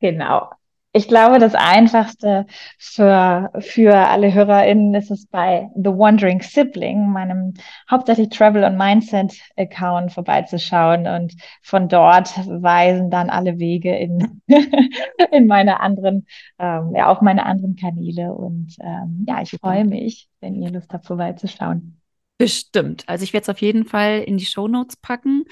Genau. 0.00 0.50
Ich 0.94 1.08
glaube, 1.08 1.38
das 1.38 1.54
Einfachste 1.54 2.44
für, 2.78 3.50
für 3.60 3.94
alle 3.94 4.34
HörerInnen 4.34 4.94
ist 4.94 5.10
es 5.10 5.26
bei 5.26 5.70
The 5.74 5.88
Wandering 5.88 6.42
Sibling, 6.42 7.10
meinem 7.10 7.54
hauptsächlich 7.90 8.28
Travel- 8.28 8.64
und 8.64 8.76
Mindset-Account 8.76 10.12
vorbeizuschauen. 10.12 11.06
Und 11.06 11.34
von 11.62 11.88
dort 11.88 12.28
weisen 12.46 13.10
dann 13.10 13.30
alle 13.30 13.58
Wege 13.58 13.96
in, 13.96 14.42
in 15.32 15.46
meine 15.46 15.80
anderen, 15.80 16.26
ähm, 16.58 16.92
ja, 16.94 17.06
auf 17.08 17.22
meine 17.22 17.46
anderen 17.46 17.74
Kanäle. 17.76 18.34
Und 18.34 18.76
ähm, 18.80 19.24
ja, 19.26 19.40
ich 19.40 19.52
freue 19.52 19.86
mich, 19.86 20.28
wenn 20.40 20.60
ihr 20.60 20.70
Lust 20.70 20.92
habt, 20.92 21.06
vorbeizuschauen. 21.06 22.02
Bestimmt. 22.36 23.04
Also 23.06 23.24
ich 23.24 23.32
werde 23.32 23.44
es 23.44 23.48
auf 23.48 23.62
jeden 23.62 23.86
Fall 23.86 24.20
in 24.20 24.36
die 24.36 24.44
Show 24.44 24.68
Notes 24.68 24.96
packen. 24.96 25.44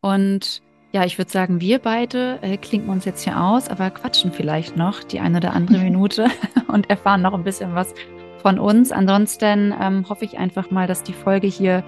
Und 0.00 0.62
ja, 0.96 1.04
ich 1.04 1.18
würde 1.18 1.30
sagen, 1.30 1.60
wir 1.60 1.78
beide 1.78 2.38
äh, 2.40 2.56
klinken 2.56 2.88
uns 2.88 3.04
jetzt 3.04 3.22
hier 3.22 3.38
aus, 3.38 3.68
aber 3.68 3.90
quatschen 3.90 4.32
vielleicht 4.32 4.78
noch 4.78 5.04
die 5.04 5.20
eine 5.20 5.36
oder 5.36 5.52
andere 5.52 5.76
Minute 5.76 6.28
und 6.68 6.88
erfahren 6.88 7.20
noch 7.20 7.34
ein 7.34 7.44
bisschen 7.44 7.74
was 7.74 7.92
von 8.40 8.58
uns. 8.58 8.92
Ansonsten 8.92 9.74
ähm, 9.78 10.08
hoffe 10.08 10.24
ich 10.24 10.38
einfach 10.38 10.70
mal, 10.70 10.86
dass 10.86 11.02
die 11.02 11.12
Folge 11.12 11.48
hier 11.48 11.84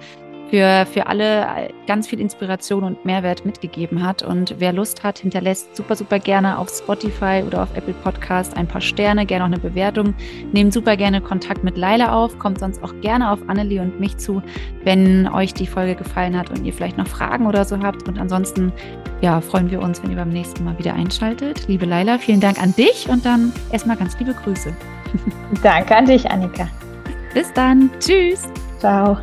für, 0.49 0.85
für 0.91 1.07
alle 1.07 1.69
ganz 1.87 2.07
viel 2.07 2.19
Inspiration 2.19 2.83
und 2.83 3.05
Mehrwert 3.05 3.45
mitgegeben 3.45 4.03
hat. 4.03 4.23
Und 4.23 4.55
wer 4.59 4.73
Lust 4.73 5.03
hat, 5.03 5.19
hinterlässt 5.19 5.75
super, 5.75 5.95
super 5.95 6.19
gerne 6.19 6.57
auf 6.57 6.69
Spotify 6.69 7.43
oder 7.45 7.63
auf 7.63 7.69
Apple 7.75 7.93
Podcast 8.03 8.55
ein 8.57 8.67
paar 8.67 8.81
Sterne, 8.81 9.25
gerne 9.25 9.43
auch 9.43 9.47
eine 9.47 9.59
Bewertung. 9.59 10.13
Nehmt 10.51 10.73
super 10.73 10.97
gerne 10.97 11.21
Kontakt 11.21 11.63
mit 11.63 11.77
Laila 11.77 12.13
auf, 12.13 12.37
kommt 12.39 12.59
sonst 12.59 12.83
auch 12.83 12.93
gerne 13.01 13.31
auf 13.31 13.39
Annelie 13.47 13.81
und 13.81 13.99
mich 13.99 14.17
zu, 14.17 14.41
wenn 14.83 15.27
euch 15.27 15.53
die 15.53 15.67
Folge 15.67 15.95
gefallen 15.95 16.37
hat 16.37 16.49
und 16.49 16.65
ihr 16.65 16.73
vielleicht 16.73 16.97
noch 16.97 17.07
Fragen 17.07 17.45
oder 17.47 17.65
so 17.65 17.79
habt. 17.79 18.07
Und 18.07 18.19
ansonsten, 18.19 18.71
ja, 19.21 19.41
freuen 19.41 19.69
wir 19.71 19.81
uns, 19.81 20.01
wenn 20.03 20.11
ihr 20.11 20.17
beim 20.17 20.29
nächsten 20.29 20.63
Mal 20.63 20.77
wieder 20.77 20.93
einschaltet. 20.93 21.67
Liebe 21.67 21.85
Laila, 21.85 22.17
vielen 22.17 22.39
Dank 22.39 22.61
an 22.61 22.75
dich 22.75 23.07
und 23.09 23.25
dann 23.25 23.51
erstmal 23.71 23.97
ganz 23.97 24.17
liebe 24.19 24.33
Grüße. 24.33 24.75
Danke 25.63 25.95
an 25.95 26.05
dich, 26.05 26.29
Annika. 26.29 26.67
Bis 27.33 27.51
dann. 27.53 27.89
Tschüss. 27.99 28.47
Ciao. 28.79 29.17